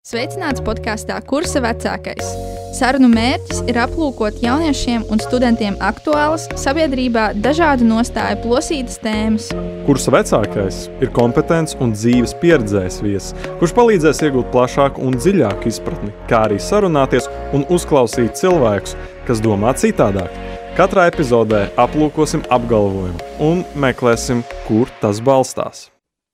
Sveicināts 0.00 0.62
podkāstā 0.64 1.18
Kursa 1.28 1.60
vecākais. 1.60 2.28
Sarunu 2.72 3.10
mērķis 3.12 3.58
ir 3.68 3.76
aplūkot 3.82 4.38
jauniešiem 4.40 5.04
un 5.12 5.20
studentiem 5.20 5.76
aktuālas, 5.84 6.46
sabiedrībā 6.56 7.26
dažādu 7.44 7.84
nostāju 7.84 8.38
plosītas 8.46 8.96
tēmas. 9.04 9.50
Kursa 9.84 10.16
vecākais 10.16 10.80
ir 11.04 11.12
kompetents 11.12 11.76
un 11.84 11.92
dzīves 11.92 12.32
pieredzējis 12.40 12.98
viesis, 13.04 13.36
kurš 13.60 13.76
palīdzēs 13.76 14.24
iegūt 14.24 14.48
plašāku 14.56 15.04
un 15.04 15.20
dziļāku 15.20 15.68
izpratni, 15.68 16.16
kā 16.32 16.46
arī 16.48 16.56
sarunāties 16.56 17.28
un 17.52 17.68
uzklausīt 17.68 18.40
cilvēkus, 18.40 18.96
kas 19.28 19.44
domā 19.44 19.76
citādāk. 19.76 20.32
Katrā 20.80 21.10
epizodē 21.12 21.66
aplūkosim 21.76 22.48
apgalvojumu 22.48 23.34
un 23.52 23.66
meklēsim, 23.76 24.46
kur 24.64 24.88
tas 25.04 25.20
balstās. 25.20 25.90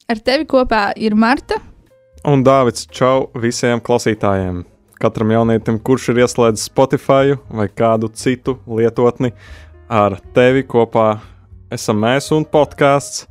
Ar 0.07 0.23
tevi 0.23 0.47
kopā 0.47 0.93
ir 0.95 1.19
Marta 1.19 1.59
Un 2.27 2.41
Dārvids, 2.43 2.89
čau 2.91 3.29
visiem 3.39 3.79
klausītājiem! 3.87 4.65
Katram 4.99 5.31
jaunietim, 5.31 5.77
kurš 5.79 6.09
ir 6.11 6.25
ieslēdzis 6.25 6.65
Spotify 6.67 7.37
vai 7.55 7.69
kādu 7.71 8.09
citu 8.19 8.57
lietotni, 8.67 9.29
ar 9.87 10.17
tevi 10.35 10.65
kopā 10.67 11.21
esam 11.71 12.01
mēs 12.03 12.33
un 12.35 12.43
podkāsts 12.51 13.29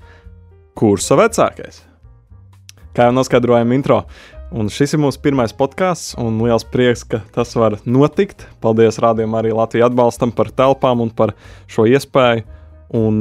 Kursa 0.80 1.18
vecākais. 1.20 1.82
Kā 2.96 3.10
jau 3.10 3.16
noskaidrojām 3.18 3.74
intro, 3.76 3.98
un 4.56 4.72
šis 4.72 4.96
ir 4.96 5.02
mūsu 5.04 5.20
pirmais 5.26 5.52
podkāsts, 5.52 6.14
un 6.16 6.38
liels 6.46 6.64
prieks, 6.64 7.04
ka 7.04 7.20
tas 7.36 7.52
var 7.60 7.76
notikt. 7.84 8.46
Paldies 8.64 9.02
rādījumam 9.04 9.42
arī 9.42 9.52
Latvijas 9.58 9.90
atbalstam 9.90 10.32
par 10.32 10.54
telpām 10.56 11.04
un 11.04 11.12
par 11.12 11.34
šo 11.68 11.84
iespēju. 11.92 12.48
Un, 12.96 13.20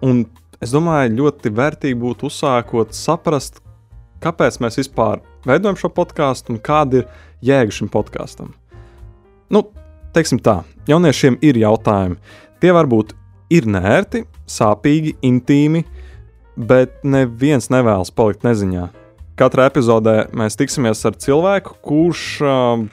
un 0.00 0.24
es 0.56 0.72
domāju, 0.72 1.18
ļoti 1.20 1.52
vērtīgi 1.60 2.00
būtu 2.00 2.30
uzsākot 2.32 2.96
saprast, 2.96 3.60
kāpēc 4.22 4.58
mēs 4.62 4.78
vispār 4.80 5.22
veidojam 5.48 5.78
šo 5.78 5.90
podkāstu 5.94 6.54
un 6.54 6.60
kāda 6.62 7.02
ir 7.02 7.08
jēga 7.44 7.74
šim 7.74 7.90
podkāstam. 7.92 8.52
Nu, 9.52 9.66
teiksim 10.14 10.40
tā, 10.42 10.62
jauniešiem 10.88 11.40
ir 11.44 11.58
jautājumi. 11.60 12.18
Tie 12.62 12.72
varbūt 12.74 13.14
ir 13.52 13.66
nērti, 13.68 14.24
sāpīgi, 14.48 15.16
intīmi, 15.26 15.84
bet 16.56 17.02
neviens 17.04 17.70
nevēlas 17.72 18.12
palikt 18.14 18.46
neziņā. 18.46 18.88
Katrā 19.40 19.66
epizodē 19.70 20.28
mēs 20.36 20.58
tiksimies 20.60 21.00
ar 21.08 21.16
cilvēku, 21.20 21.74
kurš, 21.84 22.24
uh, 22.44 22.84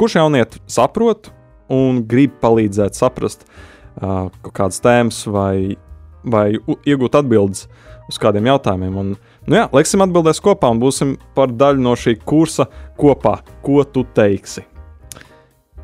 kurš 0.00 0.18
jaunieti 0.18 0.62
saprot 0.70 1.30
un 1.72 2.02
grib 2.08 2.34
palīdzēt 2.42 2.96
saprast 2.98 3.44
uh, 3.46 4.32
kaut 4.42 4.54
kādas 4.56 4.80
tēmas 4.84 5.22
vai, 5.30 5.76
vai 6.24 6.46
iegūt 6.56 7.20
atbildes 7.20 7.68
uz 8.10 8.20
kādiem 8.20 8.48
jautājumiem. 8.50 8.96
Un, 9.00 9.14
uh, 9.14 9.33
Nu 9.44 9.58
jā, 9.58 9.64
liksim 9.76 10.00
atbildēs 10.00 10.40
kopā 10.40 10.70
un 10.72 10.80
būsim 10.80 11.16
par 11.36 11.52
daļu 11.52 11.82
no 11.84 11.92
šī 11.98 12.16
kursa 12.24 12.64
kopā. 12.96 13.36
Ko 13.64 13.82
tu 13.84 14.06
teiksi? 14.16 14.64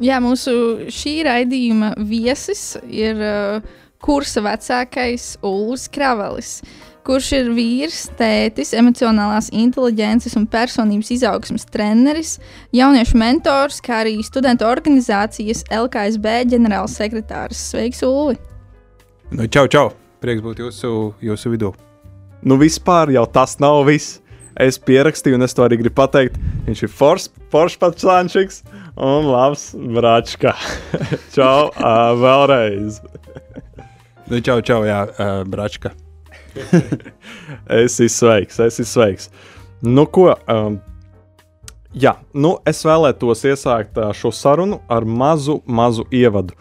Jā, 0.00 0.17
mūsu 0.25 0.89
šī 0.89 1.19
raidījuma 1.27 1.91
viesis 2.08 2.78
ir 2.89 3.20
uh, 3.20 3.67
kursa 4.00 4.41
vecākais 4.47 5.34
Ulus 5.44 5.84
Kravalis, 5.92 6.55
kurš 7.05 7.28
ir 7.36 7.50
vīrs, 7.52 8.06
tētis, 8.17 8.72
emocionālās 8.80 9.50
inteliģences 9.52 10.39
un 10.41 10.48
personības 10.48 11.12
izaugsmas 11.19 11.69
treneris, 11.69 12.39
jauniešu 12.72 13.20
mentors, 13.20 13.83
kā 13.84 14.00
arī 14.06 14.17
studentu 14.24 14.64
organizācijas 14.69 15.67
LKSB 15.69 16.41
ģenerālsekretārs. 16.55 17.69
Sveiks, 17.74 18.00
Ulu! 18.08 18.39
Nu, 19.36 19.52
čau, 19.52 19.69
čau! 19.69 19.91
Prieks 20.24 20.45
būt 20.45 20.64
jūsu, 20.64 20.97
jūsu 21.20 21.56
vidū! 21.56 21.77
Nu 22.42 22.58
vispār 22.60 23.12
jau 23.14 23.27
tas 23.30 23.58
nav 23.62 23.84
viss. 23.88 24.19
Es 24.60 24.77
pierakstīju, 24.83 25.38
un 25.38 25.46
es 25.46 25.55
to 25.56 25.64
arī 25.64 25.78
gribu 25.80 25.96
pateikt. 26.02 26.36
Viņš 26.66 26.83
ir 26.84 26.91
foršs 26.92 27.78
pats 27.80 28.05
Sančiks 28.05 28.60
un 29.00 29.30
labs 29.30 29.70
Bračka. 29.74 30.52
čau, 31.36 31.70
uh, 31.70 32.11
vēlreiz. 32.20 33.00
nu, 34.28 34.40
čau, 34.45 34.58
čau, 34.61 34.83
jā, 34.84 35.05
uh, 35.06 35.40
Bračka. 35.48 35.95
es 37.70 37.95
esmu 37.95 38.11
sveiks, 38.11 38.61
es 38.61 38.80
esmu 38.80 38.89
sveiks. 38.90 39.30
Nu, 39.86 40.05
ko? 40.05 40.34
Um, 40.51 40.80
jā, 41.96 42.18
nu, 42.34 42.58
es 42.68 42.83
vēlētos 42.84 43.46
iesākt 43.48 43.96
uh, 43.96 44.11
šo 44.17 44.34
sarunu 44.34 44.83
ar 44.92 45.07
mazu, 45.08 45.61
mazu 45.64 46.05
ievadu. 46.12 46.58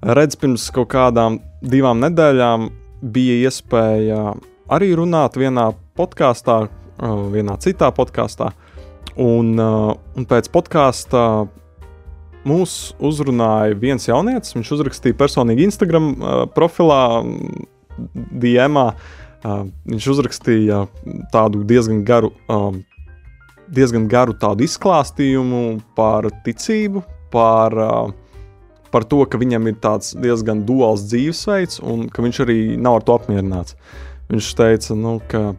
Redz, 0.00 0.38
pirms 0.38 0.68
kaut 0.72 0.92
kādām 0.94 1.40
divām 1.60 1.98
nedēļām 2.04 2.70
bija 3.12 3.48
iespēja 3.48 4.22
arī 4.70 4.92
runāt 4.98 5.38
vienā 5.40 5.70
podkāstā, 5.98 6.62
vienā 7.34 7.56
citā 7.62 7.90
podkāstā. 7.94 8.52
Un, 9.20 9.56
un 9.58 10.26
pēc 10.30 10.48
podkāstā 10.54 11.24
mūs 12.46 12.76
uzrunāja 13.02 13.76
viens 13.78 14.06
jaunietis. 14.08 14.54
Viņš 14.56 14.70
uzrakstīja 14.78 15.18
personīgi 15.18 15.66
Instagram 15.68 16.12
profilā, 16.54 17.02
DM. 18.40 18.78
Viņš 19.90 20.08
uzrakstīja 20.14 20.84
tādu 21.32 21.64
diezgan 21.68 22.02
garu, 22.08 22.32
diezgan 23.72 24.08
garu 24.10 24.36
tādu 24.40 24.64
izklāstījumu 24.66 25.80
par 25.96 26.28
ticību, 26.44 27.02
par, 27.32 27.76
par 28.92 29.08
to, 29.08 29.24
ka 29.24 29.40
viņam 29.40 29.70
ir 29.70 29.80
tāds 29.82 30.14
diezgan 30.18 30.64
duāls 30.68 31.06
dzīvesveids 31.08 31.82
un 31.84 32.08
ka 32.12 32.24
viņš 32.24 32.44
arī 32.46 32.60
nav 32.76 33.00
ar 33.00 33.08
to 33.08 33.18
apmierināts. 33.20 33.76
Viņš 34.30 34.48
teica, 34.54 34.94
nu, 34.94 35.16
ka 35.26 35.54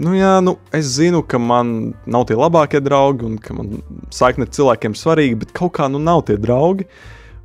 nu, 0.00 0.14
jā, 0.16 0.38
nu, 0.44 0.54
es 0.76 0.94
zinu, 0.96 1.20
ka 1.26 1.40
man 1.40 1.92
nav 2.08 2.24
tie 2.30 2.36
labākie 2.38 2.80
draugi 2.80 3.26
un 3.28 3.36
ka 3.42 3.56
man 3.56 3.82
saikne 4.14 4.46
ar 4.46 4.54
cilvēkiem 4.56 4.96
svarīga, 4.96 5.42
bet 5.42 5.52
kaut 5.56 5.74
kā 5.76 5.88
nu 5.92 6.00
nav 6.00 6.24
tie 6.28 6.38
draugi. 6.40 6.88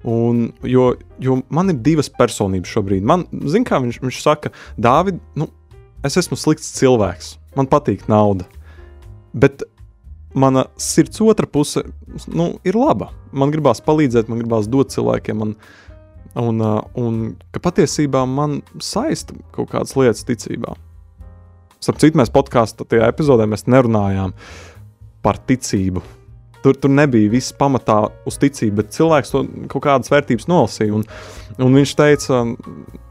Un, 0.06 0.52
jo, 0.62 0.92
jo 1.20 1.40
man 1.50 1.74
ir 1.74 1.80
divas 1.84 2.12
personības 2.14 2.72
šobrīd. 2.72 3.04
Man, 3.10 3.26
zin, 3.50 3.66
kā 3.68 3.82
viņš, 3.82 4.00
viņš 4.04 4.20
saka, 4.22 4.52
Dāvid, 4.78 5.18
nu, 5.36 5.50
es 6.06 6.16
esmu 6.22 6.38
slikts 6.38 6.76
cilvēks, 6.78 7.34
man 7.58 7.68
patīk 7.68 8.06
nauda. 8.12 8.46
Bet 9.34 9.66
mana 10.38 10.68
sirds 10.80 11.20
otra 11.26 11.50
puse 11.50 11.82
nu, 12.30 12.54
ir 12.68 12.78
laba. 12.78 13.10
Man 13.36 13.52
gribās 13.52 13.82
palīdzēt, 13.84 14.30
man 14.30 14.44
gribās 14.44 14.70
dot 14.72 14.94
cilvēkiem. 14.94 15.42
Man, 15.42 15.56
uh, 15.58 15.85
un 16.36 17.20
ka 17.56 17.62
patiesībā 17.64 18.26
man 18.28 18.60
saista 18.84 19.36
kaut 19.56 19.72
kādas 19.72 19.96
lietas 19.96 20.26
ticībā. 20.28 20.76
Starp 21.80 22.02
citu, 22.02 22.18
mēs 22.20 22.34
podkāstā 22.34 22.88
tajā 22.90 23.08
epizodē 23.12 23.46
nerunājām 23.48 24.34
par 25.26 25.40
ticību. 25.48 26.02
Tur, 26.66 26.74
tur 26.82 26.90
nebija 26.90 27.30
viss 27.30 27.54
pamatā 27.54 28.00
uz 28.26 28.40
ticību, 28.42 28.80
bet 28.80 28.94
cilvēks 28.96 29.34
to 29.34 29.44
kaut 29.70 29.84
kādas 29.86 30.10
vērtības 30.10 30.48
nolasīja. 30.50 30.98
Un, 30.98 31.04
un 31.62 31.78
viņš 31.78 31.94
teica, 32.00 32.42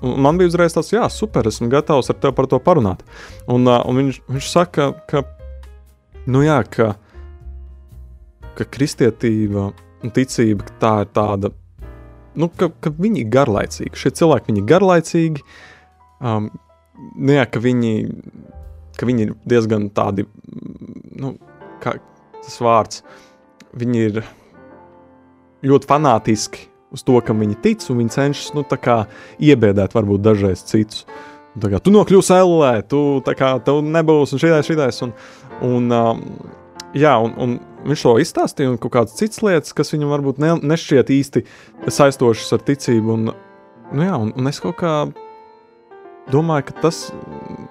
man 0.03 0.41
bija 0.41 0.51
uzreiz 0.51 0.75
tāds, 0.75 0.91
jā, 0.91 1.06
super, 1.12 1.47
esmu 1.47 1.71
gatavs 1.71 2.11
ar 2.11 2.19
tevi 2.19 2.35
par 2.35 2.51
to 2.51 2.59
parunāt. 2.59 3.05
Un, 3.47 3.69
un 3.71 4.01
viņš, 4.03 4.21
viņš 4.27 4.51
saka, 4.51 4.91
ka, 5.11 5.23
nu 6.27 6.43
jā, 6.43 6.59
ka, 6.67 6.97
ka 8.59 8.67
kristietība 8.75 9.71
un 10.03 10.15
ticība 10.19 10.67
tā 10.83 10.97
ir 11.05 11.15
tāda 11.15 11.55
nu, 12.39 12.50
ka, 12.50 12.71
ka 12.83 12.93
viņi 12.95 13.25
ir 13.25 13.33
garlaicīgi. 13.34 13.99
Šie 13.99 14.12
cilvēki 14.21 14.55
ir 14.55 14.69
garlaicīgi. 14.69 15.45
Um, 16.25 16.50
nu, 17.17 17.34
jā, 17.34 17.45
ka, 17.50 17.62
viņi, 17.62 17.95
ka 18.99 19.09
viņi 19.09 19.27
ir 19.27 19.34
diezgan 19.50 19.89
tādi, 19.95 20.27
nu, 21.21 21.34
kā 21.83 21.97
tas 22.44 22.61
vārds, 22.62 23.03
viņi 23.75 24.06
ir 24.09 24.23
ļoti 25.65 25.91
fanātiski 25.91 26.69
uz 26.94 27.03
to, 27.03 27.19
kam 27.27 27.43
viņi 27.43 27.61
tic, 27.65 27.84
un 27.91 28.03
viņi 28.03 28.15
cenšas 28.15 28.55
nu, 28.55 28.65
iebiedēt 29.43 29.97
varbūt 29.97 30.23
dažreiz 30.23 30.62
citus. 30.69 31.05
Tā 31.55 31.71
kā 31.71 31.78
tu 31.78 31.93
nokļūsi 31.94 32.34
ellē, 32.34 32.73
tu 32.91 33.23
kā 33.27 33.53
tev 33.62 33.78
nebūs 33.87 34.34
un 34.34 34.43
šitais, 34.43 34.67
šitais. 34.67 34.99
Un, 35.06 35.12
un, 35.62 35.91
um, 35.94 36.23
jā, 36.99 37.15
un, 37.23 37.34
un 37.39 37.59
viņš 37.84 38.05
to 38.06 38.15
izstāstīja, 38.22 38.73
un 38.73 38.81
kaut 38.81 38.94
kādas 38.97 39.17
citas 39.19 39.43
lietas, 39.44 39.75
kas 39.76 39.93
viņam 39.94 40.12
varbūt 40.14 40.41
ne, 40.43 40.55
nešķiet 40.73 41.12
īsti 41.14 41.44
saistošas 41.93 42.56
ar 42.56 42.64
ticību. 42.67 43.17
Un, 43.17 43.32
nu 43.93 44.06
jā, 44.06 44.17
un, 44.17 44.32
un 44.38 44.50
es 44.50 44.61
kaut 44.62 44.79
kā 44.81 44.94
domāju, 46.32 46.69
ka 46.70 46.87
tas, 46.87 47.06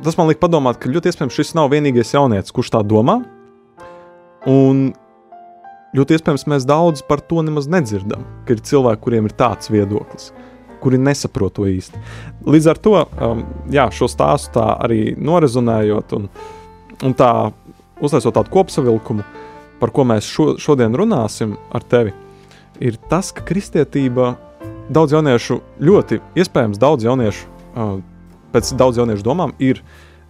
tas 0.05 0.17
man 0.19 0.29
liek 0.29 0.41
padomāt, 0.41 0.79
ka 0.81 0.91
ļoti 0.91 1.11
iespējams 1.11 1.39
šis 1.39 1.55
nav 1.57 1.71
vienīgais 1.73 2.13
jaunietis, 2.15 2.53
kurš 2.53 2.73
tā 2.75 2.83
domā. 2.85 3.21
Un 4.49 4.89
ļoti 5.97 6.17
iespējams 6.17 6.47
mēs 6.51 6.67
daudz 6.67 7.03
par 7.07 7.23
to 7.25 7.43
nemaz 7.45 7.69
nedzirdam, 7.71 8.25
ka 8.47 8.55
ir 8.55 8.63
cilvēki, 8.65 9.01
kuriem 9.05 9.29
ir 9.29 9.37
tāds 9.39 9.71
viedoklis. 9.73 10.31
Kuri 10.83 10.99
nesaprot 10.99 11.53
to 11.55 11.65
īsti. 11.69 11.99
Līdz 12.43 12.65
ar 12.73 12.79
to 12.83 12.97
um, 12.99 13.45
jā, 13.71 13.87
šo 13.95 14.09
stāstu 14.11 14.57
tā 14.57 14.65
arī 14.83 15.13
norezonējot 15.15 16.17
un, 16.17 16.27
un 17.07 17.15
tā 17.15 17.29
uztaisot 18.03 18.35
tādu 18.35 18.51
kopsavilkumu, 18.51 19.23
par 19.83 19.91
ko 19.91 20.05
mēs 20.07 20.23
šo, 20.31 20.53
šodien 20.63 20.95
runāsim 20.95 21.57
ar 21.75 21.83
tevi, 21.91 22.13
ir 22.79 22.95
tas, 23.11 23.33
ka 23.35 23.43
kristietība 23.43 24.37
daudz 24.87 25.11
jauniešu, 25.11 25.59
ļoti 25.83 26.21
iespējams, 26.39 26.79
daudz 26.79 27.03
jauniešu, 27.03 27.49
pēc 28.53 28.71
daudz 28.79 29.01
jauniešu 29.01 29.25
domām, 29.27 29.51
ir 29.59 29.81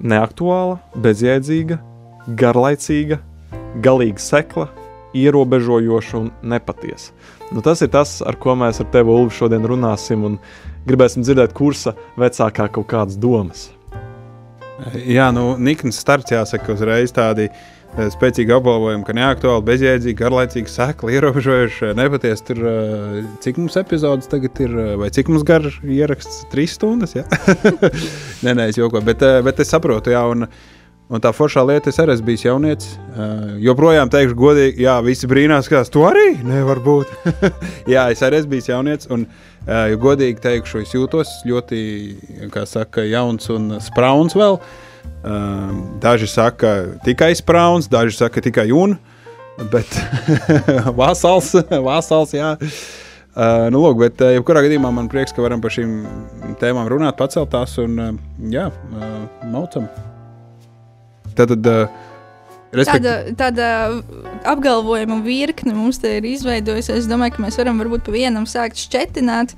neaktuāla, 0.02 0.80
bezjēdzīga, 1.04 1.78
garlaicīga 2.40 3.20
galīgi 3.86 4.26
sekla, 4.26 4.72
ierobežojoša 5.14 6.18
un 6.18 6.32
nepatiesa. 6.50 7.14
Nu, 7.54 7.62
tas 7.62 7.84
ir 7.86 7.92
tas, 7.94 8.16
ar 8.26 8.40
ko 8.42 8.56
mēs 8.58 8.82
ar 8.82 8.90
tevi, 8.90 9.14
Ulu, 9.14 9.30
šodien 9.30 9.70
runāsim, 9.70 10.26
un 10.26 10.40
gribēsim 10.90 11.22
dzirdēt 11.22 11.54
kursa 11.54 11.94
vecākā 12.18 12.72
kaut 12.74 12.90
kādas 12.90 13.22
domas. 13.22 13.68
Jā, 15.06 15.30
nu, 15.36 15.54
Nikns 15.62 16.02
starts 16.02 16.34
jāsaka 16.34 16.74
uzreiz 16.74 17.14
tādi 17.14 17.46
eh, 17.52 17.64
spēcīgi 17.94 18.54
apgalvojumi, 18.56 19.06
ka 19.06 19.14
neaktuāli, 19.14 19.66
bezjēdzīgi, 19.68 20.18
garlaicīgi, 20.18 20.72
sekli, 20.72 21.14
ierobežojuši, 21.18 21.94
nepatiesi. 21.98 22.46
Tur, 22.50 22.62
eh, 22.66 23.18
cik 23.44 23.60
mums 23.62 23.78
epizodes 23.78 24.30
tagad 24.32 24.60
ir, 24.66 24.78
eh, 24.78 24.96
vai 24.98 25.10
cik 25.10 25.30
mums 25.30 25.44
garš 25.44 25.82
ieraksts? 25.86 26.46
Trīs 26.52 26.74
stundas, 26.74 27.14
jā? 27.14 27.24
nē, 28.46 28.56
nē, 28.58 28.70
es 28.70 28.80
jokoju, 28.82 29.06
bet, 29.06 29.20
bet 29.46 29.60
es 29.60 29.70
saprotu, 29.70 30.14
jā, 30.14 30.24
un, 30.30 30.48
Un 31.12 31.20
tā 31.22 31.30
foršā 31.36 31.62
lieta, 31.68 31.92
es 31.92 31.98
arī 32.00 32.14
esmu 32.16 32.26
bijis 32.26 32.46
jaunietis. 32.46 32.94
Uh, 33.12 33.60
joprojām 33.62 34.10
teikšu, 34.10 34.38
godīgi, 34.40 34.86
jā, 34.86 34.96
visi 35.04 35.28
brīnās, 35.30 35.68
ka 35.70 35.84
tu 35.92 36.02
arī 36.08 36.40
nevar 36.48 36.80
būt. 36.82 37.12
jā, 37.94 38.08
es 38.10 38.24
arī 38.24 38.40
esmu 38.40 38.54
bijis 38.56 38.70
jaunietis. 38.72 39.10
Un, 39.12 39.28
uh, 39.28 39.92
godīgi 40.00 40.40
teikšu, 40.42 40.82
es 40.82 40.96
jūtos 40.96 41.36
ļoti, 41.46 41.84
kā 42.56 42.64
saka, 42.66 43.04
jauns 43.04 43.52
un 43.54 43.76
sprauns 43.84 44.34
vēl. 44.40 44.58
Uh, 44.58 44.93
daži 46.04 46.28
saka, 46.28 47.00
tikai 47.06 47.32
sprauns, 47.40 47.88
daži 47.92 48.18
saka, 48.18 48.44
tikai 48.44 48.70
un. 48.76 48.98
Bet 49.72 49.88
vasals, 51.00 51.54
vasals, 51.90 52.34
jā. 52.36 52.56
Uh, 53.34 53.66
nu, 53.74 53.82
lūk, 53.82 53.98
bet, 53.98 54.20
uh, 54.22 54.34
jebkurā 54.36 54.62
gadījumā 54.66 54.92
man 54.94 55.08
prieks, 55.10 55.34
ka 55.34 55.42
varam 55.42 55.62
par 55.62 55.74
šīm 55.74 56.04
tēmām 56.62 56.86
runāt, 56.92 57.18
pacelt 57.18 57.50
tās 57.54 57.74
un, 57.82 57.96
uh, 57.98 58.12
jā, 58.54 58.68
uh, 58.70 59.14
maucam. 59.50 59.88
Tad, 61.34 61.56
tad, 61.56 61.70
Respekt... 62.74 63.06
Tāda, 63.06 63.34
tāda 63.38 63.66
apgalvojuma 64.50 65.20
virkne 65.26 65.76
mums 65.78 66.00
te 66.02 66.16
ir 66.18 66.26
izveidojusies. 66.26 67.04
Es 67.04 67.10
domāju, 67.10 67.36
ka 67.36 67.44
mēs 67.46 67.60
varam 67.62 67.78
varbūt 67.82 68.08
pa 68.08 68.14
vienam 68.16 68.48
sākt 68.50 68.82
šķetināt. 68.82 69.54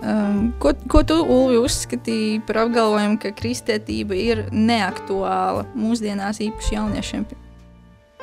Um, 0.00 0.52
ko, 0.58 0.72
ko 0.88 1.02
tu, 1.04 1.18
Ulvi, 1.20 1.58
uzskatīji 1.60 2.40
par 2.48 2.62
apgalvojumu, 2.62 3.18
ka 3.20 3.34
kristietība 3.36 4.16
ir 4.16 4.46
neaktuāla 4.48 5.66
mūsdienās, 5.76 6.40
īpaši 6.40 6.76
jauniešiem? 6.78 7.26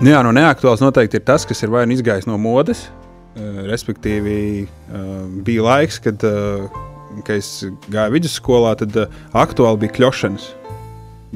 Nu 0.01 0.09
jā, 0.09 0.23
no 0.25 0.31
neaktuāls 0.33 0.81
noteikti 0.81 1.19
ir 1.19 1.25
tas, 1.27 1.45
kas 1.45 1.61
ir 1.61 1.73
vai 1.73 1.85
nu 1.85 1.93
izgājis 1.93 2.25
no 2.29 2.39
modes. 2.41 2.87
Uh, 3.37 3.61
respektīvi, 3.69 4.39
uh, 4.65 5.27
bija 5.45 5.67
laiks, 5.67 6.01
kad, 6.01 6.25
uh, 6.25 6.65
kad 7.21 7.35
es 7.37 7.51
gāju 7.93 8.15
vidusskolā, 8.17 8.73
tad 8.81 8.97
uh, 8.97 9.19
aktuāli 9.37 9.85
bija 9.85 9.99
kļošanas. 9.99 10.47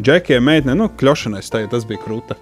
Džekiem, 0.02 0.42
meitene, 0.48 0.74
nu, 0.80 0.90
kļošanais, 0.98 1.54
tā, 1.54 1.68
tas 1.70 1.86
bija 1.86 2.02
krūta. 2.02 2.40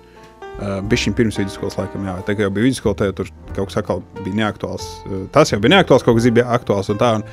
Uh, 0.60 0.80
bija 0.88 1.04
šim 1.04 1.16
pirms 1.20 1.40
vidusskolas 1.40 1.76
laikam, 1.80 2.08
jā, 2.08 2.16
tā 2.28 2.36
kā 2.36 2.48
jau 2.48 2.54
bija 2.56 2.70
vidusskola, 2.70 2.96
tad 3.00 3.20
tur 3.20 3.28
kaut 3.56 3.74
kas 3.74 3.82
atkal 3.82 4.06
bija 4.22 4.40
neaktuāls. 4.40 4.88
Uh, 5.04 5.26
tas 5.36 5.52
jau 5.52 5.60
bija 5.60 5.76
neaktuāls, 5.76 6.08
kaut 6.08 6.16
kas 6.16 6.32
bija 6.32 6.48
aktuāls 6.56 6.92
un 6.96 7.00
tā. 7.00 7.18
Un, 7.20 7.28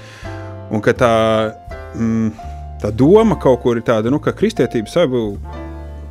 un 0.70 0.82
ka 0.82 0.94
tā, 0.96 1.12
mm, 1.94 2.30
tā 2.82 2.90
doma 2.94 3.38
kaut 3.40 3.62
kur 3.62 3.78
ir 3.78 3.86
tāda, 3.86 4.10
nu, 4.12 4.20
ka 4.22 4.34
kristietība 4.36 4.90
savu 4.90 5.36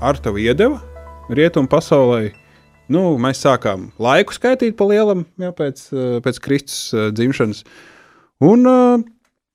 ar 0.03 0.19
tevi 0.21 0.47
iedeva 0.47 0.81
rietumu 1.33 1.69
pasaulē. 1.71 2.29
Nu, 2.91 3.15
mēs 3.21 3.41
sākām 3.41 3.89
laiku 4.01 4.35
skaitīt 4.35 4.75
pa 4.77 4.85
lielam, 4.91 5.25
jā, 5.41 5.49
pēc, 5.57 5.87
uh, 5.95 6.17
pēc 6.25 6.39
Kristus 6.43 6.93
uh, 6.93 7.09
dzimšanas. 7.15 7.63
Un, 8.45 8.67
uh, 8.69 9.01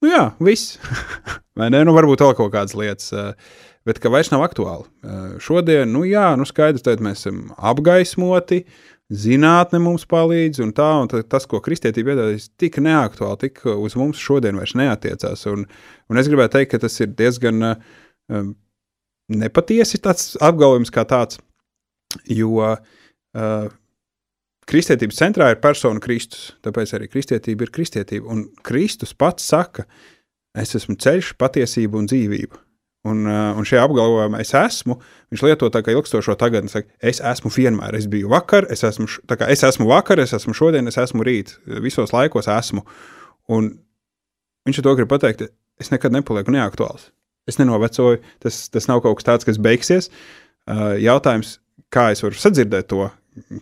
nu, 0.03 0.11
jā, 0.11 0.25
viss. 0.43 0.79
Vai 1.59 1.69
ne? 1.71 1.85
Nu, 1.87 1.95
varbūt 1.95 2.25
vēl 2.25 2.35
kaut 2.39 2.55
kādas 2.55 2.75
lietas. 2.79 3.13
Bet 3.87 3.99
ka 4.01 4.11
vairs 4.13 4.31
nav 4.33 4.43
aktuāli. 4.45 4.87
Šodien, 5.43 5.89
nu 5.93 6.03
jā, 6.09 6.31
nu 6.39 6.45
skaidrs, 6.49 6.85
tad 6.85 7.01
mēs 7.05 7.23
esam 7.23 7.51
apgaismoti, 7.57 8.63
zinātne 9.11 9.81
mums 9.83 10.07
palīdz, 10.11 10.63
un 10.65 10.73
tā, 10.77 10.89
un 11.03 11.11
tas, 11.11 11.47
ko 11.51 11.61
kristietība 11.65 12.15
iedod, 12.15 12.47
tik 12.61 12.79
neaktuāli, 12.83 13.41
tik 13.47 13.65
uz 13.73 13.97
mums 13.99 14.21
šodien 14.23 14.59
vairs 14.61 14.77
neatiecās. 14.79 15.45
Un, 15.51 15.67
un 16.11 16.21
es 16.21 16.31
gribētu 16.31 16.59
teikt, 16.59 16.73
ka 16.75 16.83
tas 16.87 17.01
ir 17.03 17.11
diezgan 17.19 17.73
um, 17.73 18.55
nepatiesi 19.35 20.01
tāds 20.03 20.37
apgalvojums 20.39 20.95
kā 20.95 21.05
tāds, 21.11 21.41
jo 22.31 22.55
uh, 22.63 23.69
kristietības 24.71 25.19
centrā 25.19 25.51
ir 25.51 25.61
persona 25.63 26.03
Kristus, 26.03 26.55
tāpēc 26.63 26.95
arī 26.95 27.11
kristietība 27.11 27.67
ir 27.67 27.75
kristietība, 27.75 28.31
un 28.31 28.47
Kristus 28.67 29.15
pats 29.19 29.51
saka, 29.51 29.89
es 30.59 30.77
esmu 30.79 30.99
ceļš, 31.03 31.35
patiesība 31.39 31.99
un 31.99 32.11
dzīvība. 32.11 32.70
Un, 33.09 33.23
uh, 33.25 33.55
un 33.57 33.65
šajā 33.65 33.87
apgalvojumā 33.87 34.43
es 34.43 34.51
esmu, 34.57 34.99
viņš 35.33 35.43
lieto 35.47 35.71
tā 35.73 35.81
kā 35.81 35.93
ilgstošo 35.95 36.35
tagadni, 36.37 36.69
saka, 36.69 36.91
es 37.01 37.23
esmu 37.25 37.49
vienmēr, 37.55 37.97
es 37.97 38.05
biju 38.13 38.29
vakar, 38.29 38.67
es 38.73 38.85
esmu, 38.85 39.07
kā, 39.31 39.47
es 39.49 39.65
esmu 39.65 39.87
vakar, 39.89 40.21
es 40.21 40.35
esmu 40.37 40.53
šodien, 40.57 40.91
es 40.91 41.01
esmu 41.01 41.25
rīt, 41.25 41.55
visos 41.81 42.13
laikos 42.13 42.51
esmu. 42.53 42.85
Un 43.57 43.71
viņš 44.69 44.83
to 44.85 44.93
grib 44.99 45.09
pateikt, 45.09 45.47
es 45.81 45.89
nekad 45.95 46.13
nepalieku 46.13 46.53
neaktuāls. 46.53 47.09
Es 47.49 47.57
nenovecoju, 47.57 48.21
tas, 48.45 48.67
tas 48.69 48.91
nav 48.91 49.01
kaut 49.07 49.17
kas 49.23 49.29
tāds, 49.31 49.49
kas 49.49 49.63
beigsies. 49.65 50.11
Uh, 50.69 50.93
jautājums, 51.01 51.57
kā 51.89 52.11
es 52.13 52.21
varu 52.21 52.37
sadzirdēt 52.37 52.91
to, 52.93 53.09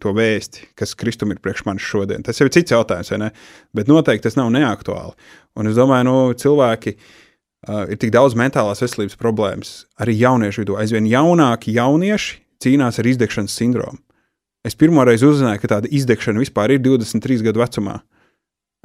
to 0.02 0.16
vēsti, 0.18 0.66
kas 0.74 0.96
Kristum 0.98 1.30
ir 1.30 1.38
priekš 1.44 1.62
manis 1.68 1.86
šodien, 1.86 2.26
tas 2.26 2.42
jau 2.42 2.48
ir 2.48 2.56
cits 2.58 2.74
jautājums, 2.74 3.14
vai 3.14 3.22
ne? 3.22 3.30
Bet 3.70 3.86
noteikti 3.86 4.26
tas 4.26 4.36
nav 4.40 4.50
neaktuāli. 4.50 5.14
Un 5.62 5.70
es 5.70 5.78
domāju, 5.78 6.10
nu, 6.10 6.18
cilvēki, 6.42 6.96
uh, 6.98 7.24
uh, 7.66 7.86
ir 7.90 7.98
tik 8.00 8.12
daudz 8.14 8.36
mentālās 8.38 8.82
veselības 8.84 9.18
problēmas. 9.18 9.72
Arī 10.00 10.14
jauniešu 10.20 10.62
vidū 10.62 10.76
aizvien 10.78 11.08
jaunāki 11.08 11.74
jaunieši 11.76 12.38
cīnās 12.62 13.00
ar 13.00 13.08
izdegšanas 13.10 13.56
sindromu. 13.58 13.98
Es 14.66 14.76
pirmo 14.78 15.04
reizi 15.06 15.26
uzzināju, 15.28 15.62
ka 15.62 15.72
tāda 15.76 15.90
izdegšana 15.94 16.42
vispār 16.42 16.74
ir 16.74 16.82
23 16.84 17.44
gadu 17.46 17.62
vecumā. 17.62 18.00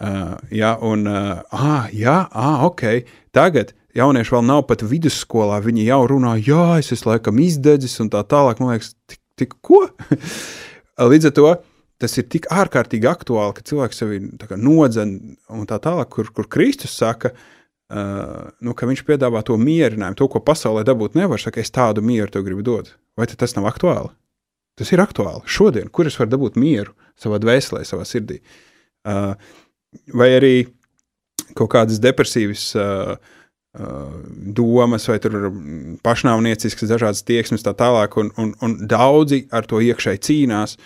Uh, 0.03 0.35
jā, 0.53 0.73
un, 0.85 1.05
uh, 1.09 1.41
ah, 1.53 1.89
jā, 1.93 2.23
ah, 2.29 2.63
ok. 2.67 3.03
Tagad 3.35 3.73
jaunieši 3.97 4.33
vēl 4.35 4.45
nav 4.47 4.63
pat 4.69 4.85
vidusskolā. 4.85 5.59
Viņi 5.65 5.87
jau 5.89 6.01
runā, 6.09 6.37
jā, 6.41 6.79
es 6.81 6.93
esmu 6.95 7.13
laikam 7.13 7.41
izdedzis 7.43 7.99
un 8.03 8.09
tā 8.13 8.23
tālāk. 8.25 8.61
Man 8.61 8.73
liekas, 8.73 8.93
tik, 9.09 9.21
tik 9.39 9.57
ko? 9.65 9.85
Līdz 11.13 11.29
ar 11.29 11.37
to 11.37 11.53
tas 12.03 12.17
ir 12.19 12.25
tik 12.27 12.49
ārkārtīgi 12.51 13.07
aktuāli, 13.07 13.53
ka 13.55 13.63
cilvēks 13.63 14.01
sevi 14.01 14.17
nodzen 14.59 15.13
un 15.47 15.67
tā 15.69 15.77
tālāk, 15.79 16.09
kur, 16.11 16.27
kur 16.35 16.49
Kristus 16.51 16.97
saka, 16.99 17.31
uh, 17.31 17.62
Uh, 17.93 18.49
nu, 18.65 18.73
ka 18.73 18.87
viņš 18.89 19.03
piedāvā 19.05 19.43
to 19.45 19.53
mierinājumu, 19.61 20.17
to, 20.17 20.25
ko 20.31 20.39
pasaulē 20.41 20.81
dabūt 20.87 21.13
nevar. 21.19 21.41
Saka, 21.41 21.61
es 21.61 21.69
tādu 21.69 22.01
mieru 22.01 22.31
tev 22.33 22.45
gribu 22.47 22.65
dot. 22.65 22.95
Vai 23.19 23.27
tas 23.29 23.53
nav 23.53 23.67
aktuāli? 23.69 24.09
Tas 24.79 24.89
ir 24.89 25.03
aktuāli. 25.03 25.43
Šodien, 25.45 25.91
kur 25.93 26.09
es 26.09 26.17
varu 26.17 26.31
dabūt 26.31 26.57
mieru 26.57 26.95
savā 27.21 27.37
dvēselē, 27.43 27.83
savā 27.85 28.07
sirdī. 28.09 28.39
Uh, 29.05 29.35
vai 30.17 30.31
arī 30.39 30.55
kaut 31.53 31.69
kādas 31.75 32.01
depresīvas 32.01 32.65
uh, 32.81 33.13
uh, 33.77 34.17
domas, 34.57 35.05
vai 35.11 35.19
pašnāvnieciskas, 36.01 36.89
dažādas 36.89 37.21
tieksmes, 37.27 37.61
tā 37.61 37.75
tālāk. 37.77 38.17
Un, 38.17 38.33
un, 38.41 38.53
un 38.65 38.77
daudzi 38.89 39.43
ar 39.53 39.69
to 39.69 39.83
iekšēji 39.85 40.25
cīnās 40.29 40.79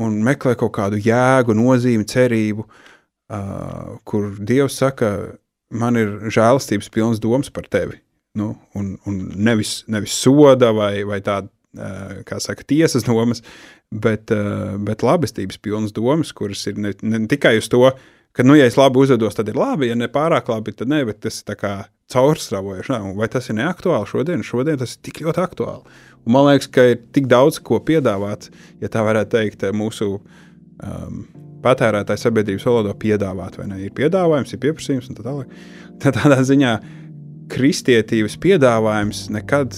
un 0.00 0.20
meklē 0.24 0.58
kaut 0.60 0.74
kādu 0.76 1.00
jēgu, 1.00 1.56
nozīmi, 1.56 2.04
cerību, 2.08 2.68
uh, 2.68 3.96
kur 4.04 4.34
Dievs 4.36 4.76
saka, 4.84 5.14
man 5.70 5.98
ir 5.98 6.12
žēlastības 6.30 6.90
pilns 6.92 7.22
domas 7.22 7.50
par 7.52 7.68
tevi. 7.70 8.00
Nu, 8.38 8.52
un, 8.78 8.94
un 9.10 9.18
nevis, 9.34 9.80
nevis 9.90 10.14
soda 10.14 10.70
vai, 10.74 11.02
vai 11.06 11.18
tāda, 11.24 11.50
kā 12.26 12.38
saka, 12.42 12.66
tiesas 12.66 13.06
domas, 13.06 13.42
bet, 13.90 14.30
bet 14.86 15.02
labestības 15.06 15.58
pilnas 15.62 15.94
domas, 15.94 16.32
kuras 16.36 16.62
ir 16.70 16.78
ne, 16.78 16.94
ne 17.02 17.24
tikai 17.30 17.56
uz 17.58 17.70
to, 17.70 17.82
ka, 18.36 18.46
nu, 18.46 18.54
ja 18.58 18.68
es 18.70 18.78
labi 18.78 19.02
uzvedos, 19.02 19.34
tad 19.38 19.50
ir 19.50 19.58
labi, 19.58 19.90
ja 19.90 19.98
ne 19.98 20.10
pārāk 20.10 20.50
labi, 20.50 20.74
tad 20.78 20.90
nē, 20.90 21.02
bet 21.08 21.22
tas 21.26 21.42
ir 21.42 21.58
kā 21.58 21.74
caurstrāvojuši. 22.10 23.00
Vai 23.18 23.28
tas 23.30 23.50
ir 23.50 23.58
neaktuāli 23.58 24.10
šodien? 24.10 24.46
Šodien 24.46 24.78
tas 24.80 24.96
ir 24.96 25.04
tik 25.06 25.22
ļoti 25.26 25.42
aktuāli. 25.42 25.98
Un 26.26 26.34
man 26.34 26.48
liekas, 26.50 26.70
ka 26.74 26.86
ir 26.92 26.98
tik 27.14 27.30
daudz 27.30 27.60
ko 27.64 27.78
piedāvāt, 27.86 28.50
ja 28.82 28.90
tā 28.92 29.02
varētu 29.06 29.36
teikt, 29.36 29.66
mūsu 29.74 30.12
um, 30.18 31.22
patērētāju 31.64 32.22
sabiedrības 32.24 32.66
valodā 32.68 32.94
piedāvāt, 33.00 33.58
vai 33.60 33.68
ne? 33.70 33.80
Ir 33.84 33.94
piedāvājums, 33.96 34.54
ir 34.54 34.62
pieprasījums 34.62 35.10
un 35.10 35.18
tā 35.18 35.26
tālāk. 35.26 35.56
Tā 36.00 36.12
tādā 36.16 36.38
ziņā 36.48 36.76
kristietības 37.52 38.38
piedāvājums 38.40 39.26
nekad 39.34 39.74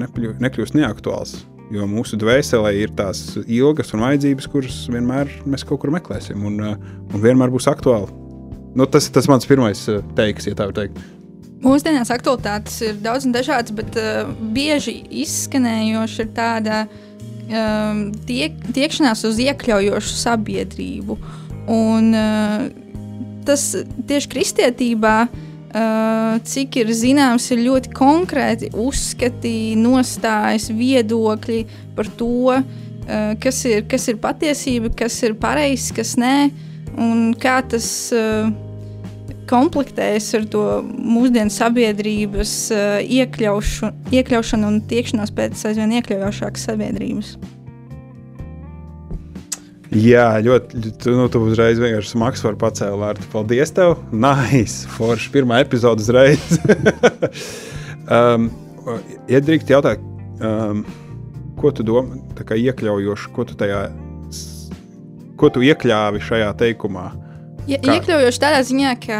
nepļu, 0.00 0.36
nekļūst 0.40 0.78
neaktuāls. 0.78 1.34
Jo 1.74 1.88
mūsu 1.90 2.16
dvēselē 2.20 2.70
ir 2.78 2.92
tās 2.96 3.34
ilgas 3.44 3.92
un 3.96 4.04
vajadzības, 4.04 4.48
kuras 4.52 4.78
vienmēr 4.92 5.32
mēs 5.48 5.64
kaut 5.68 5.82
kur 5.82 5.92
meklēsim, 5.92 6.44
un, 6.48 6.60
uh, 6.62 6.76
un 7.10 7.24
vienmēr 7.24 7.52
būs 7.52 7.68
aktuāli. 7.68 8.12
Nu, 8.76 8.86
tas 8.88 9.10
ir 9.10 9.30
mans 9.32 9.48
pirmais 9.48 9.84
uh, 9.90 10.00
teiks, 10.16 10.48
ja 10.48 10.56
tā 10.56 10.68
var 10.70 10.76
teikt. 10.76 11.00
Mūsdienās 11.64 12.12
aktualitātes 12.12 12.80
ir 12.84 13.00
daudz 13.04 13.24
un 13.28 13.36
dažādas, 13.36 13.74
bet 13.76 13.96
uh, 14.00 14.28
bieži 14.54 14.98
izskanējoša 15.24 16.24
ir 16.24 16.32
tāda 16.36 16.84
uh, 16.84 17.03
um, 17.48 18.06
tiek, 18.28 18.56
tiekšanās 18.76 19.24
uz 19.28 19.40
iekļaujošu 19.44 20.16
sabiedrību. 20.20 21.18
Un, 21.72 22.10
uh, 22.12 22.66
tas 23.48 23.66
tieši 24.08 24.30
kristietībā, 24.32 25.16
uh, 25.28 26.36
cik 26.44 26.80
ir 26.82 26.92
zināms, 26.96 27.50
ir 27.54 27.64
ļoti 27.66 27.92
konkrēti 27.96 28.72
uzskati, 28.72 29.74
nostājas, 29.80 30.70
viedokļi 30.72 31.62
par 31.96 32.10
to, 32.18 32.58
uh, 32.58 33.32
kas, 33.40 33.64
ir, 33.70 33.84
kas 33.90 34.08
ir 34.12 34.20
patiesība, 34.22 34.92
kas 35.04 35.20
ir 35.26 35.36
pareizs, 35.40 35.92
kas 35.96 36.16
nē, 36.20 36.36
un 37.00 37.32
kā 37.40 37.58
tas 37.68 37.88
uh, 38.14 38.52
komplektējas 39.54 40.30
ar 40.38 40.46
to 40.50 40.64
mūsdienu 40.84 41.54
sabiedrības 41.54 42.54
uh, 42.74 43.00
iekļaušu, 43.02 43.92
iekļaušanu 44.14 44.70
un 44.72 44.80
tiekšanos 44.90 45.34
pēc 45.34 45.68
aizvien 45.70 45.94
iekļaujošākas 46.00 46.70
sabiedrības. 46.70 47.36
Jā, 49.94 50.26
ļoti. 50.42 50.80
Tu, 50.98 51.12
nu, 51.14 51.28
tu 51.30 51.38
uzreiz 51.46 51.78
vienkārši 51.78 52.16
smags 52.16 52.42
var 52.42 52.56
pacelt 52.58 52.98
vārtu. 52.98 53.26
Paldies, 53.30 53.70
tev! 53.76 53.94
Nice! 54.10 54.88
Forši! 54.96 55.30
Pirmā 55.36 55.60
epizode 55.62 56.02
uzreiz. 56.02 56.58
um, 58.16 58.50
Iedrīkst 59.30 59.70
jautāt, 59.70 60.02
um, 60.42 60.82
ko 61.60 61.70
tu 61.72 61.86
domā, 61.86 62.18
tā 62.36 62.44
kā 62.48 62.58
iekļaujoši, 62.58 63.30
ko 63.36 63.46
tu 63.48 63.54
tajā, 63.60 63.86
ko 65.40 65.52
tu 65.54 65.62
iekļāvi 65.64 66.20
šajā 66.26 66.50
teikumā? 66.60 67.06
Ja, 67.70 67.78
iekļaujoši 67.80 68.40
tādā 68.42 68.62
ziņā, 68.68 68.94
ka, 69.04 69.18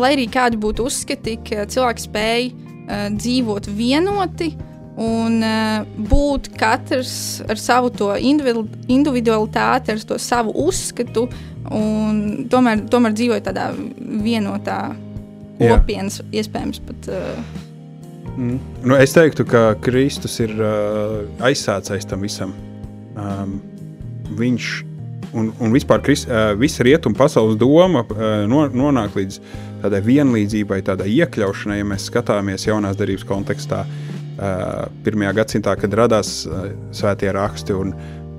lai 0.00 0.12
arī 0.16 0.28
kādi 0.32 0.60
būtu 0.60 0.86
uzskati, 0.88 1.36
ka 1.44 1.66
cilvēki 1.70 2.06
spēj 2.06 2.46
uh, 2.52 3.08
dzīvot 3.16 3.68
vienoti 3.74 4.54
un 5.00 5.40
uh, 5.42 5.82
būt 6.10 6.52
katrs 6.58 7.42
ar 7.50 7.58
savu 7.58 7.90
individualitāti, 8.22 9.92
ar 9.92 10.06
to 10.06 10.18
savu 10.22 10.54
uzskatu, 10.64 11.26
un 11.74 12.46
tomēr, 12.50 12.86
tomēr 12.92 13.16
dzīvot 13.16 13.46
tādā 13.48 13.72
vienotā 13.98 14.80
kopienas, 15.58 16.20
Jā. 16.22 16.42
iespējams 16.42 16.82
pat. 16.86 17.12
Uh, 17.12 17.62
Mm. 18.36 18.58
Nu, 18.82 18.96
es 18.98 19.12
teiktu, 19.14 19.44
ka 19.46 19.76
Kristus 19.78 20.40
ir 20.42 20.54
uh, 20.58 21.22
aizsācis 21.44 22.06
tam 22.10 22.24
visam. 22.26 22.54
Um, 23.14 23.60
viņš 24.34 24.70
un, 25.34 25.52
un 25.60 25.74
vispār 25.74 26.02
Krist, 26.04 26.28
uh, 26.30 26.52
visa 26.58 26.86
rietuma 26.86 27.18
pasaules 27.18 27.58
doma 27.60 28.04
uh, 28.06 28.24
no, 28.50 28.64
nonāk 28.70 29.18
līdz 29.18 29.38
tādai 29.84 30.00
vienlīdzībai, 30.06 30.80
tādai 30.86 31.10
iekļaušanai, 31.18 31.78
ja 31.82 31.86
mēs 31.88 32.08
skatāmies 32.10 32.68
jaunās 32.68 32.98
darbības 33.00 33.28
kontekstā. 33.28 33.84
Uh, 34.34 34.84
pirmajā 35.06 35.34
gadsimtā, 35.38 35.76
kad 35.78 35.94
radās 35.94 36.40
uh, 36.48 36.66
svētie 36.96 37.30
raksti 37.34 37.76
un, 37.76 37.92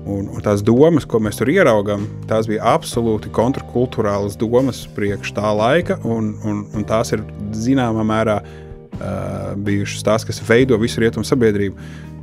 un, 0.04 0.28
un 0.28 0.44
tās 0.44 0.60
domas, 0.66 1.06
ko 1.08 1.22
mēs 1.24 1.40
tur 1.40 1.48
ieraugām, 1.52 2.04
tās 2.28 2.50
bija 2.50 2.66
absolūti 2.74 3.32
kontrkultūrālas 3.32 4.36
domas 4.36 4.84
priekš 4.98 5.32
tā 5.38 5.54
laika, 5.56 5.96
un, 6.04 6.34
un, 6.44 6.66
un 6.76 6.88
tās 6.88 7.14
ir 7.16 7.24
zināmā 7.56 8.04
mērā 8.04 8.42
uh, 8.42 8.62
uh, 9.00 9.54
bijušas 9.56 10.04
tās, 10.04 10.24
kas 10.24 10.40
veido 10.48 10.78
visu 10.80 11.00
rietumu 11.02 11.26
sabiedrību. 11.26 11.76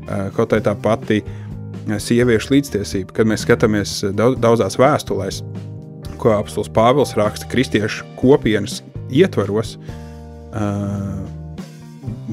Uh, 0.03 0.27
kaut 0.35 0.53
arī 0.53 0.65
tā 0.65 0.75
pati 0.79 1.21
sieviešu 1.87 2.55
līdztiesība, 2.55 3.13
kad 3.17 3.29
mēs 3.29 3.43
skatāmies 3.45 3.99
daudz, 4.15 4.39
daudzās 4.43 4.77
vēstulēs, 4.79 5.41
ko 6.21 6.33
apelsīns 6.37 6.71
Pāvils 6.73 7.15
raksta 7.19 7.49
kristiešu 7.51 8.07
kopienas 8.19 8.81
ietvaros. 9.13 9.75
Uh, 10.53 11.19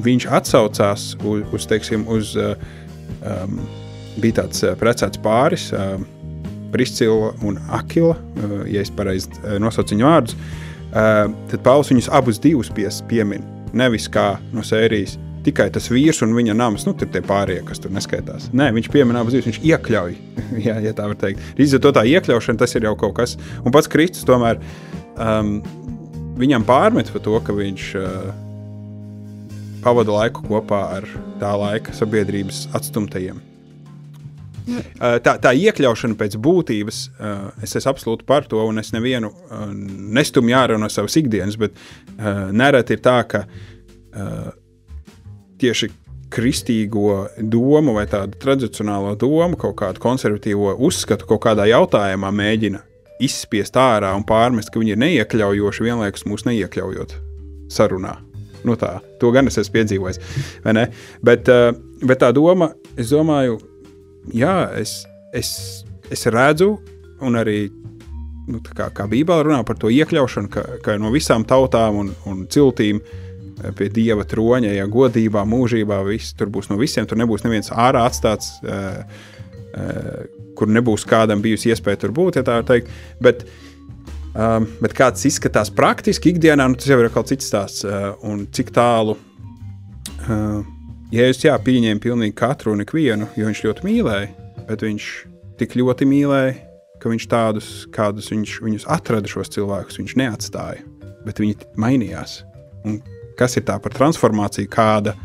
viņš 0.01 0.27
atsaucās 0.31 1.11
uz, 1.25 1.43
uz, 1.51 1.67
teiksim, 1.69 2.05
uz 2.11 2.35
uh, 2.39 2.53
um, 3.25 3.59
bija 4.21 4.41
tāds 4.41 4.63
uh, 4.65 4.75
precēts 4.79 5.21
pāris, 5.21 5.69
uh, 5.75 5.97
Priscila 6.71 7.33
un 7.43 7.57
Akila, 7.73 8.15
uh, 8.15 8.61
ja 8.69 8.83
es 8.85 8.93
pareizi 8.95 9.33
nosaucu 9.59 9.97
viņu 9.97 10.07
vārdus. 10.07 10.37
Uh, 10.91 11.31
tad 11.51 11.65
Pāvils 11.65 11.91
viņus 11.91 12.11
abus 12.13 12.39
divus 12.43 12.71
pies, 12.71 13.01
piemin. 13.09 13.43
Nevis 13.75 14.07
kā 14.11 14.35
no 14.51 14.63
sērijas 14.67 15.17
tikai 15.45 15.67
tas 15.73 15.89
vīrs 15.91 16.21
un 16.25 16.35
viņa 16.37 16.55
nams, 16.57 16.85
nu, 16.87 16.93
tie 16.97 17.21
pārējie, 17.25 17.63
kas 17.67 17.81
tur 17.81 17.93
neskaitās. 17.95 18.49
Nē, 18.57 18.69
viņš 18.75 18.89
pieminēja 18.93 19.25
abas 19.25 19.35
divas, 19.35 19.49
viņš 19.49 19.59
iekļauj, 19.71 20.17
jā, 20.67 20.77
ja 20.85 20.93
tā 20.97 21.07
var 21.11 21.19
teikt. 21.21 21.43
Līdz 21.59 21.77
ar 21.77 21.83
to 21.85 21.93
tā 21.97 22.05
iekļaušana 22.13 22.61
tas 22.61 22.77
ir 22.77 22.87
jau 22.89 22.95
kaut 22.99 23.17
kas. 23.19 23.37
Un 23.65 23.73
pats 23.73 23.89
Kristus 23.91 24.27
tomēr 24.27 24.61
um, 25.17 25.59
viņam 26.41 26.65
pārmet 26.67 27.11
par 27.13 27.25
to, 27.25 27.37
ka 27.45 27.55
viņš 27.57 27.91
uh, 27.99 28.33
pavada 29.85 30.19
laiku 30.19 30.45
kopā 30.45 30.81
ar 30.99 31.07
tā 31.41 31.55
laika 31.57 31.95
sabiedrības 31.97 32.67
atstumtajiem. 32.77 33.41
Uh, 34.71 35.17
tā, 35.25 35.33
tā 35.41 35.55
iekļaušana 35.57 36.15
pēc 36.19 36.37
būtības, 36.37 37.03
uh, 37.17 37.49
es 37.65 37.73
esmu 37.79 37.95
absolūti 37.95 38.27
par 38.29 38.45
to, 38.49 38.61
un 38.61 38.77
es 38.79 38.93
nevienu 38.93 39.33
uh, 39.33 39.65
nestumju 39.73 40.57
ārā 40.59 40.77
no 40.79 40.89
savas 40.93 41.17
ikdienas, 41.17 41.57
bet 41.57 41.77
nereti 42.53 42.93
ir 42.93 42.99
tā, 43.01 43.15
ka 43.25 43.39
tieši 45.61 45.91
kristīgo 46.31 47.27
domu 47.37 47.95
vai 47.97 48.05
tādu 48.09 48.39
tradicionālo 48.39 49.13
domu, 49.19 49.57
kaut 49.59 49.75
kādu 49.81 50.01
konservatīvo 50.03 50.77
uzskatu 50.87 51.27
kaut 51.27 51.43
kādā 51.45 51.67
jautājumā 51.71 52.31
mēģina 52.31 52.81
izspiest 53.21 53.77
ārā 53.77 54.13
un 54.17 54.25
pārmest, 54.27 54.71
ka 54.71 54.81
viņi 54.81 54.95
ir 54.95 55.01
neiekļaujoši, 55.01 55.85
vienlaikus 55.85 56.25
mūs 56.29 56.47
neiekļaujot 56.47 57.17
sarunā. 57.71 58.15
Nu 58.65 58.77
tā, 58.77 58.99
to 59.21 59.31
gan 59.33 59.49
es 59.49 59.57
esmu 59.57 59.79
piedzīvojis. 59.79 60.21
Bet, 61.25 61.49
bet 61.49 62.21
tā 62.21 62.31
doma, 62.35 62.71
es 62.99 63.11
domāju, 63.13 63.59
jā, 64.37 64.55
es, 64.77 65.01
es, 65.37 65.51
es 66.13 66.27
redzu, 66.29 66.75
un 67.21 67.37
arī 67.41 67.63
nu, 68.51 68.61
kā, 68.65 68.89
kā 68.93 69.07
Bībele 69.09 69.47
runā 69.47 69.61
par 69.65 69.79
to 69.81 69.91
iekļaušanu, 69.93 70.51
ka, 70.53 70.65
ka 70.85 70.97
no 71.01 71.11
visām 71.13 71.45
tautām 71.47 72.01
un, 72.03 72.13
un 72.29 72.45
ciltīm 72.51 73.01
eh, 73.01 73.30
pie 73.77 73.89
dieva 73.93 74.25
troņa, 74.27 74.73
ja 74.75 74.87
godībā, 74.89 75.43
mūžībā, 75.47 76.01
viss 76.07 76.35
tur 76.37 76.51
būs 76.53 76.71
no 76.71 76.77
visiem, 76.79 77.07
tur 77.07 77.19
nebūs 77.21 77.45
neviens 77.45 77.71
ārā 77.73 78.05
atstāts, 78.09 78.55
uh, 78.65 79.01
uh, 79.75 80.23
kur 80.57 80.71
nebūs 80.71 81.05
kādam 81.09 81.43
bijusi 81.43 81.71
iespēja 81.71 82.03
tur 82.03 82.15
būt, 82.15 82.39
ja 82.39 82.45
tā 82.47 82.59
var 82.59 82.67
teikt. 82.67 82.91
Bet, 83.23 83.45
um, 84.33 84.67
bet 84.83 84.95
kā 84.97 85.11
tas 85.13 85.25
izskatās 85.29 85.73
praktiski 85.73 86.33
ikdienā, 86.33 86.67
nu, 86.69 86.79
tas 86.79 86.91
jau 86.91 86.99
ir 87.01 87.11
kaut 87.13 87.31
cits 87.31 87.49
stāsts. 87.51 87.85
Uh, 87.87 88.11
un 88.27 88.45
cik 88.53 88.73
tālu 88.75 89.17
uh, 89.17 90.61
Jēzus 91.11 91.43
jā, 91.43 91.57
pieņēma 91.59 91.99
pilnīgi 91.99 92.37
katru 92.39 92.71
un 92.71 92.85
ikvienu, 92.85 93.27
jo 93.35 93.47
viņš 93.49 93.63
ļoti 93.65 93.87
mīlēja, 93.87 94.29
bet 94.69 94.85
viņš 94.85 95.07
tik 95.59 95.75
ļoti 95.75 96.07
mīlēja, 96.07 96.53
ka 97.01 97.09
viņš 97.11 97.25
tādus, 97.27 97.71
kādus 97.91 98.29
viņš, 98.31 98.85
atrada 98.87 99.27
šos 99.27 99.51
cilvēkus, 99.51 99.99
viņš 99.99 100.13
neatstāja, 100.21 100.85
bet 101.25 101.41
viņi 101.41 101.57
mainījās. 101.81 102.37
Un 102.87 103.01
kas 103.39 103.57
ir 103.59 103.65
tā 103.67 103.77
par 103.81 103.95
transformāciju, 103.95 104.69
kāda, 104.71 105.15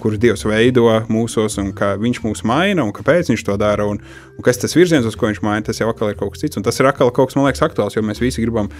kuras 0.00 0.20
Dievs 0.20 0.46
veido 0.48 0.86
mūsos, 1.12 1.58
un 1.60 1.74
kā 1.76 1.92
viņš 2.00 2.22
mūs 2.24 2.44
maina, 2.48 2.86
un 2.86 2.92
kāpēc 2.96 3.32
viņš 3.32 3.46
to 3.46 3.56
dara, 3.60 3.86
un, 3.88 4.00
un 4.36 4.46
kas 4.46 4.60
tas 4.62 4.76
virziens, 4.76 5.08
uz 5.08 5.16
ko 5.18 5.28
viņš 5.28 5.42
maina, 5.44 5.66
tas 5.66 5.80
jau 5.82 5.90
atkal 5.92 6.12
ir 6.12 6.20
kaut 6.20 6.34
kas 6.34 6.46
cits. 6.46 6.60
Un 6.60 6.64
tas 6.66 6.80
ir 6.80 6.88
atkal 6.88 7.12
kaut 7.12 7.30
kas, 7.30 7.36
man 7.36 7.48
liekas, 7.48 7.64
aktuāls, 7.66 7.98
jo 7.98 8.04
mēs 8.06 8.22
visi 8.22 8.44
gribam 8.44 8.70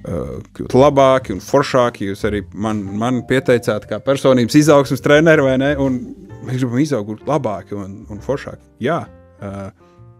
Uh, 0.00 0.38
kļūt 0.56 0.72
labāki 0.80 1.34
un 1.34 1.42
foršāki. 1.44 2.06
Jūs 2.08 2.22
arī 2.24 2.38
man, 2.56 2.78
man 2.96 3.18
pieteicāt, 3.28 3.84
kā 3.84 3.98
personības 4.00 4.56
izaugsmas 4.56 5.04
treneris, 5.04 5.44
vai 5.44 5.58
ne? 5.60 5.74
Un 5.76 5.98
mēs 6.46 6.62
gribam 6.62 6.80
izaugt 6.80 7.26
labāki 7.28 7.76
un, 7.76 7.98
un 8.08 8.22
foršāki. 8.24 8.64
Jā. 8.86 9.02
Uh, 9.44 9.68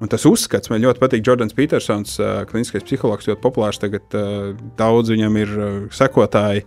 Un 0.01 0.09
tas 0.09 0.23
uzskats 0.25 0.71
man 0.73 0.81
ļoti 0.81 1.01
patīk. 1.03 1.25
Jordans 1.29 1.53
Petersons, 1.53 2.15
uh, 2.23 2.39
kliniskais 2.49 2.87
psihologs, 2.87 3.27
ļoti 3.29 3.43
populārs. 3.43 3.81
Tagad 3.83 4.17
uh, 4.17 4.55
daudz 4.79 5.13
viņam 5.13 5.37
ir 5.37 5.51
uh, 5.53 5.75
sekotāji 5.93 6.65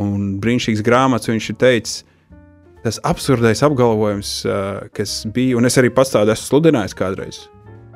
un 0.00 0.36
brīnišķīgs 0.42 0.84
grāmatas. 0.86 1.30
Viņš 1.32 1.50
ir 1.52 1.58
teicis, 1.60 2.04
tas 2.84 3.00
absurdais 3.08 3.64
apgalvojums, 3.66 4.38
kas 4.96 5.18
bija, 5.34 5.58
un 5.58 5.68
es 5.68 5.78
arī 5.80 5.90
pats 5.94 6.14
tādu 6.14 6.34
esmu 6.34 6.52
sludinājis 6.52 6.96
kādreiz. 6.96 7.44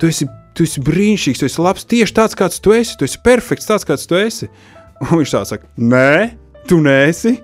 Tu 0.00 0.08
esi 0.10 0.26
tu 0.56 0.66
esi 0.66 0.82
brīnišķīgs, 0.84 1.40
tu 1.40 1.48
esi 1.48 1.62
labs 1.62 1.86
tieši 1.88 2.16
tāds, 2.16 2.36
kāds 2.38 2.60
tu 2.62 2.74
esi. 2.76 2.96
Tu 2.98 3.06
esi 3.08 3.20
perfekts, 3.24 3.68
tāds, 3.68 3.86
kāds 3.88 4.06
tu 4.10 4.18
esi. 4.18 4.50
Un 5.06 5.20
viņš 5.20 5.34
tā 5.34 5.42
saka, 5.48 5.68
nē, 5.80 6.36
tu 6.68 6.80
neesi. 6.84 7.36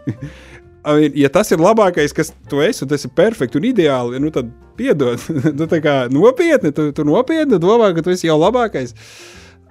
ja 1.22 1.30
tas 1.32 1.52
ir 1.54 1.62
labākais, 1.62 2.14
kas 2.16 2.32
tu 2.50 2.62
esi, 2.64 2.84
un 2.84 2.92
tas 2.92 3.06
ir 3.06 3.14
perfekti 3.16 3.60
un 3.60 3.68
ideāli, 3.70 4.22
nu 4.22 4.32
tad 4.34 4.50
piedod. 4.78 5.22
tu 5.46 5.68
tā 5.72 5.80
kā 5.84 5.96
nopietni, 6.12 6.74
tu, 6.76 6.90
tu 6.96 7.06
nopietni 7.08 7.60
domā, 7.62 7.92
ka 7.96 8.04
tu 8.04 8.12
esi 8.14 8.28
jau 8.28 8.38
labākais. 8.40 8.94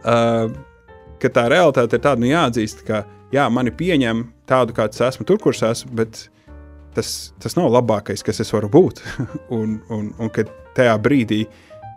Uh, 0.05 0.49
ka 1.21 1.31
tā 1.33 1.47
realitāte 1.51 1.97
ir 1.97 2.03
tāda, 2.03 2.21
nu 2.21 2.29
jāatzīst, 2.29 2.85
ka 2.87 3.03
jā, 3.33 3.45
mani 3.53 3.73
pieņem 3.73 4.25
tādu, 4.49 4.75
kāds 4.77 5.01
esmu, 5.01 5.25
tur, 5.27 5.39
kur 5.41 5.55
es 5.55 5.63
esmu, 5.65 5.93
bet 5.97 6.27
tas, 6.97 7.13
tas 7.41 7.57
nav 7.57 7.71
labākais, 7.73 8.23
kas 8.25 8.43
es 8.43 8.53
varu 8.53 8.69
būt. 8.71 9.01
un, 9.57 9.79
un, 9.93 10.11
un 10.19 10.33
ka 10.33 10.47
tajā 10.77 10.97
brīdī 11.01 11.45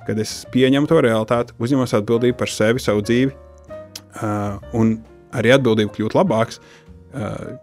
kad 0.09 0.17
es 0.23 0.47
pieņemu 0.49 0.89
to 0.89 1.03
realitāti, 1.05 1.53
uzņemos 1.61 1.93
atbildību 1.99 2.39
par 2.41 2.49
sevi, 2.49 2.81
savu 2.81 3.03
dzīvi, 3.05 3.35
uh, 4.23 4.57
un 4.79 4.95
arī 5.37 5.53
atbildību 5.59 5.93
kļūt 5.93 6.17
labāks, 6.17 6.63
uh, 7.13 7.59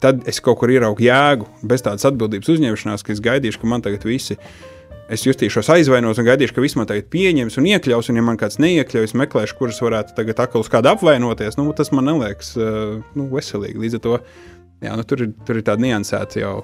tad 0.00 0.22
es 0.30 0.40
kaut 0.44 0.62
kur 0.62 0.72
ieraugu 0.72 1.04
jēgu. 1.04 1.48
Bez 1.68 1.84
tādas 1.84 2.08
atbildības 2.08 2.48
uzņemšanās, 2.54 3.04
ka 3.04 3.12
es 3.12 3.20
gaidīšu, 3.24 3.60
ka 3.60 3.68
man 3.68 3.84
tagad 3.84 4.06
visi. 4.08 4.38
Es 5.08 5.24
justīšos 5.24 5.70
aizvainots 5.72 6.20
un 6.20 6.26
gaidīšu, 6.26 6.52
ka 6.56 6.62
viss 6.64 6.76
man 6.76 6.88
tagad 6.90 7.06
pieņems 7.12 7.56
un 7.60 7.70
iekļaus, 7.70 8.10
un, 8.12 8.18
ja 8.20 8.24
man 8.26 8.36
kāds 8.40 8.60
neiekļaus, 8.60 9.16
meklēšu, 9.16 9.56
kurus 9.56 9.80
varētu 9.80 10.12
tagad 10.18 10.42
atkal 10.44 10.64
uz 10.64 10.68
kādu 10.72 10.92
apvainoties. 10.92 11.56
Nu, 11.56 11.70
tas 11.76 11.88
man 11.96 12.10
neliekas 12.10 12.52
uh, 12.60 12.98
nu, 13.16 13.30
veselīgi. 13.32 13.80
Līdz 13.80 13.96
ar 13.96 14.04
to 14.04 14.18
jā, 14.84 14.92
nu, 14.92 15.06
tur, 15.08 15.24
ir, 15.24 15.32
tur 15.48 15.60
ir 15.60 15.64
tāda 15.64 15.86
niansēta 15.86 16.42
jau 16.42 16.54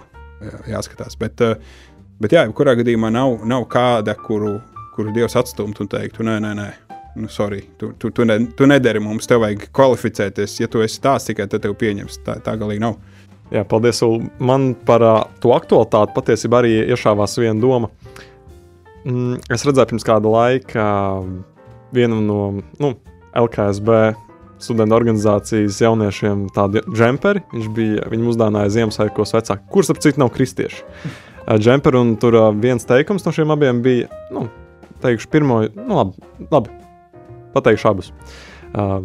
jā, 0.45 0.61
jāskatās. 0.77 1.17
Bet, 1.21 1.41
uh, 1.41 1.57
Bet, 2.23 2.31
jā, 2.31 2.45
kurā 2.55 2.77
gadījumā 2.79 3.11
nav, 3.11 3.41
nav 3.51 3.65
kāda, 3.71 4.15
kuru, 4.15 4.61
kuru 4.95 5.11
Dievs 5.15 5.35
atstumtu 5.37 5.83
un 5.83 5.91
teiktu, 5.91 6.23
nē, 6.27 6.37
nē, 6.45 6.53
nē. 6.55 6.67
Nu, 7.19 7.29
sorry, 7.31 7.61
tu, 7.79 7.93
tu, 7.99 8.11
tu, 8.15 8.27
ne, 8.27 8.37
tu 8.59 8.67
nedari 8.71 9.03
mums, 9.03 9.27
tev 9.31 9.43
vajag 9.43 9.67
kvalificēties. 9.75 10.55
Ja 10.63 10.69
tu 10.71 10.83
esi 10.83 11.01
tāds 11.03 11.27
tikai, 11.29 11.47
tad 11.51 11.63
tev 11.67 11.75
pieņems. 11.79 12.21
Tā, 12.27 12.39
tā 12.43 12.55
galīgi 12.59 12.83
nav. 12.83 12.97
Jā, 13.55 13.63
paldies. 13.71 14.01
Man 14.43 14.73
par 14.87 15.05
uh, 15.07 15.19
to 15.43 15.53
aktualitāti 15.55 16.15
patiesībā 16.17 16.63
arī 16.63 16.73
iešāvās 16.95 17.37
viena 17.43 17.59
doma. 17.63 17.91
Mm, 19.05 19.41
es 19.53 19.65
redzēju 19.67 19.91
pirms 19.93 20.07
kāda 20.07 20.31
laika 20.33 20.85
uh, 21.21 21.27
vienu 21.93 22.23
no 22.25 22.39
nu, 22.81 22.95
LKSB 23.37 24.15
studentu 24.63 24.97
organizācijas 24.97 25.81
jauniešiem 25.83 26.47
tādu 26.57 26.81
džemperi. 26.89 27.43
Viņš 27.53 27.69
bija, 27.77 28.07
viņam 28.09 28.31
uzdāvināja 28.33 28.73
Ziemassvētkos 28.79 29.37
vecāku, 29.37 29.69
kurš 29.75 29.93
ap 29.93 30.03
citu 30.05 30.25
nav 30.25 30.35
kristieši. 30.37 30.83
Uh, 31.45 31.59
džemperi, 31.61 31.99
un 32.01 32.15
tur 32.17 32.33
uh, 32.39 32.47
viens 32.57 32.87
teikums 32.89 33.27
no 33.27 33.31
šiem 33.37 33.51
abiem 33.53 33.83
bija, 33.85 34.07
nu, 34.33 34.47
teikšu, 35.03 35.29
pirmo, 35.29 35.59
nu, 35.77 35.99
labi, 35.99 36.23
labi 36.49 36.73
pateikšu 37.53 37.91
abus. 37.91 38.09
Uh, 38.73 39.03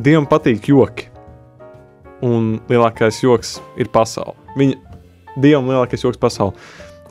Dievam 0.00 0.24
patīk 0.30 0.70
joki, 0.72 1.10
un 2.24 2.54
lielākais 2.72 3.20
joks 3.20 3.58
ir 3.76 3.92
pasaule. 3.92 4.32
Viņa 4.56 4.96
Dievam 5.36 5.68
lielākais 5.68 6.06
joks 6.06 6.16
pasaule. 6.20 6.56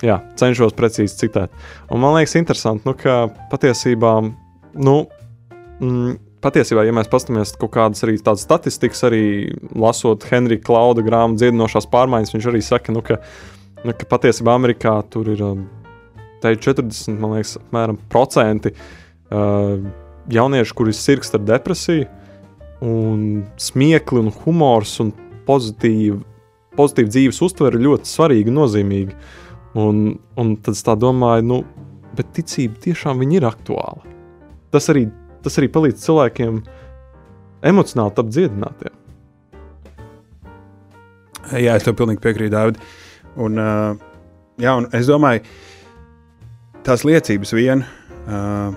Jā, 0.03 0.19
cenšos 0.39 0.75
precīzi 0.75 1.19
citēt. 1.21 1.53
Un 1.93 2.01
man 2.03 2.17
liekas, 2.17 2.35
interesanti, 2.39 2.83
nu, 2.87 2.95
ka 2.99 3.29
patiesībā, 3.51 4.13
nu, 4.75 4.95
mm, 5.79 6.17
patiesībā, 6.43 6.83
ja 6.85 6.95
mēs 6.95 7.09
paskatāmies 7.11 7.55
kaut 7.61 7.73
kādas 7.77 8.03
arī 8.05 8.17
tādas 8.19 8.43
statistikas, 8.47 9.05
arī 9.07 9.23
lasot 9.71 10.27
Henrija 10.31 10.63
Klauda 10.65 11.05
grāmatu 11.05 11.43
dziedinošās 11.43 11.87
pārmaiņas, 11.93 12.35
viņš 12.35 12.49
arī 12.51 12.63
saka, 12.65 12.95
nu, 12.95 13.05
ka, 13.05 13.21
nu, 13.83 13.95
ka 13.95 14.09
patiesībā 14.11 14.57
Amerikā 14.57 14.97
tur 15.13 15.31
ir 15.31 15.45
um, 15.45 15.65
40, 16.45 17.15
man 17.17 17.37
liekas, 17.37 17.55
apmēram 17.61 17.97
procenti. 18.11 18.75
Uh, 19.33 19.79
jaunieši, 20.29 20.73
kuri 20.77 20.93
sirgst 20.93 21.35
ar 21.37 21.43
depresiju, 21.45 22.05
un 22.85 23.43
smiekli, 23.61 24.19
un 24.19 24.31
humors 24.43 24.97
un 25.01 25.11
pozitīva, 25.47 26.19
pozitīva 26.75 27.11
dzīves 27.13 27.41
uztvere 27.45 27.81
ļoti 27.81 28.09
svarīga 28.09 28.51
un 28.51 28.59
nozīmīga. 28.59 29.17
Un, 29.75 30.05
un 30.39 30.53
tad 30.63 30.77
es 30.77 30.83
tā 30.87 30.95
domāju, 30.99 31.45
nu, 31.49 31.61
bet 32.15 32.31
ticība 32.35 32.79
tiešām 32.85 33.23
ir 33.27 33.47
aktuāla. 33.47 34.05
Tas 34.71 34.87
arī, 34.91 35.07
tas 35.43 35.59
arī 35.59 35.67
palīdz 35.71 36.03
cilvēkiem 36.05 36.61
emocionāli 37.65 38.15
tapt 38.15 38.31
dziedinātiem. 38.31 39.01
Jā, 41.59 41.75
es 41.75 41.85
tev 41.85 41.97
pilnīgi 41.99 42.23
piekrītu, 42.23 42.53
Dārvid. 42.55 42.79
Un, 43.35 43.59
uh, 43.59 43.99
jā, 44.61 44.77
un 44.79 44.87
es 44.95 45.09
domāju, 45.11 45.43
tās 46.87 47.03
liecības 47.05 47.53
vien 47.57 47.83
uh, 47.83 48.71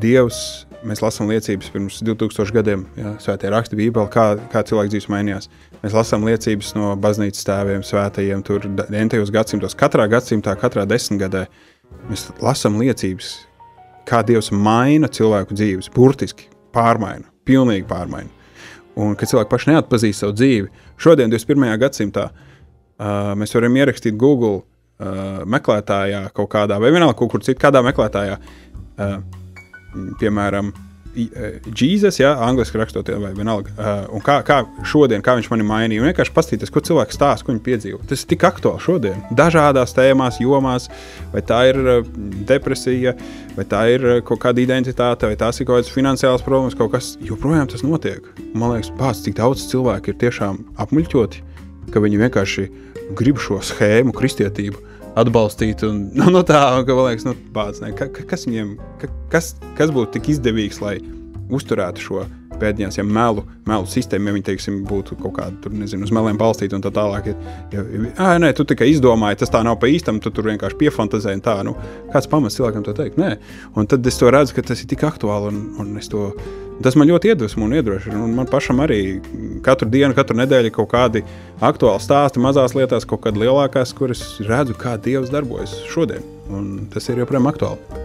Dievs 0.00 0.40
mēs 0.86 1.02
lasām 1.02 1.28
liecības 1.30 1.70
pirms 1.72 1.98
2000 2.06 2.54
gadiem, 2.54 2.84
ja 2.98 3.12
svētie 3.22 3.50
raksti 3.52 3.78
Bībelē, 3.78 4.06
kā, 4.12 4.24
kā 4.52 4.62
cilvēks 4.66 4.92
dzīves 4.94 5.08
mainījās. 5.12 5.50
Mēs 5.82 5.96
lasām 5.96 6.24
liecības 6.28 6.72
no 6.76 6.92
baznīcas 7.00 7.46
tēviem, 7.48 7.84
svētajiem, 7.86 8.42
tur 8.46 8.66
entajos 8.88 9.32
gadsimtos, 9.34 9.76
katrā 9.78 10.06
gadsimtā, 10.10 10.56
katrā 10.60 10.86
desmitgadē. 10.88 11.46
Mēs 12.08 12.28
lasām 12.42 12.78
liecības, 12.80 13.32
kā 14.08 14.22
Dievs 14.26 14.50
maina 14.54 15.10
cilvēku 15.12 15.56
dzīves, 15.56 15.90
burtiski 15.94 16.48
pārmaina, 16.74 17.26
pilnīgi 17.48 17.86
pārmaina. 17.90 18.30
Un 19.00 19.14
kad 19.18 19.30
cilvēki 19.30 19.50
paši 19.52 19.72
neatpazīst 19.72 20.24
savu 20.24 20.36
dzīvi, 20.36 20.70
šodien, 21.00 21.32
21. 21.32 21.76
gadsimtā, 21.80 22.30
uh, 22.30 23.32
mēs 23.38 23.54
varam 23.56 23.76
ierakstīt 23.80 24.18
Google 24.20 24.60
uh, 24.60 25.42
meklētājā 25.48 26.26
kaut 26.36 26.50
kādā, 26.52 26.80
vai 26.82 26.92
vienalga 26.92 27.18
kaut 27.18 27.34
kur 27.34 27.44
citur, 27.44 27.62
kādā 27.68 27.84
meklētājā. 27.86 28.40
Uh, 29.00 29.39
piemēram, 30.20 30.72
Jēzus, 31.10 32.20
ja 32.20 32.36
angļuiski 32.46 32.78
rakstot, 32.78 33.08
vai 33.18 33.32
vienalga, 33.34 33.72
uh, 33.74 34.02
un 34.14 34.22
kā, 34.22 34.36
kā 34.46 34.60
šodien, 34.86 35.24
kā 35.26 35.34
viņš 35.34 35.48
mani 35.50 35.64
mainīja. 35.66 36.04
Un 36.04 36.06
vienkārši 36.06 36.34
paskatīties, 36.36 36.70
ko 36.70 36.82
cilvēks 36.86 37.18
stāsta, 37.18 37.46
ko 37.46 37.50
viņi 37.50 37.62
piedzīvo. 37.66 37.98
Tas 38.06 38.22
ir 38.22 38.28
tik 38.30 38.44
aktuāli 38.46 38.82
šodien, 38.84 39.24
dažādās 39.34 39.94
tēmās, 39.96 40.38
jomās, 40.42 40.86
vai 41.32 41.42
tā 41.46 41.64
ir 41.72 41.80
uh, 41.82 42.12
depresija, 42.46 43.16
vai 43.56 43.66
tā 43.66 43.82
ir 43.96 44.06
kaut 44.28 44.42
kāda 44.44 44.62
identitāte, 44.62 45.26
vai 45.26 45.38
tās 45.40 45.58
ir 45.58 45.66
kaut 45.66 45.80
kādas 45.80 45.90
finansiālas 45.94 46.46
problēmas, 46.46 46.78
kaut 46.78 46.94
kas 46.94 47.16
joprojām 47.26 47.66
tas 47.72 47.82
notiek. 47.86 48.30
Man 48.54 48.76
liekas, 48.76 48.92
pats 49.00 49.24
cik 49.26 49.40
daudz 49.40 49.66
cilvēku 49.72 50.14
ir 50.14 50.20
tiešām 50.22 50.62
apmuļķoti, 50.86 51.42
ka 51.90 52.04
viņi 52.06 52.22
vienkārši 52.22 52.68
grib 53.18 53.42
šo 53.42 53.58
schēmu, 53.66 54.14
kristietību 54.14 54.86
atbalstīt. 55.18 55.84
Un, 55.86 56.02
nu, 56.18 56.30
no 56.34 56.44
tā, 56.46 56.60
ka, 56.86 56.96
man 56.96 57.10
liekas, 57.10 57.28
nu, 57.28 57.36
bāc, 57.54 57.80
ne, 57.84 57.94
ka, 57.96 58.10
kas 58.10 58.46
viņiem, 58.48 58.76
ka, 59.00 59.10
kas, 59.32 59.54
kas 59.78 59.94
būtu 59.94 60.18
tik 60.18 60.34
izdevīgs, 60.36 60.82
lai 60.84 60.98
uzturētu 61.50 62.04
šo 62.04 62.26
pēdiņās, 62.60 62.98
ja 62.98 63.04
melu, 63.06 63.44
melu 63.68 63.88
sistēmu, 63.88 64.28
ja 64.28 64.36
viņi, 64.36 64.46
teiksim, 64.50 64.80
būtu 64.88 65.16
kaut 65.20 65.32
kāda, 65.38 65.54
tur, 65.64 65.72
nezinu, 65.76 66.04
uz 66.04 66.12
meliem 66.14 66.38
balstīta 66.40 66.76
un 66.76 66.84
tā 66.84 66.92
tālāk. 66.94 67.30
Ja, 67.72 67.84
ja, 67.96 68.32
nē, 68.42 68.52
tu 68.56 68.66
tikai 68.68 68.90
izdomāji, 68.92 69.40
tas 69.40 69.52
tā 69.54 69.62
nav 69.66 69.78
pa 69.80 69.88
īstam, 69.90 70.20
tu 70.22 70.32
tur 70.34 70.50
vienkārši 70.50 70.76
piefantazēji, 70.82 71.42
tā, 71.46 71.56
nu, 71.66 71.72
kāds 72.12 72.28
pamats 72.30 72.58
cilvēkam 72.60 72.84
to 72.86 72.96
teikt? 72.96 73.16
Nē. 73.20 73.36
Un 73.80 73.88
tad 73.90 74.06
es 74.06 74.20
to 74.20 74.28
redzu, 74.32 74.58
ka 74.58 74.66
tas 74.70 74.84
ir 74.84 74.90
tik 74.92 75.06
aktuāli 75.08 75.54
un, 75.54 75.62
un 75.80 75.94
es 76.00 76.10
to 76.12 76.28
Tas 76.80 76.96
man 76.96 77.10
ļoti 77.10 77.34
iedvesmo 77.34 77.66
un 77.66 77.74
iedrošina. 77.76 78.18
Man 78.32 78.48
pašam 78.48 78.78
arī 78.80 79.18
katru 79.64 79.88
dienu, 79.92 80.14
katru 80.16 80.38
nedēļu 80.38 80.70
kaut 80.78 80.88
kādi 80.94 81.20
aktuāli 81.60 82.00
stāsti, 82.00 82.40
mazās 82.40 82.72
lietās, 82.76 83.04
kaut 83.08 83.20
kādas 83.26 83.42
lielākās, 83.42 83.92
kuras 83.96 84.22
redzu, 84.48 84.78
kā 84.80 84.94
Dievs 84.96 85.32
darbojas 85.32 85.76
šodien. 85.92 86.24
Un 86.48 86.88
tas 86.92 87.10
ir 87.12 87.20
joprojām 87.20 87.50
aktuāli. 87.52 88.00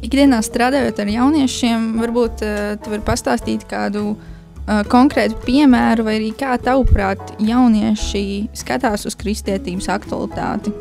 Ikdienā 0.00 0.40
strādājot 0.46 1.02
ar 1.02 1.12
jauniešiem, 1.12 1.86
varbūt 2.00 2.44
uh, 2.46 2.74
tu 2.80 2.94
vari 2.94 3.04
pastāstīt 3.04 3.68
kādu 3.68 4.14
uh, 4.14 4.82
konkrētu 4.88 5.36
piemēru, 5.44 6.08
vai 6.08 6.18
arī 6.22 6.32
kā 6.38 6.56
tavuprāt, 6.62 7.34
jaunieši 7.42 8.28
skatās 8.56 9.04
uz 9.10 9.18
kristietības 9.18 9.90
aktualitāti 9.92 10.72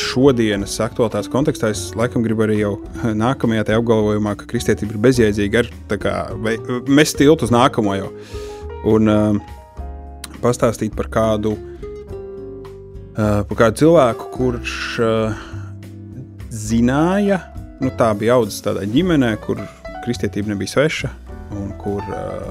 šodienas 0.00 0.76
aktuālitātes 0.84 1.30
kontekstā 1.32 1.72
es 1.74 1.88
laikam 1.98 2.24
gribu 2.24 2.44
arī 2.46 2.60
jau 2.60 2.74
nākamajā 3.02 3.66
tajā 3.68 3.80
apgalvojumā, 3.82 4.34
ka 4.38 4.48
kristietība 4.50 4.94
ir 4.94 5.02
bezjēdzīga, 5.08 5.62
ar 5.64 6.00
kā, 6.02 6.14
mest 6.88 7.18
tiltu 7.20 7.48
uz 7.48 7.54
nākamo 7.54 7.96
jau. 7.98 8.10
Un 8.88 9.10
um, 9.12 9.40
pastāstīt 10.42 10.94
par 10.96 11.10
kādu, 11.12 11.56
uh, 11.58 13.42
par 13.48 13.60
kādu 13.64 13.82
cilvēku, 13.82 14.30
kurš 14.36 14.78
uh, 15.02 15.42
zināja, 16.54 17.42
nu, 17.82 17.92
tā 17.98 18.12
bija 18.18 18.38
audzis 18.38 18.62
tādā 18.64 18.86
ģimenē, 18.88 19.34
kur 19.44 19.60
kristietība 20.06 20.54
nebija 20.54 20.76
sveša, 20.76 21.12
un 21.58 21.70
kur 21.82 22.02
uh, 22.06 22.50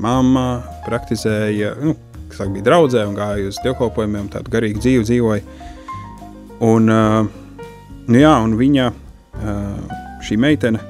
mamma 0.00 0.60
praktizēja, 0.86 1.74
nu, 1.84 1.96
kas 2.30 2.50
bija 2.52 2.66
draudzē 2.70 3.04
un 3.08 3.16
gāja 3.18 3.50
uz 3.50 3.58
dievkalpojumiem, 3.64 4.30
tādu 4.32 4.52
garīgu 4.52 4.82
dzīvi 4.82 5.06
dzīvoja. 5.08 5.68
Un, 6.60 6.90
uh, 6.92 7.24
nu 8.12 8.20
jā, 8.20 8.32
un 8.44 8.52
viņa, 8.58 8.86
uh, 8.92 9.92
šī 10.26 10.36
meitene, 10.40 10.80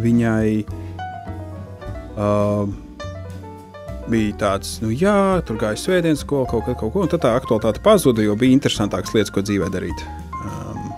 viņai 0.00 0.52
uh, 2.16 2.70
bija 4.08 4.38
tāds, 4.40 4.78
nu 4.80 4.88
jā, 4.88 5.42
tur 5.44 5.60
gāja 5.60 5.76
svētdienas 5.76 6.24
skola, 6.24 6.48
kaut, 6.48 6.64
kaut, 6.64 6.78
kaut 6.80 6.94
ko, 6.94 7.04
un 7.04 7.12
tad 7.12 7.26
tā 7.26 7.34
aktualitāte 7.36 7.84
pazuda, 7.84 8.24
jo 8.24 8.38
bija 8.40 8.56
interesantākas 8.56 9.12
lietas, 9.12 9.34
ko 9.34 9.44
dzīvē 9.44 9.68
darīt. 9.74 10.04
Um, 10.40 10.90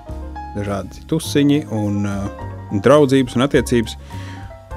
dažādi 0.55 1.03
tusiņi 1.11 1.65
un 1.75 2.07
uh, 2.07 2.49
draudzības 2.87 3.35
un 3.35 3.49
attiecības, 3.49 3.99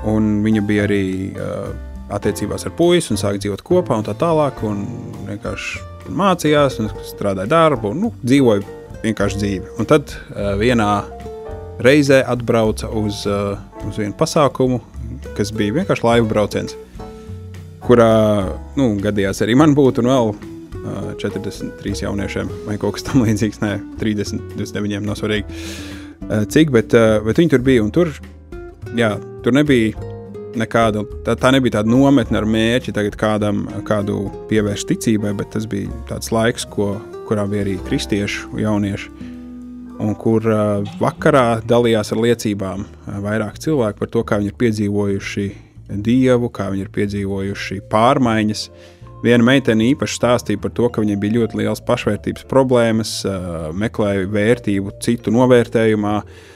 un 0.09 0.35
viņa 0.45 0.65
bija 0.65 0.89
arī 0.89 1.03
uh, 1.37 1.69
attiecībās 2.13 2.65
ar 2.65 2.73
puisi 2.77 3.13
un 3.13 3.21
sāka 3.21 3.41
dzīvot 3.41 3.61
kopā 3.65 4.01
un 4.01 4.09
tā 4.09 4.17
tālāk, 4.17 4.65
un 4.65 4.85
vienkārši 5.29 5.92
mācījās, 6.09 6.79
strādāja 7.07 7.49
darbu, 7.51 7.93
un 7.93 8.01
nu, 8.05 8.13
dzīvoja 8.23 8.63
vienkārši 9.03 9.41
dzīvi. 9.41 9.75
Un 9.79 9.89
tad 9.89 10.13
uh, 10.13 10.53
vienā 10.59 10.89
reizē 11.83 12.21
atbrauca 12.29 12.89
uz, 12.93 13.23
uh, 13.29 13.57
uz 13.87 13.99
vienu 13.99 14.15
pasākumu, 14.19 14.81
kas 15.37 15.53
bija 15.55 15.79
vienkārši 15.79 16.05
laivu 16.05 16.29
brauciens, 16.31 16.75
kurā 17.83 18.13
nu, 18.77 18.93
gadījās 19.03 19.43
arī 19.43 19.57
man 19.59 19.75
būt 19.77 20.03
un 20.03 20.11
vēl 20.11 20.33
uh, 20.33 21.11
43 21.21 22.05
jauniešiem 22.05 22.51
vai 22.67 22.79
kaut 22.81 22.97
kas 22.97 23.07
tamlīdzīgs, 23.09 23.61
ne 23.63 23.75
30, 24.01 24.55
29, 24.59 25.03
nav 25.07 25.19
svarīgi. 25.19 25.61
Uh, 26.23 26.43
cik, 26.47 26.71
bet, 26.75 26.95
uh, 26.95 27.19
bet 27.25 27.41
viņi 27.41 27.55
tur 27.55 27.65
bija 27.65 27.83
un 27.83 27.91
tur, 27.95 28.13
jā, 28.97 29.15
tur 29.43 29.55
nebija 29.55 30.12
nekādu, 30.59 31.03
tā, 31.25 31.35
tā 31.39 31.51
nebija 31.53 31.79
tāda 31.79 31.91
nometne 31.91 32.39
ar 32.39 32.47
mērķi 32.49 32.93
tagad 32.95 33.17
kādam, 33.19 33.63
kādu 33.87 34.27
pievērst 34.49 34.89
ticībai, 34.89 35.33
bet 35.37 35.53
tas 35.55 35.67
bija 35.69 35.91
tāds 36.09 36.31
laiks, 36.33 36.67
ko, 36.69 36.95
kurā 37.27 37.45
bija 37.49 37.65
arī 37.65 37.77
kristiešu 37.87 38.59
jaunieši, 38.61 39.11
un 40.03 40.15
kur 40.19 40.45
uh, 40.49 40.95
vakarā 41.01 41.61
dalījās 41.69 42.13
ar 42.13 42.23
liecībām 42.23 42.85
uh, 42.85 43.19
vairāk 43.23 43.59
cilvēku 43.63 44.03
par 44.03 44.11
to, 44.15 44.25
kā 44.27 44.41
viņi 44.41 44.53
ir 44.53 44.59
piedzīvojuši 44.63 45.51
Dievu, 45.93 46.47
kā 46.49 46.69
viņi 46.71 46.85
ir 46.85 46.89
piedzīvojuši 46.95 47.81
pārmaiņas. 47.91 48.61
Viena 49.23 49.45
meitene 49.45 49.89
īpaši 49.91 50.15
stāstīja 50.17 50.61
par 50.63 50.71
to, 50.75 50.87
ka 50.89 51.03
viņai 51.03 51.17
bija 51.19 51.37
ļoti 51.37 51.59
liels 51.59 51.83
pašvērtības 51.85 52.47
problēmas, 52.49 53.11
uh, 53.27 53.69
meklēja 53.77 54.25
vērtību 54.31 54.97
citu 55.03 55.31
novērtējumā, 55.35 56.15
uh, 56.23 56.52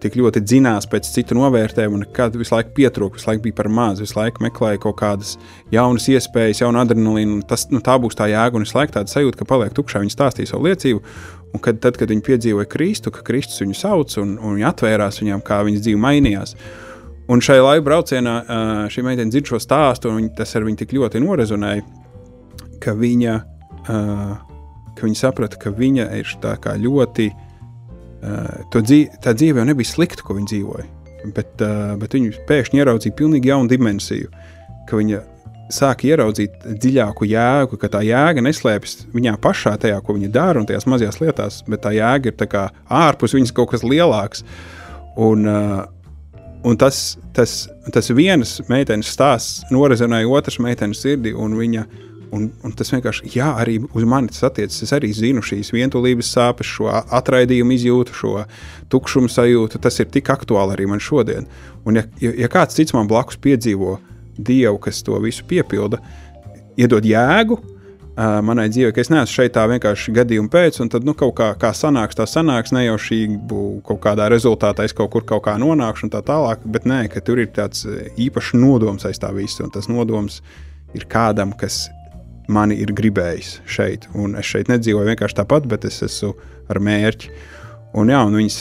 tik 0.00 0.16
ļoti 0.18 0.40
dzinās 0.44 0.86
pēc 0.90 1.08
citu 1.12 1.36
novērtējumu, 1.38 1.98
un 1.98 2.04
nekad 2.04 2.36
visu 2.38 2.54
laiku 2.54 2.72
pietrūka, 2.76 3.18
visu 3.18 3.30
laiku 3.30 3.44
bija 3.46 3.56
par 3.58 3.68
maz, 3.72 4.00
visu 4.02 4.16
laiku 4.18 4.44
meklēja 4.44 4.80
kaut 4.82 4.98
kādas 5.00 5.34
jaunas 5.72 6.08
iespējas, 6.12 6.62
jaunu 6.62 6.80
adrenalīnu. 6.82 7.40
Tas, 7.48 7.66
nu, 7.72 7.82
tā 7.84 7.96
būs 8.02 8.18
tā 8.18 8.28
jēga, 8.32 8.56
un 8.56 8.66
visu 8.66 8.78
laiku 8.78 8.96
tāda 8.96 9.12
sajūta, 9.12 9.40
ka 9.40 9.48
paliek 9.48 9.76
tukšā. 9.76 10.02
Viņa 10.04 10.14
stāstīja 10.14 10.52
savu 10.52 10.68
liecību, 10.68 11.02
un 11.52 11.62
kad, 11.64 11.80
tad, 11.84 11.98
kad 12.00 12.12
viņi 12.12 12.24
piedzīvoja 12.26 12.70
Kristu, 12.72 13.12
ka 13.14 13.24
Kristus 13.26 13.62
viņu 13.64 13.78
sauc 13.78 14.16
un, 14.22 14.36
un 14.40 14.58
viņi 14.58 14.68
atvērās 14.70 15.20
viņam, 15.22 15.44
kā 15.46 15.62
viņas 15.66 15.86
dzīve 15.86 16.02
mainījās. 16.02 16.56
Un 17.32 17.42
šajā 17.42 17.64
laika 17.64 17.86
braucienā 17.88 18.36
šī 18.92 19.02
meitene 19.02 19.32
dzird 19.34 19.50
šo 19.50 19.60
stāstu, 19.62 20.12
un 20.14 20.28
tas 20.36 20.54
ar 20.54 20.66
viņu 20.66 20.84
tik 20.84 20.94
ļoti 20.94 21.24
norezonēja, 21.24 21.82
ka 22.84 22.94
viņa, 22.94 23.34
ka 23.88 25.02
viņa 25.02 25.18
saprata, 25.18 25.58
ka 25.58 25.74
viņa 25.74 26.12
ir 26.20 26.38
ļoti. 26.86 27.32
Dzīve, 28.76 29.20
tā 29.22 29.32
dzīve 29.36 29.62
jau 29.62 29.68
nebija 29.68 29.88
slikta, 29.88 30.24
ko 30.26 30.36
viņa 30.36 30.50
dzīvoja, 30.52 30.84
bet, 31.36 31.64
bet 32.00 32.18
viņa 32.18 32.44
pēkšņi 32.48 32.82
ieraudzīja 32.82 33.16
pilnīgi 33.18 33.52
jaunu 33.52 33.70
dimensiju, 33.70 34.30
ka 34.88 34.98
viņa 35.00 35.22
sāka 35.72 36.06
ieraudzīt 36.06 36.62
dziļāku 36.66 37.26
jēgu, 37.26 37.78
ka 37.80 37.90
tā 37.90 38.02
jēga 38.06 38.44
neslēpjas 38.46 39.08
viņā 39.14 39.34
pašā, 39.42 39.74
tajā, 39.82 39.98
ko 40.04 40.14
viņa 40.14 40.30
dara, 40.34 40.62
un 40.62 40.68
tajās 40.68 40.86
mazajās 40.90 41.20
lietās, 41.22 41.60
bet 41.66 41.82
tā 41.86 41.94
jēga 41.96 42.32
ir 42.32 42.56
ārpus 43.02 43.34
viņas 43.34 43.54
kaut 43.56 43.72
kas 43.74 43.86
lielāks. 43.86 44.46
Un, 45.16 45.46
uh, 45.50 45.84
Un 46.66 46.74
tas, 46.74 47.14
tas, 47.30 47.68
tas 47.94 48.08
vienas 48.10 48.56
meitenes 48.66 49.12
stāsts 49.14 49.60
norezonēja 49.70 50.26
otras 50.26 50.56
meitenes 50.58 50.98
sirdī, 51.04 51.30
un, 51.30 51.52
viņa, 51.54 51.84
un, 52.34 52.48
un 52.64 52.74
tas 52.76 52.90
vienkārši, 52.94 53.30
jā, 53.36 53.48
arī 53.60 53.78
uz 53.86 54.06
mani 54.08 54.32
tas 54.32 54.46
attiecas. 54.48 54.80
Es 54.86 54.94
arī 54.96 55.12
zinu 55.16 55.44
šīs 55.44 55.72
vientulības 55.74 56.32
sāpes, 56.34 56.68
šo 56.78 56.90
atraidījumu 56.90 57.76
izjūtu, 57.76 58.16
šo 58.16 58.34
tukšumu 58.92 59.30
sajūtu. 59.32 59.80
Tas 59.82 60.00
ir 60.02 60.10
tik 60.12 60.30
aktuāli 60.34 60.76
arī 60.76 60.88
man 60.90 61.02
šodien. 61.02 61.48
Un, 61.86 62.00
ja, 62.00 62.06
ja, 62.22 62.50
kāds 62.52 62.78
cits 62.78 62.96
man 62.96 63.10
blakus 63.10 63.38
piedzīvo 63.40 63.98
Dievu, 64.36 64.76
kas 64.84 65.00
to 65.00 65.16
visu 65.22 65.46
piepilda, 65.48 66.02
iedod 66.76 67.06
jēgu, 67.08 67.56
uh, 67.56 67.72
manai 68.44 68.66
dzīvei, 68.68 68.92
ka 68.92 69.00
es 69.00 69.10
neesmu 69.12 69.32
šeit 69.32 69.54
tā 69.56 69.64
vienkārši 69.70 70.12
gadījuma 70.16 70.50
pēc, 70.52 70.80
un 70.84 70.90
tad 70.92 71.06
nu, 71.08 71.14
kaut 71.16 71.34
kā, 71.38 71.50
kā 71.60 71.72
sanāks, 71.76 72.18
tā 72.18 72.26
sanāks, 72.28 72.72
ne 72.76 72.86
jau 72.86 72.98
šī 73.00 73.20
kaut 73.86 74.00
kādā 74.04 74.28
rezultātā 74.32 74.84
es 74.84 74.92
kaut 74.96 75.14
kur 75.14 75.24
kaut 75.24 75.44
kā 75.46 75.56
nonākšu 75.60 76.08
un 76.08 76.12
tā 76.12 76.20
tālāk, 76.26 76.64
bet 76.64 76.88
nē, 76.88 77.06
ka 77.12 77.24
tur 77.24 77.40
ir 77.40 77.48
tāds 77.56 77.86
īpašs 78.16 78.54
nodoms 78.56 79.08
aiz 79.08 79.20
tā 79.20 79.32
visa, 79.36 79.64
un 79.64 79.72
tas 79.72 79.88
nodoms 79.88 80.42
ir 80.96 81.08
kādam, 81.12 81.52
kas 81.56 81.86
mani 82.52 82.78
ir 82.82 82.92
gribējis 82.96 83.60
šeit, 83.70 84.08
un 84.14 84.36
es 84.38 84.48
šeit 84.48 84.70
nedzīvoju 84.70 85.10
vienkārši 85.10 85.38
tāpat, 85.40 85.68
bet 85.70 85.86
es 85.88 86.02
esmu 86.06 86.34
ar 86.72 86.80
mērķi. 86.82 87.30
Un, 87.96 88.10
jā, 88.12 88.18
un 88.28 88.34
viņas 88.36 88.58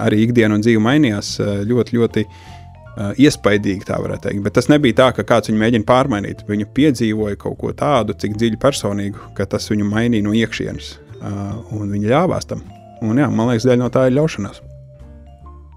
arī 0.00 0.22
ikdiena 0.24 0.56
un 0.56 0.62
dzīve 0.64 0.80
mainījās 0.80 1.34
ļoti, 1.68 1.96
ļoti 1.98 2.22
uh, 2.24 3.10
iespaidīgi, 3.20 3.84
tā 3.88 3.98
varētu 4.00 4.28
teikt. 4.28 4.44
Bet 4.46 4.56
tas 4.56 4.70
nebija 4.72 4.96
tā, 5.02 5.08
ka 5.16 5.26
kāds 5.28 5.50
viņu 5.50 5.60
mēģina 5.60 5.88
pārmainīt. 5.88 6.46
Viņa 6.48 6.70
piedzīvoja 6.78 7.36
kaut 7.42 7.58
ko 7.60 7.74
tādu, 7.76 8.16
cik 8.16 8.38
dziļi 8.38 8.60
personīgu, 8.62 9.34
ka 9.36 9.44
tas 9.50 9.68
viņu 9.68 9.90
mainīja 9.90 10.24
no 10.24 10.32
iekšienes. 10.38 10.94
Un 11.76 11.92
viņa 11.92 12.14
ļāvās 12.14 12.48
tam. 12.48 12.64
Un, 13.04 13.20
jā, 13.20 13.28
man 13.28 13.52
liekas, 13.52 13.68
daļa 13.68 13.82
no 13.82 13.92
tā 13.92 14.06
ir 14.08 14.16
ļaušanās. 14.16 14.62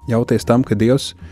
Ļauties 0.10 0.48
tam, 0.48 0.64
ka 0.66 0.78
Dievs 0.78 1.12
uh, 1.12 1.28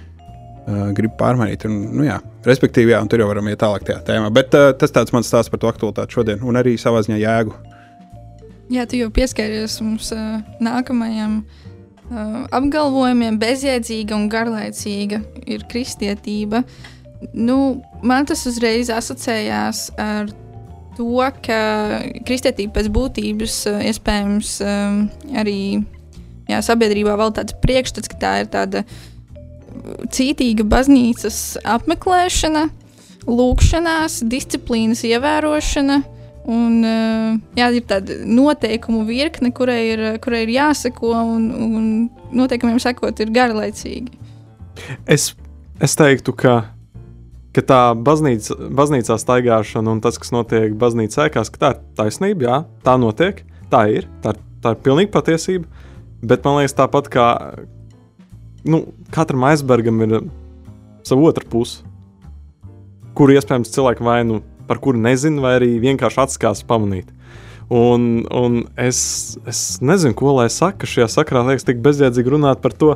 grib 0.97 1.15
pārmainīt. 1.19 1.65
Un, 1.69 1.79
nu, 1.99 2.05
jā, 2.07 2.19
respektīvi, 2.47 2.93
jā, 2.93 3.01
tur 3.09 3.23
jau 3.23 3.29
varam 3.31 3.47
iet 3.51 3.61
tālāk 3.63 3.87
tajā 3.87 4.03
tēmā. 4.07 4.29
Bet 4.35 4.55
uh, 4.57 4.71
tas 4.77 4.93
tāds 4.95 5.15
mans 5.15 5.29
stāsts 5.29 5.51
par 5.53 5.61
to 5.61 5.71
aktualitāti 5.71 6.19
šodien, 6.19 6.43
un 6.45 6.59
arī 6.59 6.75
savā 6.81 7.01
ziņā 7.05 7.19
jēgu. 7.23 7.57
Jā, 8.69 8.85
tu 8.85 8.99
jau 8.99 9.09
pieskāries 9.13 9.79
mums 9.81 10.11
uh, 10.13 10.39
nākamajam 10.61 11.39
uh, 11.41 11.69
uh, 12.09 12.45
apgalvojumiem 12.55 13.39
bezjēdzīga 13.41 14.17
un 14.17 14.27
garlaicīga 14.31 15.21
ir 15.49 15.65
kristietība. 15.71 16.63
Nu, 17.35 17.81
man 18.05 18.27
tas 18.29 18.45
uzreiz 18.47 18.91
asociējās 18.93 19.89
ar 19.99 20.31
to, 20.97 21.11
ka 21.45 21.59
kristietība 22.27 22.79
pēc 22.79 22.91
būtības 22.95 23.61
uh, 23.71 23.79
iespējams 23.89 24.55
um, 24.65 25.01
arī 25.39 25.59
jā, 26.49 26.61
sabiedrībā 26.65 27.17
vēl 27.19 27.35
tāds 27.35 27.55
priekšstats, 27.63 28.11
ka 28.11 28.19
tā 28.21 28.33
ir 28.43 28.51
tāda 28.51 28.85
cītīga 30.13 30.65
baznīcas 30.69 31.59
apmeklēšana, 31.67 32.67
lūkšanās, 33.29 34.21
disciplīnas 34.29 35.03
ievērošana. 35.07 35.99
Un, 36.49 36.79
eh, 36.87 37.37
jā, 37.59 37.67
ir 37.75 37.85
tāda 37.85 38.15
noteikumu 38.25 39.03
virkne, 39.05 39.51
kurai 39.53 39.81
ir, 39.91 40.01
kurai 40.23 40.43
ir 40.47 40.53
jāseko, 40.55 41.11
un, 41.35 41.43
un 41.53 41.85
noteikumiem 42.33 42.79
sekot, 42.81 43.19
ir 43.19 43.29
garlaicīgi. 43.35 44.15
Es, 45.05 45.35
es 45.83 45.95
teiktu, 45.99 46.33
ka, 46.33 46.55
ka 47.53 47.61
tā 47.61 47.81
baznīca, 47.93 48.55
baznīcā 48.79 49.19
staigāšana 49.21 49.93
un 49.93 50.01
tas, 50.01 50.17
kas 50.17 50.33
notiek 50.33 50.73
baznīcā 50.79 51.27
ēkās, 51.27 51.53
tā 51.59 51.75
ir 51.75 51.83
taisnība, 51.99 52.47
jā, 52.47 52.57
tā 52.87 52.95
notiek, 52.97 53.43
tā 53.69 53.83
ir, 53.93 54.09
tā, 54.23 54.33
tā 54.63 54.73
ir 54.73 54.81
pilnīgi 54.87 55.13
patiesība. 55.13 55.85
Bet 56.25 56.47
man 56.47 56.59
liekas, 56.59 56.75
tāpat 56.79 57.11
kā 57.13 57.27
nu, 58.65 58.83
katram 59.13 59.45
aizbergam 59.49 60.01
ir 60.05 60.17
sava 61.07 61.29
otra 61.29 61.45
puse, 61.49 61.83
kur 63.17 63.31
iespējams 63.33 63.71
cilvēki 63.73 64.05
vai 64.05 64.21
nu 64.27 64.41
par 64.69 64.81
kuru 64.83 64.99
nezinu, 65.01 65.41
vai 65.43 65.55
arī 65.57 65.71
vienkārši 65.81 66.21
atskās 66.23 66.61
pamanīt. 66.67 67.09
Un, 67.69 68.25
un 68.33 68.63
es, 68.81 68.99
es 69.49 69.59
nezinu, 69.85 70.15
ko 70.17 70.33
lai 70.39 70.47
saka. 70.53 70.89
Šajā 70.89 71.09
sakrā 71.13 71.43
liekas, 71.45 71.67
tik 71.67 71.81
bezjēdzīgi 71.85 72.33
runāt 72.33 72.63
par 72.63 72.73
to. 72.73 72.95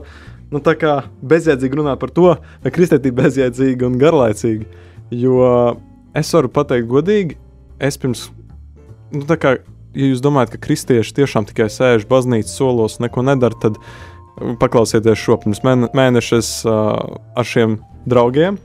Nu, 0.53 0.61
tā 0.65 0.73
kā 0.77 0.95
bezjēdzīgi 1.25 1.77
runāt 1.77 2.01
par 2.01 2.13
to, 2.13 2.35
vai 2.61 2.73
kristētība 2.73 3.27
bezjēdzīga 3.27 3.89
un 3.89 3.99
garlaicīga. 4.01 4.65
Jo 5.13 5.43
es 6.17 6.33
varu 6.33 6.49
pateikt, 6.53 6.89
godīgi, 6.89 7.37
es 7.81 7.97
pirms, 8.01 8.27
nu, 9.13 9.23
tā 9.29 9.37
kā, 9.41 9.55
ja 9.93 10.09
jūs 10.09 10.21
domājat, 10.25 10.55
ka 10.55 10.61
kristieši 10.67 11.17
tiešām 11.21 11.49
tikai 11.49 11.69
sēž 11.73 12.07
baznīcas 12.09 12.53
solos 12.57 12.97
un 12.97 13.07
neko 13.07 13.25
nedara, 13.25 13.57
tad 13.61 13.77
paklausieties 14.61 15.19
šo 15.19 15.39
pirms 15.41 15.63
mēneša 15.65 16.39
uh, 16.43 17.17
ar 17.39 17.47
šiem 17.47 17.79
draugiem 18.09 18.59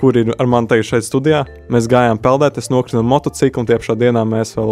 kur 0.00 0.16
ir 0.16 0.32
ar 0.40 0.48
mani 0.48 0.70
tagad 0.70 0.88
šeit 0.88 1.04
studijā. 1.04 1.42
Mēs 1.72 1.88
gājām 1.90 2.20
peldēt, 2.24 2.56
es 2.56 2.70
nokritu 2.72 2.96
no 2.96 3.04
motocikla, 3.04 3.60
un 3.60 3.68
tie 3.68 3.76
pašā 3.80 3.98
dienā 4.00 4.22
mēs 4.24 4.54
vēl 4.56 4.70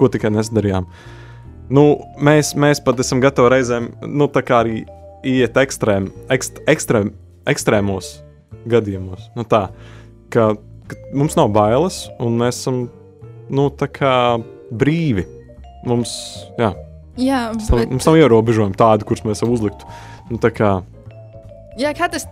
ko 0.00 0.08
tikai 0.12 0.32
nesadarījām. 0.32 0.86
Nu, 1.76 1.84
mēs, 2.22 2.54
mēs 2.56 2.80
pat 2.84 3.00
esam 3.02 3.20
gatavi 3.20 3.52
reizēm, 3.52 3.90
nu, 4.06 4.30
arī 4.62 4.84
iet 5.26 5.58
ekstrēm, 5.60 6.08
ekst, 6.32 6.62
ekstrēm, 6.70 7.10
ekstrēmos 7.50 8.12
gadījumos. 8.70 9.28
Nu, 9.36 9.44
tā, 9.48 9.66
ka, 10.32 10.52
ka 10.88 11.00
mums 11.12 11.36
nav 11.38 11.50
bailes, 11.56 12.04
un 12.22 12.38
mēs 12.40 12.62
esam 12.62 12.86
nu, 13.50 13.68
brīvi. 14.72 15.26
Mums, 15.86 16.12
jā, 16.58 16.72
jā 17.20 17.40
bet... 17.56 17.88
mums 17.90 18.06
nav 18.08 18.20
ierobežojumi 18.20 18.78
tādi, 18.78 19.08
kurus 19.08 19.24
mēs 19.26 19.42
sev 19.42 19.54
uzliktu. 19.54 19.88
Nu, 20.30 20.40
kā, 20.42 20.80
Jā, 21.76 21.90
kā 21.92 22.06
tas, 22.08 22.24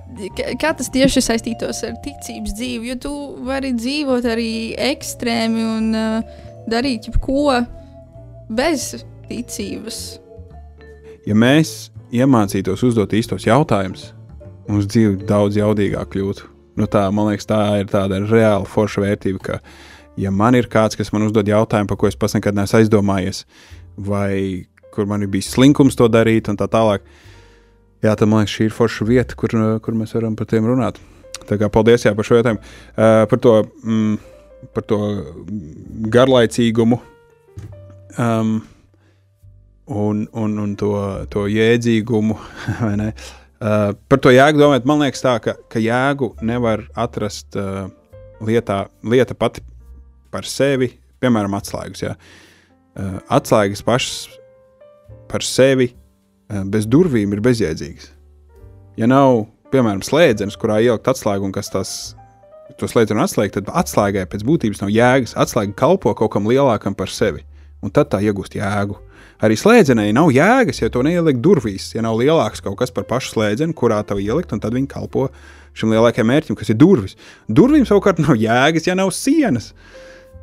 kā 0.56 0.70
tas 0.72 0.88
tieši 0.88 1.20
saistītos 1.20 1.82
ar 1.84 1.98
ticības 2.00 2.54
dzīvi? 2.56 2.88
Jo 2.88 2.94
tu 2.96 3.12
vari 3.44 3.74
dzīvot 3.76 4.24
arī 4.32 4.52
ekstrēmi 4.86 5.66
un 5.68 5.90
uh, 5.92 6.38
darīt 6.70 7.10
jebko 7.10 7.58
bez 8.48 9.04
ticības. 9.28 10.00
Ja 11.28 11.36
mēs 11.36 11.90
iemācītos 12.14 12.86
uzdot 12.88 13.12
īstos 13.16 13.44
jautājumus, 13.44 14.10
mums 14.68 14.88
dzīve 14.88 15.28
daudz 15.28 15.60
jaudīgāk 15.60 16.14
kļūtu. 16.14 16.48
Nu 16.80 16.88
tā, 16.90 17.04
man 17.14 17.28
liekas, 17.30 17.46
tā 17.48 17.60
ir 17.82 17.90
tāda 17.92 18.22
reāla 18.24 18.64
forša 18.66 19.04
vērtība, 19.04 19.42
ka, 19.44 19.58
ja 20.20 20.32
man 20.34 20.56
ir 20.58 20.70
kāds, 20.72 20.96
kas 20.98 21.12
man 21.14 21.28
uzdod 21.28 21.48
jautājumu, 21.48 21.90
par 21.92 22.00
ko 22.00 22.08
es 22.08 22.16
pats 22.18 22.34
nekad 22.36 22.56
neesmu 22.56 22.80
aizdomājies, 22.80 23.44
vai 24.08 24.64
kur 24.94 25.08
man 25.10 25.24
ir 25.24 25.30
bijis 25.32 25.50
slinkums 25.56 25.98
to 25.98 26.08
darīt, 26.12 26.48
un 26.50 26.58
tā 26.60 26.68
tālāk, 26.70 27.04
jā, 28.04 28.14
tad 28.14 28.28
man 28.30 28.44
liekas, 28.44 28.54
šī 28.54 28.68
ir 28.68 28.76
forša 28.76 29.08
vieta, 29.08 29.38
kur, 29.38 29.54
kur 29.82 29.98
mēs 29.98 30.14
varam 30.16 30.36
par 30.38 30.48
tiem 30.50 30.68
runāt. 30.68 31.00
Tā 31.48 31.58
kā 31.60 31.68
paldies 31.72 32.06
jā, 32.06 32.14
par 32.16 32.26
šo 32.26 32.38
jautājumu. 32.38 32.62
Uh, 32.94 33.24
par, 33.30 33.40
to, 33.42 33.56
mm, 33.84 34.14
par 34.76 34.86
to 34.88 34.98
garlaicīgumu 36.14 37.00
um, 38.18 38.54
un, 39.86 40.24
un, 40.32 40.58
un 40.64 40.76
to, 40.80 40.92
to 41.32 41.46
jēdzīgumu. 41.50 42.38
uh, 42.38 43.90
par 44.08 44.22
to 44.22 44.32
jēgu 44.32 44.62
domājot, 44.62 44.88
man 44.88 45.04
liekas, 45.04 45.24
tā, 45.24 45.36
ka, 45.44 45.56
ka 45.70 45.82
jēgu 45.82 46.34
nevar 46.46 46.86
atrast 46.96 47.58
uh, 47.60 47.86
lietā, 48.44 48.84
lieta 49.04 49.36
pati 49.36 49.64
par 50.34 50.48
sevi, 50.48 50.94
piemēram, 51.22 51.58
atslēgas. 51.58 52.06
Jā. 52.06 52.16
Uh, 52.94 53.18
atslēgas 53.36 53.84
pašas 53.84 54.40
par 55.28 55.44
sevi 55.46 55.90
Eh, 56.52 56.60
bez 56.68 56.84
durvīm 56.90 57.32
ir 57.32 57.40
bezjēdzīgs. 57.44 58.10
Ja 59.00 59.08
nav, 59.08 59.46
piemēram, 59.72 60.02
slēdzenes, 60.04 60.58
kurā 60.60 60.76
ielikt 60.84 61.08
atslēgu 61.08 61.48
un 61.48 61.54
kas 61.54 61.72
tas 61.72 61.92
to 62.80 62.88
slēdzienu 62.88 63.22
atslēgt, 63.24 63.56
tad 63.56 63.72
atslēgai 63.72 64.26
pēc 64.28 64.44
būtības 64.44 64.82
nav 64.82 64.92
jēgas. 64.92 65.34
Atslēga 65.40 65.72
kalpo 65.78 66.12
kaut 66.16 66.34
kam 66.34 66.48
lielākam 66.50 66.96
par 66.96 67.08
sevi, 67.12 67.42
un 67.80 67.92
tad 67.94 68.12
tā 68.12 68.20
iegūst 68.24 68.58
jēgu. 68.58 68.98
Arī 69.44 69.56
slēdzenēji 69.58 70.14
nav 70.16 70.30
jēgas, 70.32 70.82
ja 70.82 70.92
to 70.92 71.02
neielikt 71.04 71.40
durvīs, 71.44 71.90
ja 71.96 72.04
nav 72.04 72.20
lielāks 72.20 72.62
kaut 72.64 72.76
kas 72.80 72.92
par 72.94 73.08
pašu 73.08 73.34
slēdzenu, 73.34 73.74
kurā 73.76 74.02
tev 74.06 74.20
ielikt, 74.22 74.52
un 74.54 74.60
tad 74.62 74.76
viņi 74.76 74.88
kalpo 74.92 75.30
šim 75.74 75.96
lielākajam 75.96 76.28
mērķim, 76.28 76.58
kas 76.60 76.70
ir 76.70 76.78
durvis. 76.78 77.16
Durvīm 77.48 77.88
savukārt 77.88 78.20
nav 78.22 78.36
jēgas, 78.38 78.86
ja 78.86 78.94
nav 79.00 79.10
sienas. 79.16 79.72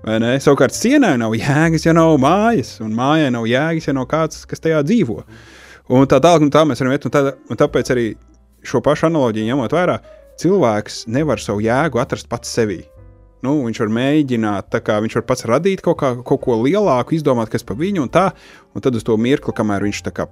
Savukārt 0.02 0.74
sienai 0.74 1.14
nav 1.22 1.36
jēgas, 1.38 1.86
ja 1.86 1.94
nav 1.94 2.16
mājas, 2.22 2.80
un 2.82 2.96
mājai 2.98 3.30
nav 3.34 3.46
jēgas, 3.46 3.88
ja 3.88 3.94
nav 3.94 4.08
kāds, 4.10 4.46
kas 4.50 4.64
tajā 4.64 4.82
dzīvo. 4.88 5.20
Un 5.94 6.08
tā 6.10 6.18
tālāk, 6.24 6.42
un 6.42 6.50
tā 6.54 6.64
mēs 6.66 6.82
varam 6.82 6.96
iet, 6.96 7.06
un, 7.06 7.14
tā, 7.14 7.22
un 7.52 7.60
tāpēc 7.60 7.92
arī 7.94 8.06
šo 8.66 8.82
pašu 8.82 9.10
analoģiju 9.10 9.52
ņemot 9.52 9.76
vērā, 9.76 10.00
cilvēks 10.42 11.04
nevar 11.12 11.42
savu 11.42 11.62
jēgu 11.62 12.02
atrast 12.02 12.30
pats 12.32 12.50
sevī. 12.50 12.80
Nu, 13.46 13.56
viņš 13.66 13.82
var 13.82 13.92
mēģināt, 13.94 14.78
kā, 14.86 15.00
viņš 15.02 15.18
var 15.20 15.26
pats 15.30 15.46
radīt 15.50 15.82
kaut, 15.86 16.00
kā, 16.02 16.14
kaut 16.26 16.42
ko 16.46 16.58
lielāku, 16.62 17.18
izdomāt, 17.18 17.50
kas 17.54 17.66
pa 17.66 17.78
viņu 17.78 18.06
un 18.06 18.12
tā, 18.14 18.28
un 18.74 18.86
tad 18.86 18.98
uz 18.98 19.06
to 19.06 19.18
mirkli, 19.18 19.54
kamēr 19.58 19.86
viņš 19.86 20.02
tā 20.06 20.14
kā 20.18 20.28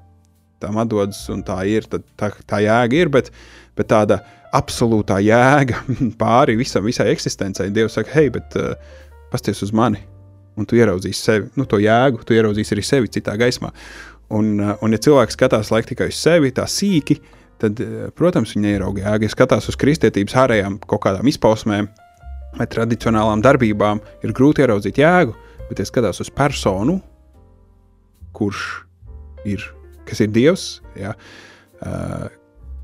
tam 0.62 0.78
atdodas 0.82 1.22
un 1.34 1.42
tā 1.46 1.58
ir, 1.70 1.86
tad 1.90 2.06
tā, 2.20 2.30
tā 2.50 2.62
jēga 2.66 2.98
ir, 3.00 3.12
bet, 3.14 3.32
bet 3.78 3.90
tāda 3.90 4.20
absolūtā 4.56 5.20
jēga 5.26 5.84
pāri 6.22 6.58
visam, 6.60 6.86
visai 6.86 7.10
eksistencei. 7.14 7.70
Dievs 7.74 7.98
saka, 7.98 8.14
hei, 8.18 8.30
bet 8.34 8.58
uh, 8.60 8.74
pasties 9.32 9.64
uz 9.66 9.74
mani, 9.76 10.02
un 10.60 10.68
tu 10.68 10.78
ieraudzīsi 10.80 11.22
sevi, 11.22 11.50
nu, 11.60 11.66
to 11.70 11.80
jēgu, 11.82 12.24
tu 12.26 12.36
ieraudzīsi 12.36 12.76
arī 12.76 12.86
sevi 12.86 13.12
citā 13.14 13.36
gaismā. 13.40 13.72
Un, 14.36 14.56
uh, 14.62 14.76
un 14.86 14.94
ja 14.94 15.02
cilvēks 15.02 15.38
skatās 15.38 15.72
laik 15.74 15.90
tikai 15.90 16.10
uz 16.12 16.20
sevi, 16.20 16.52
tā 16.56 16.68
sīki, 16.70 17.20
tad, 17.62 17.80
uh, 17.82 18.10
protams, 18.16 18.54
viņi 18.56 18.66
neierauga 18.68 19.06
jēgu. 19.06 19.26
Ja 19.26 19.34
skatās 19.34 19.70
uz 19.72 19.78
kristietības 19.80 20.38
ārējām 20.44 20.80
kaut 20.90 21.04
kādām 21.06 21.30
izpausmēm, 21.32 21.90
vai 22.58 22.68
tradicionālām 22.70 23.42
darbībām 23.46 24.02
ir 24.26 24.34
grūti 24.36 24.66
ieraudzīt 24.66 25.02
jēgu, 25.02 25.36
bet, 25.70 25.82
ja 25.82 25.88
skatās 25.88 26.22
uz 26.24 26.32
personu, 26.34 27.00
kurš 28.38 28.66
ir, 29.50 29.64
kas 30.10 30.22
ir 30.26 30.32
Dievs, 30.34 30.68
ja, 30.98 31.14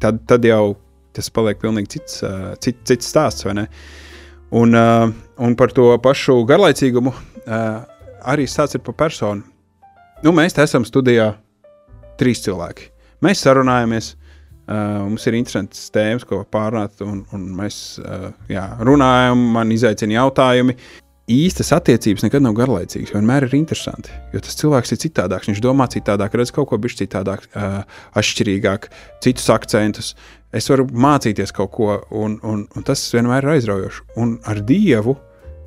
tad, 0.02 0.22
tad 0.30 0.46
jau 0.46 0.76
tas 1.16 1.30
paliek 1.34 1.60
pilnīgi 1.62 1.96
cits, 1.96 2.20
cits, 2.62 2.82
cits 2.90 3.10
stāsts. 3.14 3.46
Un, 3.48 4.76
un 5.40 5.56
par 5.60 5.74
to 5.76 5.90
pašu 6.04 6.42
garlaicīgumu 6.48 7.14
arī 8.26 8.48
stāsts 8.50 8.78
ir 8.78 8.84
par 8.86 8.96
personu. 9.06 9.44
Nu, 10.24 10.32
mēs 10.34 10.56
te 10.56 10.64
esam 10.66 10.86
studijā 10.88 11.34
trīs 12.20 12.42
cilvēki. 12.46 12.90
Mēs 13.26 13.44
sarunājamies, 13.46 14.16
Uh, 14.66 15.04
mums 15.06 15.22
ir 15.30 15.36
interesants 15.38 15.92
tēmas, 15.94 16.24
ko 16.26 16.40
pārunāt, 16.50 16.98
un, 17.06 17.20
un 17.38 17.42
mēs 17.54 18.00
uh, 18.02 18.32
jā, 18.50 18.64
runājam, 18.82 19.44
man 19.54 19.70
izaicina 19.70 20.16
jautājumi. 20.16 20.74
Īstas 21.30 21.70
attiecības 21.74 22.26
nekad 22.26 22.42
nav 22.42 22.56
garlaicīgas, 22.58 23.14
vienmēr 23.14 23.46
ir 23.46 23.54
interesanti. 23.60 24.14
Jo 24.34 24.42
tas 24.46 24.58
cilvēks 24.58 24.94
ir 24.94 25.02
citādāks, 25.04 25.52
viņš 25.52 25.62
domā 25.62 25.86
citādāk, 25.94 26.34
redz 26.38 26.54
kaut 26.54 26.72
ko 26.72 26.80
bišķi 26.82 27.04
citādāk, 27.04 27.46
atšķirīgāk, 28.18 28.90
citus 29.26 29.48
akcentus. 29.54 30.12
Es 30.54 30.70
varu 30.70 30.88
mācīties 30.90 31.54
kaut 31.54 31.74
ko, 31.78 31.92
un, 32.14 32.38
un, 32.46 32.66
un 32.66 32.86
tas 32.86 33.06
vienmēr 33.14 33.46
ir 33.46 33.56
aizraujoši. 33.56 34.06
Un 34.22 34.36
ar 34.50 34.62
Dievu 34.66 35.18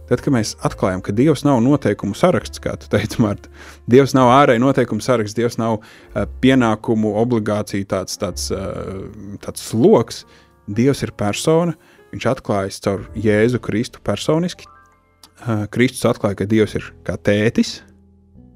Tad, 0.08 0.22
kad 0.24 0.32
mēs 0.32 0.54
atklājam, 0.64 1.02
ka 1.04 1.12
Dievs 1.12 1.42
nav 1.44 1.60
noteikumu 1.60 2.16
saraksts, 2.16 2.62
kā 2.64 2.72
tu 2.80 2.88
teici, 2.92 3.20
Marta, 3.20 3.50
Dievs 3.92 4.14
nav 4.16 4.30
ārēji 4.32 4.62
noteikumu 4.62 5.04
saraksts, 5.04 5.36
Dievs 5.36 5.58
nav 5.60 5.78
uh, 5.82 6.22
pienākumu, 6.40 7.12
obligāciju 7.20 7.84
tāds, 7.90 8.16
tāds, 8.20 8.48
uh, 8.54 9.04
tāds 9.44 9.66
sloks. 9.68 10.22
Dievs 10.68 11.04
ir 11.04 11.12
persona, 11.16 11.76
viņš 12.14 12.28
atklājas 12.32 12.80
caur 12.84 13.04
Jēzu 13.20 13.60
Kristu 13.64 14.00
personiski. 14.04 14.68
Uh, 15.44 15.66
Kristus 15.72 16.08
atklāja, 16.08 16.40
ka 16.40 16.48
Dievs 16.48 16.78
ir 16.80 16.88
kā 17.04 17.18
tētis 17.20 17.78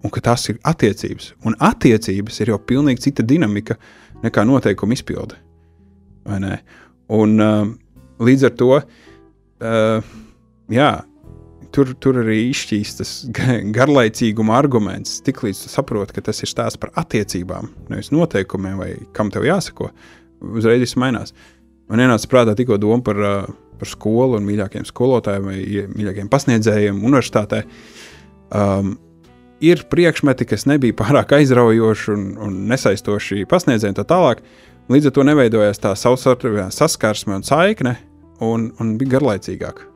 un 0.03 0.11
ka 0.11 0.25
tas 0.25 0.49
ir 0.51 0.59
attiecības. 0.67 1.35
Un 1.47 1.57
attiecības 1.61 2.41
ir 2.43 2.53
jau 2.53 2.59
pilnīgi 2.59 3.11
cita 3.11 3.25
dinamika 3.27 3.77
nekā 4.25 4.45
noteikuma 4.49 4.97
izpilde. 4.97 5.39
Un 7.13 7.39
uh, 7.45 7.65
līdz 8.23 8.49
ar 8.49 8.55
to, 8.59 8.75
uh, 8.81 10.13
jā, 10.73 10.91
tur, 11.75 11.93
tur 12.01 12.21
arī 12.23 12.39
izšķīstas 12.51 13.13
garlaicīguma 13.77 14.57
arguments. 14.59 15.21
Tiklīdz 15.27 15.65
tu 15.65 15.73
saproti, 15.73 16.17
ka 16.17 16.25
tas 16.29 16.43
ir 16.45 16.51
stāsts 16.51 16.81
par 16.81 16.93
attiecībām, 17.03 17.71
nevis 17.93 18.13
noteikumiem 18.15 18.81
vai 18.81 18.91
kam 19.17 19.33
tev 19.33 19.47
jāsako, 19.49 19.91
uzreiz 20.53 20.83
viss 20.85 20.99
mainās. 21.01 21.35
Man 21.91 22.03
ienāca 22.03 22.31
prātā 22.31 22.57
tikko 22.57 22.79
doma 22.81 23.05
par, 23.05 23.23
par 23.81 23.91
skolu 23.91 24.39
un 24.39 24.47
mīļākiem 24.49 24.87
skolotājiem 24.89 25.49
vai 25.49 25.59
mīļākiem 25.93 26.31
pasniedzējiem 26.33 27.03
universitātē. 27.03 27.65
Um, 28.53 28.95
ir 29.65 29.85
priekšmeti, 29.91 30.47
kas 30.49 30.67
nebija 30.71 30.97
pārāk 30.99 31.37
aizraujoši 31.39 32.13
un, 32.15 32.27
un 32.49 32.59
nesaistoši 32.73 33.47
pasniedzējiem, 33.51 33.99
tā 34.01 34.07
tālāk. 34.09 34.43
Līdz 34.93 35.09
ar 35.09 35.15
to 35.17 35.27
neveidojās 35.29 35.81
tā 35.83 35.95
savstarpējā 35.99 36.67
saskarsme 36.75 37.39
un 37.39 37.47
saikne, 37.47 37.97
un, 38.43 38.71
un 38.83 38.97
bija 39.01 39.19
garlaicīgāk. 39.19 39.87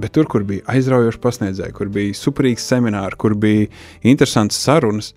Bet 0.00 0.14
tur, 0.16 0.26
kur 0.30 0.44
bija 0.48 0.64
aizraujoši 0.72 1.20
pasniedzēji, 1.20 1.74
kur 1.76 1.90
bija 1.92 2.16
superīgs 2.16 2.64
seminārs, 2.64 3.18
kur 3.20 3.34
bija 3.36 3.68
interesants 4.08 4.56
sarunas, 4.56 5.12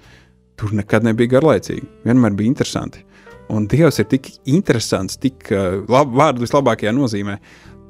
tur 0.59 0.73
nekad 0.75 1.05
nebija 1.07 1.35
garlaicīgi. 1.37 1.87
Vienmēr 2.07 2.35
bija 2.35 2.51
interesanti. 2.51 3.05
Un 3.51 3.69
Dievs 3.71 4.01
ir 4.01 4.09
tik 4.11 4.31
interesants, 4.49 5.19
tik 5.21 5.47
uh, 5.53 5.79
lab, 5.91 6.11
vārdu 6.17 6.43
vislabākajā 6.43 6.91
nozīmē, 6.95 7.37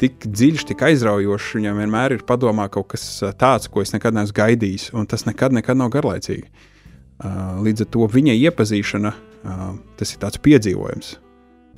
tik 0.01 0.27
dziļš, 0.27 0.67
tik 0.69 0.83
aizraujošs. 0.85 1.55
Viņam 1.57 1.81
vienmēr 1.81 2.17
ir 2.17 2.25
padomā 2.27 2.67
kaut 2.69 2.91
kas 2.93 3.07
uh, 3.23 3.33
tāds, 3.33 3.71
ko 3.71 3.81
es 3.81 3.95
nekad 3.95 4.17
neesmu 4.17 4.37
gaidījis, 4.37 4.89
un 4.93 5.09
tas 5.09 5.25
nekad, 5.25 5.55
nekad 5.55 5.79
nav 5.79 5.93
garlaicīgi. 5.95 6.49
Uh, 7.15 7.63
līdz 7.65 7.85
ar 7.85 7.91
to 7.95 8.09
viņa 8.11 8.35
iepazīšana, 8.43 9.15
tas 9.95 10.09
ir 10.09 10.17
tāds 10.23 10.39
piedzīvojums. 10.41 11.11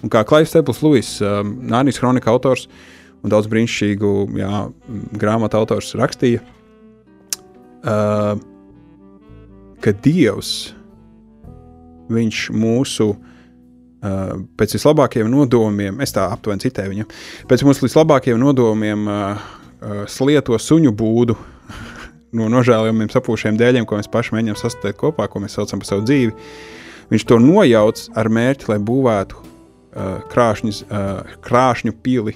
Un 0.05 0.11
kā 0.13 0.21
Klaivs 0.23 0.53
Stepls 0.53 0.79
Lūis, 0.79 1.09
Nānijas 1.19 1.99
kronika 1.99 2.31
autors, 2.31 2.63
uh, 2.63 2.96
un 3.23 3.33
daudz 3.33 3.49
brīnišķīgu 3.51 4.11
jā, 4.37 4.51
grāmatu 5.19 5.59
autors 5.59 5.93
rakstīja, 5.97 6.43
uh, 7.83 8.37
ka 9.83 9.93
Dievs 10.03 10.53
viņš 12.13 12.43
mūsu 12.55 13.09
uh, 13.13 14.33
pēc 14.59 14.77
vislabākajiem 14.77 15.29
nodomiem, 15.31 15.99
es 16.03 16.15
tā 16.15 16.29
aptuveni 16.31 16.63
citēju 16.63 16.93
viņu, 16.93 17.09
pēc 17.49 17.65
mūsu 17.67 17.87
vislabākajiem 17.87 18.39
nodomiem 18.41 19.11
uh, 19.11 19.43
uh, 19.81 19.99
slieto 20.09 20.57
suņu 20.61 20.93
būdu 20.95 21.35
no 22.37 22.49
nožēlojumiem 22.53 23.11
sapūšiem 23.13 23.59
dēļiem, 23.59 23.87
ko 23.89 23.99
mēs 23.99 24.11
paši 24.11 24.37
mēģinām 24.37 24.59
sastādīt 24.59 24.99
kopā, 25.01 25.27
ko 25.31 25.43
mēs 25.43 25.57
saucam 25.57 25.83
par 25.83 25.91
savu 25.91 26.07
dzīvi. 26.07 26.33
Viņš 27.11 27.23
to 27.23 27.37
nojauc 27.39 28.01
ar 28.19 28.27
mērķi, 28.35 28.67
lai 28.71 28.81
būvētu 28.83 29.37
uh, 29.39 30.17
krāšņu, 30.31 30.73
uh, 30.87 31.37
krāšņu 31.43 31.95
pili 32.03 32.35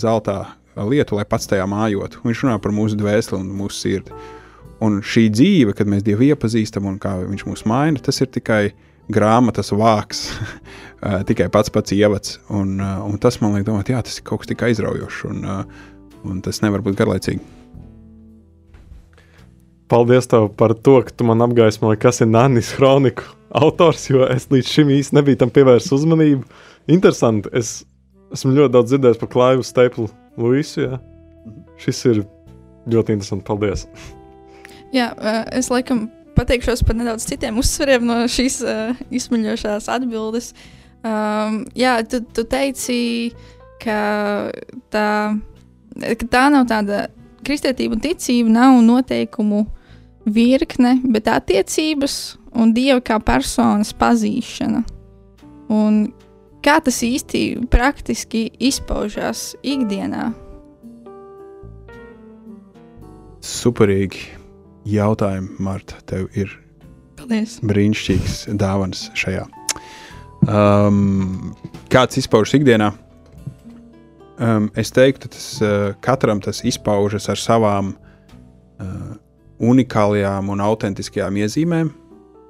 zeltā 0.00 0.38
lietu, 0.76 1.16
lai 1.18 1.26
pats 1.28 1.48
tajā 1.50 1.66
mājotu. 1.70 2.22
Viņš 2.24 2.44
runā 2.44 2.58
par 2.62 2.74
mūsu 2.74 2.98
dvēseli 2.98 3.40
un 3.40 3.50
mūsu 3.60 3.78
sirdi. 3.78 4.20
Un 4.80 5.00
šī 5.04 5.26
dzīve, 5.34 5.74
kad 5.76 5.90
mēs 5.90 6.04
Dievu 6.06 6.30
iepazīstam 6.30 6.86
un 6.88 6.96
kā 7.02 7.18
Viņš 7.20 7.44
mūs 7.48 7.66
maina, 7.68 8.00
tas 8.00 8.22
ir 8.22 8.30
tikai 8.32 8.72
grāmatas 9.12 9.74
vāks, 9.76 10.30
tikai 11.28 11.50
pats 11.52 11.72
pats 11.74 11.94
ievads. 11.96 12.38
Un, 12.48 12.78
un 12.80 13.18
tas 13.20 13.40
man 13.42 13.56
liek 13.56 13.66
domāt, 13.68 13.92
jā, 13.92 14.00
tas 14.06 14.20
ir 14.20 14.26
kaut 14.26 14.44
kas 14.44 14.52
tik 14.52 14.64
aizraujošs 14.68 15.24
un, 15.28 15.48
un 16.24 16.44
tas 16.44 16.62
nevar 16.64 16.84
būt 16.86 16.98
garlaicīgi. 17.00 17.42
Paldies 19.90 20.30
tev 20.30 20.52
par 20.54 20.76
to, 20.78 21.00
ka 21.02 21.10
tu 21.10 21.26
man 21.26 21.42
apgaismoji, 21.42 21.98
kas 21.98 22.22
ir 22.22 22.28
Nānis 22.30 22.70
Kroniku 22.76 23.26
autors, 23.50 24.04
jo 24.06 24.22
es 24.30 24.46
līdz 24.52 24.68
šim 24.70 24.92
īsti 24.94 25.16
nebiju 25.18 25.40
tam 25.40 25.50
pievērsis 25.50 25.90
uzmanību. 25.96 26.44
Interesanti. 26.94 27.50
Es 27.58 27.80
Esmu 28.30 28.54
ļoti 28.54 28.74
daudz 28.76 28.92
dzirdējis 28.92 29.20
par 29.20 29.30
Klaivu 29.32 29.66
Staplu 29.66 30.06
Luisu. 30.38 30.84
Jā. 30.84 30.98
Šis 31.80 32.02
ir 32.10 32.22
ļoti 32.90 33.16
interesants. 33.16 33.46
Paldies! 33.46 33.86
Jā, 34.96 35.12
es 35.54 35.70
laikam 35.70 36.08
pateikšos 36.34 36.82
par 36.86 36.96
nedaudz 36.98 37.26
citiem 37.28 37.58
uzsveriem 37.60 38.06
no 38.06 38.22
šīs 38.30 38.58
uh, 38.64 38.98
izsmeļošās 39.14 39.86
atbildes. 39.92 40.50
Um, 41.06 41.62
jā, 41.78 41.94
tu, 42.04 42.18
tu 42.34 42.42
teici, 42.48 42.96
ka 43.80 44.50
tā, 44.92 45.06
ka 45.96 46.28
tā 46.32 46.42
nav 46.52 46.66
tāda 46.68 47.06
kristietība 47.46 47.96
un 47.96 48.02
ticība, 48.04 48.52
nav 48.52 48.80
noteikumu 48.84 49.62
virkne, 50.28 50.98
bet 51.08 51.30
attiecības 51.30 52.18
un 52.58 52.74
dieva 52.76 53.00
kā 53.04 53.20
personas 53.24 53.94
pazīšana. 53.96 54.82
Un 55.70 56.02
Kā 56.60 56.76
tas 56.84 57.00
īsti 57.06 57.68
praktiski 57.72 58.46
izpaužās 58.60 59.54
ikdienā? 59.64 60.30
Superīgi 63.40 64.26
jautājumi, 64.88 65.56
Marta. 65.58 66.00
Tev 66.08 66.28
ir 66.36 66.52
Paldies. 67.16 67.58
brīnišķīgs 67.64 68.42
dāvans 68.60 69.08
šajā. 69.16 69.46
Um, 70.48 71.54
kāds 71.92 72.20
izpaužas 72.20 72.58
ikdienā? 72.60 72.92
um, 74.40 74.70
es 74.74 74.90
teiktu, 74.90 75.28
tas 75.28 75.46
uh, 75.62 75.92
katram 76.00 76.40
tas 76.40 76.64
izpaužas 76.64 77.28
ar 77.30 77.40
savām 77.40 77.92
uh, 77.92 79.16
unikālajām 79.60 80.50
un 80.52 80.62
autentiskajām 80.64 81.40
iezīmēm. 81.44 81.92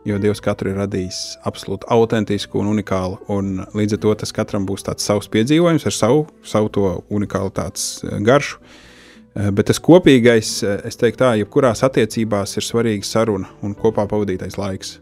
Jo 0.08 0.16
Dievs 0.16 0.40
katru 0.40 0.70
ir 0.72 0.78
radījis 0.80 1.18
absolūti 1.44 1.84
autentisku 1.92 2.62
un 2.62 2.70
unikālu, 2.70 3.18
un 3.28 3.58
līdz 3.76 3.98
ar 3.98 4.00
to 4.04 4.14
tas 4.22 4.32
katram 4.32 4.64
būs 4.68 4.86
tāds 4.86 5.04
savs 5.04 5.28
piedzīvojums 5.28 5.84
ar 5.90 5.96
savu, 5.96 6.22
savu 6.40 6.72
to 6.72 6.86
unikalitātes 7.12 8.00
uh, 8.06 8.16
garšu. 8.24 8.56
Uh, 8.60 9.50
bet 9.52 9.68
tas 9.68 9.82
kopīgais, 9.82 10.54
uh, 10.64 10.78
es 10.88 10.96
teiktu, 10.96 11.20
tā, 11.20 11.34
jebkurās 11.42 11.84
attiecībās 11.84 12.56
ir 12.56 12.64
svarīga 12.64 13.04
saruna 13.04 13.52
un 13.60 13.76
kopā 13.76 14.08
pavadītais 14.08 14.56
laiks. 14.60 14.96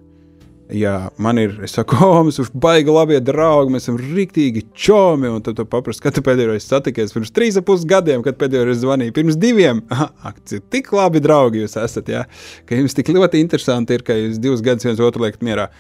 Ja 0.68 1.08
man 1.16 1.38
ir, 1.40 1.54
es 1.64 1.72
saku, 1.72 1.96
oh, 2.04 2.18
mēs 2.26 2.38
esam 2.42 2.60
baigi 2.60 2.92
labi 2.92 3.16
draugi, 3.24 3.72
mēs 3.72 3.86
esam 3.86 3.96
rīktīgi 4.00 4.66
čomi. 4.76 5.30
Un 5.32 5.44
tad 5.44 5.56
tu 5.56 5.64
paprasti, 5.68 6.04
kad 6.04 6.16
tu 6.16 6.24
pēdējo 6.24 6.52
reizi 6.52 6.68
satikies 6.68 7.14
pirms 7.14 7.32
trīs 7.34 7.56
ap 7.60 7.68
pus 7.70 7.86
gadiem, 7.88 8.24
kad 8.26 8.36
pēdējo 8.40 8.66
reizi 8.68 8.84
zvanīji 8.84 9.14
pirms 9.16 9.38
diviem. 9.40 9.80
Ak, 10.28 10.42
tik 10.48 10.92
labi 10.96 11.22
draugi 11.24 11.64
jūs 11.64 11.78
esat, 11.80 12.12
ja? 12.12 12.26
ka 12.68 12.76
jums 12.76 12.96
tik 12.96 13.12
ļoti 13.16 13.40
interesanti 13.44 13.96
ir, 13.96 14.04
ka 14.04 14.16
jūs 14.18 14.42
divus 14.42 14.64
gadus 14.64 14.88
viens 14.88 15.00
otru 15.04 15.24
liekat 15.24 15.46
mierā. 15.46 15.70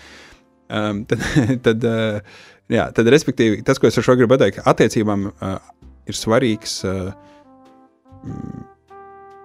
Um, 0.68 1.04
tad, 1.10 1.28
tad, 1.66 1.84
uh, 1.84 2.40
jā, 2.72 2.88
tad, 2.96 3.12
respektīvi, 3.12 3.60
tas, 3.66 3.80
ko 3.80 3.90
es 3.90 4.00
ar 4.00 4.08
šo 4.08 4.16
gribu 4.16 4.36
pateikt, 4.36 4.64
attiecībām 4.68 5.30
uh, 5.34 5.58
ir 6.08 6.16
svarīgs. 6.16 6.80
Uh, 6.88 7.12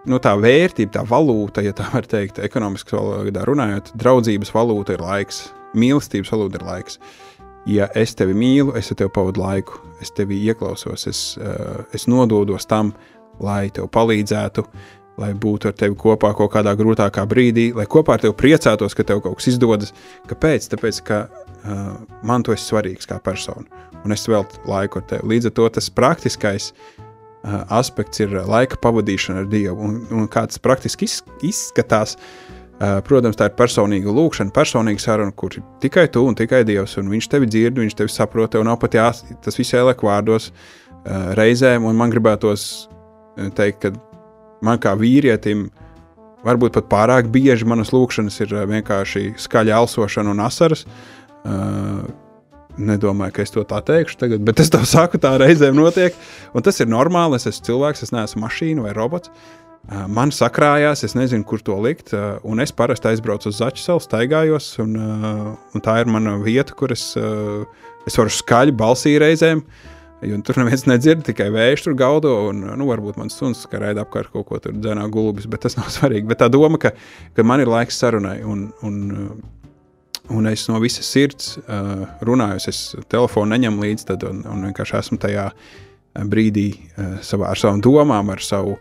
nu, 0.09 0.19
tā 0.23 0.33
vērtība, 0.39 0.91
tā 0.97 1.03
valūta, 1.07 1.63
ja 1.65 1.73
tā 1.75 1.87
var 1.93 2.07
teikt, 2.09 2.41
ekonomiski 2.43 2.95
valodā 2.97 3.45
runājot, 3.47 3.93
draudzības 3.99 4.53
valūta 4.55 4.97
ir 4.97 5.03
laiks, 5.03 5.45
mīlestības 5.77 6.33
valūta 6.33 6.59
ir 6.59 6.67
laiks. 6.67 6.99
Ja 7.69 7.87
es 7.95 8.11
tevi 8.19 8.35
mīlu, 8.35 8.73
es 8.75 8.91
ar 8.91 8.99
tevi 8.99 9.13
pavadu 9.15 9.39
laiku, 9.39 9.79
es 10.03 10.11
tevi 10.15 10.41
ieklausos, 10.49 11.07
es, 11.07 11.21
uh, 11.39 11.85
es 11.95 12.09
nododos 12.11 12.67
tam, 12.67 12.91
lai 13.43 13.69
tev 13.73 13.87
palīdzētu, 13.93 14.65
lai 15.21 15.29
būtu 15.37 15.69
ar 15.69 15.77
tevi 15.77 15.95
kopā 15.99 16.33
kaut 16.35 16.51
kādā 16.55 16.73
grūtākā 16.75 17.23
brīdī, 17.29 17.69
lai 17.77 17.85
kopā 17.87 18.17
ar 18.17 18.25
tevi 18.25 18.35
priecātos, 18.35 18.97
ka 18.97 19.05
tev 19.07 19.21
kaut 19.23 19.37
kas 19.39 19.53
izdodas. 19.53 19.93
Kāpēc? 20.27 20.67
Tāpēc, 20.73 20.99
ka 21.07 21.21
uh, 21.29 21.95
man 22.27 22.43
tu 22.43 22.51
esi 22.51 22.67
svarīgs 22.67 23.07
kā 23.07 23.21
persona, 23.23 23.63
un 24.03 24.11
es 24.11 24.27
veltu 24.27 24.59
laiku 24.67 24.99
ar 24.99 25.07
tevi. 25.13 25.29
Līdz 25.35 25.53
ar 25.53 25.55
to 25.61 25.69
tas 25.77 25.91
praktiskais 25.93 26.73
uh, 26.73 27.03
aspekts 27.43 28.21
ir 28.23 28.35
laika 28.47 28.79
pavadīšana 28.81 29.43
ar 29.43 29.47
Dievu. 29.51 29.75
Un, 29.83 29.99
un 30.15 30.27
kā 30.31 30.45
tas 30.47 30.61
praktiski 30.63 31.09
izskatās, 31.43 32.15
eh, 32.79 33.01
protams, 33.07 33.37
tā 33.39 33.49
ir 33.49 33.57
personīga 33.59 34.13
lūkšana, 34.15 34.53
personīga 34.55 35.03
saruna, 35.03 35.35
kur 35.35 35.57
tikai 35.83 36.07
tu 36.11 36.23
un 36.27 36.37
tikai 36.39 36.63
Dievs. 36.67 36.97
Un 37.01 37.11
viņš 37.11 37.29
tevi 37.29 37.49
dzird, 37.51 37.81
viņš 37.83 37.99
tevi 37.99 38.13
saprot, 38.13 38.53
tev 38.55 38.63
nav 38.67 38.79
pat 38.79 38.95
jās, 38.95 39.23
tas 39.43 39.59
viss 39.59 39.75
ieliek 39.75 39.99
vārdos 40.07 40.51
eh, 40.51 41.33
reizēm. 41.39 41.83
Un 41.89 41.99
man 41.99 42.13
gribētos 42.13 42.87
teikt, 43.57 43.81
ka 43.81 43.93
man 44.63 44.79
kā 44.79 44.95
vīrietim, 44.95 45.67
varbūt 46.47 46.77
pat 46.77 46.91
pārāk 46.91 47.31
bieži 47.31 47.67
manas 47.67 47.91
lūkšanas 47.95 48.39
ir 48.45 48.55
vienkārši 48.71 49.33
skaļa 49.41 49.79
elsošana 49.83 50.31
un 50.31 50.43
asaras. 50.43 50.85
Nedomāju, 52.73 53.35
ka 53.35 53.43
es 53.43 53.53
to 53.53 53.61
tā 53.69 53.79
teikšu 53.85 54.17
tagad, 54.17 54.41
bet 54.45 54.61
es 54.63 54.71
to 54.73 54.81
saku, 54.93 55.19
tā 55.21 55.35
reizēm 55.41 55.77
notiek. 55.77 56.15
Un 56.57 56.65
tas 56.65 56.79
ir 56.81 56.89
normāli. 56.89 57.37
Es 57.37 57.49
esmu 57.49 57.67
cilvēks, 57.69 58.05
es 58.07 58.13
neesmu 58.15 58.41
mašīna 58.45 58.85
vai 58.87 58.95
robots. 58.97 59.33
Man 60.07 60.31
sakrājās, 60.31 61.03
es 61.03 61.13
nezinu, 61.17 61.43
kur 61.43 61.61
to 61.61 61.75
likt. 61.83 62.13
Un 62.47 62.63
es 62.63 62.71
parasti 62.71 63.09
aizbraucu 63.11 63.51
uz 63.51 63.59
salu, 63.59 64.01
staigājos. 64.01 64.77
Un, 64.81 64.95
un 64.95 65.83
tā 65.83 65.99
ir 66.01 66.09
mana 66.09 66.37
vieta, 66.41 66.75
kur 66.77 66.95
es, 66.95 67.11
es 68.07 68.17
varu 68.19 68.31
skaļi 68.31 68.75
balsī 68.79 69.17
reizēm. 69.21 69.65
Jo 70.23 70.37
tur 70.39 70.55
neviens 70.61 70.85
nedzird, 70.87 71.25
tikai 71.27 71.49
vējš 71.51 71.83
tur 71.83 71.97
gaudo. 71.99 72.31
Un, 72.49 72.63
nu, 72.79 72.87
varbūt 72.87 73.19
mans 73.19 73.35
suns 73.35 73.65
raida 73.69 74.05
apkārt 74.05 74.31
kaut 74.31 74.47
ko 74.47 74.61
tur 74.63 74.73
dzenā 74.77 75.03
gulbis, 75.11 75.49
bet 75.51 75.65
tas 75.67 75.75
nav 75.77 75.91
svarīgi. 75.97 76.29
Bet 76.31 76.39
tā 76.41 76.49
doma, 76.49 76.79
ka, 76.79 76.95
ka 77.35 77.45
man 77.45 77.61
ir 77.61 77.69
laiks 77.69 77.99
sarunai. 77.99 78.39
Un, 78.47 78.69
un, 78.87 79.01
Un 80.31 80.47
es 80.47 80.67
no 80.69 80.79
visas 80.79 81.07
sirds 81.11 81.57
uh, 81.57 82.05
runāju, 82.23 82.61
es 82.71 82.81
telefonu 83.11 83.51
neņemu 83.51 83.83
līdzi, 83.83 84.05
tad, 84.07 84.23
un, 84.29 84.43
un 84.47 84.67
vienkārši 84.69 84.95
esmu 85.01 85.17
tajā 85.19 85.49
brīdī 86.31 86.69
uh, 86.77 87.17
savā, 87.25 87.49
ar 87.51 87.59
savām 87.59 87.81
domām, 87.83 88.31
ar 88.31 88.39
savu, 88.43 88.77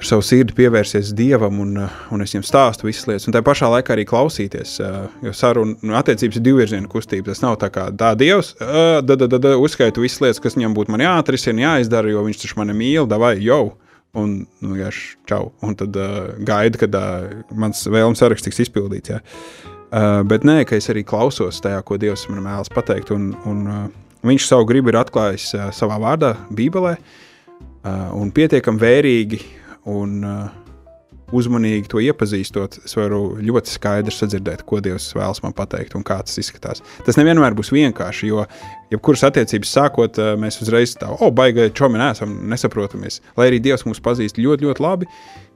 ar 0.00 0.08
savu 0.08 0.24
sirdi 0.24 0.56
pievērsies 0.56 1.12
dievam, 1.18 1.60
un, 1.60 1.76
uh, 1.84 1.98
un 2.14 2.24
es 2.24 2.32
viņam 2.32 2.46
stāstu 2.48 2.88
visas 2.88 3.04
lietas. 3.10 3.28
Un 3.28 3.36
tā 3.36 3.44
pašā 3.44 3.68
laikā 3.74 3.92
arī 3.92 4.06
klausīties, 4.08 4.78
uh, 4.80 5.04
jo 5.28 5.34
saruna 5.36 5.76
nu, 5.84 5.98
attiecības 6.00 6.40
ir 6.40 6.46
divvirziena 6.48 6.88
kustība. 6.88 7.28
Tas 7.28 7.44
nav 7.44 7.58
tā 7.60 7.68
kā 7.74 7.90
tā 7.92 8.14
dievs, 8.16 8.54
uh, 8.56 9.02
da, 9.04 9.18
da, 9.20 9.28
da, 9.28 9.42
da, 9.44 9.54
uzskaitu 9.60 10.06
visas 10.06 10.24
lietas, 10.24 10.40
kas 10.40 10.56
viņam 10.56 10.78
būtu 10.78 11.04
jāatrisina, 11.04 11.66
jāizdara, 11.68 12.14
jo 12.16 12.24
viņš 12.24 12.46
taču 12.46 12.62
mani 12.62 12.78
mīl, 12.80 13.04
vai 13.12 13.36
jau. 13.44 13.76
Un 14.14 14.44
nu, 14.62 14.72
vienkārši 14.72 15.06
čau. 15.28 15.48
Un 15.66 15.76
tad 15.76 15.96
uh, 15.98 16.32
gaida, 16.46 16.80
kad 16.80 16.96
uh, 16.96 17.44
mans 17.52 17.84
vēlmes 17.90 18.22
saraksts 18.22 18.46
tiks 18.46 18.62
izpildīts. 18.68 19.10
Ja. 19.10 19.20
Uh, 19.94 20.24
bet 20.26 20.42
nē, 20.42 20.64
ka 20.66 20.74
es 20.74 20.88
arī 20.90 21.04
klausos 21.06 21.60
tajā, 21.62 21.78
ko 21.86 21.94
Dievs 22.02 22.24
man 22.26 22.42
vēlas 22.42 22.72
pateikt. 22.74 23.12
Un, 23.14 23.28
un, 23.46 23.60
uh, 23.70 23.84
viņš 24.26 24.48
savu 24.48 24.66
gribu 24.66 24.90
ir 24.90 24.98
atklājis 24.98 25.52
uh, 25.54 25.68
savā 25.70 26.00
vārdā, 26.02 26.32
Bībelē, 26.50 26.96
uh, 26.98 28.08
un 28.18 28.32
pietiekami 28.34 28.82
vērīgi 28.82 29.38
un 29.94 30.16
uh, 30.26 30.63
uzmanīgi 31.34 31.90
to 31.90 32.00
iepazīstot. 32.04 32.78
Es 32.86 32.96
varu 32.98 33.36
ļoti 33.42 33.72
skaidri 33.74 34.14
sadzirdēt, 34.14 34.64
ko 34.68 34.80
Dievs 34.84 35.10
vēlas 35.16 35.42
man 35.44 35.54
pateikt 35.56 35.96
un 35.98 36.04
kā 36.06 36.20
tas 36.24 36.38
izskatās. 36.40 36.82
Tas 37.06 37.18
nevienmēr 37.20 37.56
būs 37.58 37.72
vienkārši, 37.74 38.30
jo 38.30 38.44
jebkuras 38.94 39.26
attiecības 39.30 39.74
sākot, 39.78 40.20
uh, 40.20 40.34
mēs 40.40 40.60
uzreiz 40.64 40.96
tā, 41.00 41.10
oh, 41.14 41.32
baigi, 41.34 41.70
čomi, 41.76 42.00
neesam, 42.00 42.36
nesaprotamies. 42.50 43.20
Lai 43.38 43.50
arī 43.50 43.62
Dievs 43.64 43.86
mūs 43.88 44.02
pazīst 44.04 44.40
ļoti, 44.40 44.68
ļoti 44.68 44.84
labi, 44.84 45.10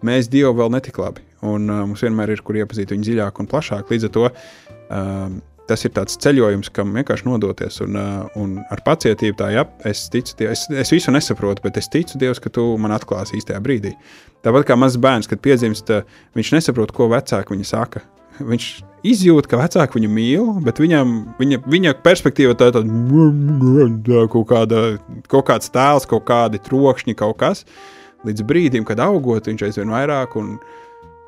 mēs 0.06 0.30
Dievu 0.32 0.56
vēl 0.58 0.74
netik 0.78 0.98
labi. 1.02 1.24
Un 1.46 1.70
uh, 1.70 1.84
mums 1.86 2.02
vienmēr 2.04 2.34
ir 2.34 2.42
kur 2.46 2.58
iepazīt 2.58 2.94
viņu 2.94 3.10
dziļāk 3.10 3.38
un 3.42 3.50
plašāk. 3.50 3.92
Līdz 3.94 4.08
ar 4.08 4.16
to 4.16 4.26
uh, 4.28 5.38
tas 5.68 5.84
ir 5.84 5.92
tāds 5.96 6.16
ceļojums, 6.22 6.70
kam 6.74 6.94
vienkārši 6.96 7.26
nodoties. 7.28 7.80
Un, 7.84 7.96
uh, 7.98 8.26
un 8.40 8.56
ar 8.72 8.82
pacietību 8.86 9.38
tā, 9.38 9.50
jā, 9.54 9.64
es 9.88 10.06
ticu, 10.12 10.36
es, 10.48 10.66
es 10.72 10.92
visu 10.94 11.14
nesaprotu, 11.14 11.64
bet 11.64 11.80
es 11.80 11.90
ticu 11.92 12.20
Dievam, 12.20 12.40
ka 12.42 12.52
tu 12.54 12.64
man 12.80 12.94
atklāsi 12.96 13.38
īstajā 13.38 13.60
brīdī. 13.64 13.94
Tāpat 14.46 14.68
kā 14.68 14.78
mazs 14.78 15.00
bērns, 15.02 15.28
kad 15.30 15.42
piedzimst, 15.44 15.92
uh, 15.94 16.20
viņš 16.38 16.54
nesaprot, 16.56 16.94
ko 16.96 17.10
vecāki 17.12 17.54
viņa 17.54 17.68
saka. 17.68 18.04
Viņš 18.38 18.66
izjūt, 19.08 19.48
ka 19.50 19.58
vecāki 19.58 19.98
viņu 19.98 20.10
mīl, 20.14 20.50
bet 20.64 20.80
viņam, 20.82 21.14
viņa, 21.40 21.60
viņa 21.66 21.94
perspektīva 22.04 22.54
tā 22.58 22.70
ir 22.70 22.76
tāda 22.76 24.26
kaut, 24.30 24.44
kāda, 24.50 24.82
kaut 25.30 25.48
kāds 25.50 25.72
tēls, 25.74 26.06
kaut 26.10 26.26
kādi 26.28 26.62
trokšņi, 26.62 27.16
kaut 27.18 27.38
kas. 27.42 27.64
Līdz 28.26 28.46
brīdim, 28.46 28.86
kad 28.86 29.02
augot, 29.02 29.50
viņš 29.50 29.66
aizvien 29.68 29.94
vairāk 29.94 30.38
un 30.38 30.56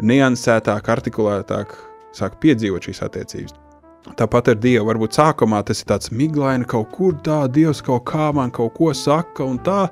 niansētāk, 0.07 0.91
artikulētāk 0.95 1.75
sāk 2.17 2.39
piedzīvot 2.43 2.89
šīs 2.89 3.05
attiecības. 3.07 3.70
Tāpat 4.01 4.55
ar 4.55 4.57
Dievu. 4.61 4.87
Varbūt 4.89 5.19
sākumā 5.19 5.61
tas 5.67 5.83
ir 5.83 5.91
tāds 5.91 6.11
miglaini, 6.15 6.65
kaut 6.69 6.89
kur 6.95 7.15
tā, 7.25 7.43
Dievs 7.53 7.83
kaut 7.85 8.07
kā 8.09 8.31
man 8.37 8.53
kaut 8.55 8.73
ko 8.79 8.95
saka 8.97 9.45
un 9.45 9.61
tā. 9.65 9.85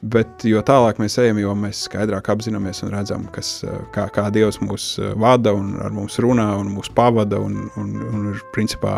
Bet 0.00 0.46
jo 0.48 0.62
tālāk 0.64 0.96
mēs 1.00 1.18
ejam, 1.20 1.42
jo 1.42 1.52
mēs 1.60 1.82
skaidrāk 1.84 2.30
apzināmies 2.32 2.80
un 2.86 2.94
redzam, 2.94 3.26
kas, 3.32 3.58
kā, 3.92 4.06
kā 4.12 4.28
Dievs 4.32 4.56
mūs 4.64 4.94
vada 5.20 5.52
un 5.56 5.74
ar 5.84 5.92
mums 5.92 6.16
runā 6.24 6.54
un 6.56 6.70
mūs 6.72 6.88
pavada 6.96 7.40
un, 7.40 7.66
un, 7.80 7.90
un 8.08 8.30
ir 8.30 8.40
principā, 8.54 8.94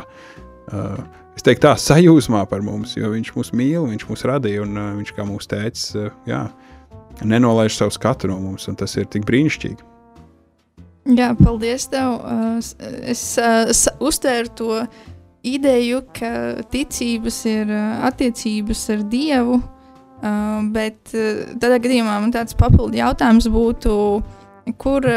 uh, 0.71 1.01
es 1.35 1.43
teiktu 1.43 1.67
tā, 1.67 1.75
sajūsmā 1.75 2.45
par 2.51 2.63
mums, 2.63 2.95
jo 2.95 3.11
viņš 3.11 3.33
mūs 3.35 3.51
mīl, 3.59 3.89
viņš 3.91 4.07
mūs 4.13 4.27
radīja 4.31 4.63
un 4.63 4.79
uh, 4.79 4.93
viņš 5.01 5.15
kā 5.19 5.27
mūsu 5.27 5.51
tēcis, 5.57 5.89
uh, 5.99 6.15
jā, 6.31 6.45
nenolaiž 7.27 7.81
savu 7.81 7.99
skatu 7.99 8.31
no 8.31 8.39
mums 8.39 8.71
un 8.71 8.79
tas 8.79 8.95
ir 8.95 9.11
tik 9.11 9.27
brīnišķīgi. 9.27 9.92
Jā, 11.03 11.33
paldies 11.35 11.89
tev. 11.91 12.21
Es 13.11 13.39
uztvēru 13.99 14.53
to 14.55 14.77
ideju, 15.43 16.05
ka 16.15 16.63
ticības 16.71 17.41
ir 17.51 17.73
attiecības 18.07 18.85
ar 18.95 19.03
Dievu, 19.11 19.59
bet 20.71 21.11
tādā 21.11 21.81
gadījumā 21.83 22.21
man 22.23 22.31
tāds 22.35 22.55
papildu 22.59 23.01
jautājums 23.01 23.51
būtu, 23.51 23.97
kur, 24.79 25.09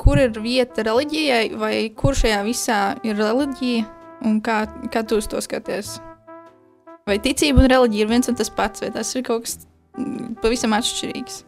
kur 0.00 0.22
ir 0.24 0.40
vieta 0.40 0.86
reliģijai, 0.88 1.44
vai 1.60 1.74
kur 1.92 2.16
šajā 2.16 2.40
visā 2.48 2.80
ir 3.04 3.20
reliģija, 3.20 3.84
un 4.24 4.40
kā, 4.40 4.62
kā 4.88 5.04
tu 5.04 5.20
uz 5.20 5.28
to 5.28 5.44
skaties? 5.44 5.98
Vai 7.08 7.20
ticība 7.24 7.66
un 7.66 7.70
reliģija 7.72 8.04
ir 8.04 8.12
viens 8.16 8.32
un 8.32 8.36
tas 8.40 8.48
pats, 8.52 8.80
vai 8.84 8.88
tas 8.96 9.12
ir 9.12 9.28
kaut 9.28 9.44
kas 9.44 9.60
pavisam 10.40 10.72
atšķirīgs? 10.76 11.42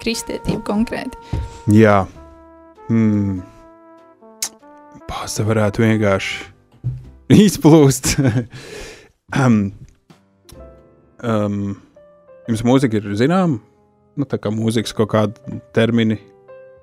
Kristietība 0.00 0.62
konkrēti. 0.64 1.16
Jā, 1.72 2.04
Hmm. 2.90 3.38
Pasta 5.06 5.44
varētu 5.46 5.84
vienkārši 5.84 6.48
izplūst. 7.46 8.16
um, 9.38 9.60
um, 11.22 11.60
jums 12.50 12.64
mūzika 12.66 12.98
ir 12.98 13.06
zināma, 13.20 13.60
nu, 14.18 14.26
tā 14.26 14.40
kā 14.42 14.50
mūzikas 14.50 14.96
kaut 14.98 15.12
kāda 15.14 15.60
termini. 15.76 16.18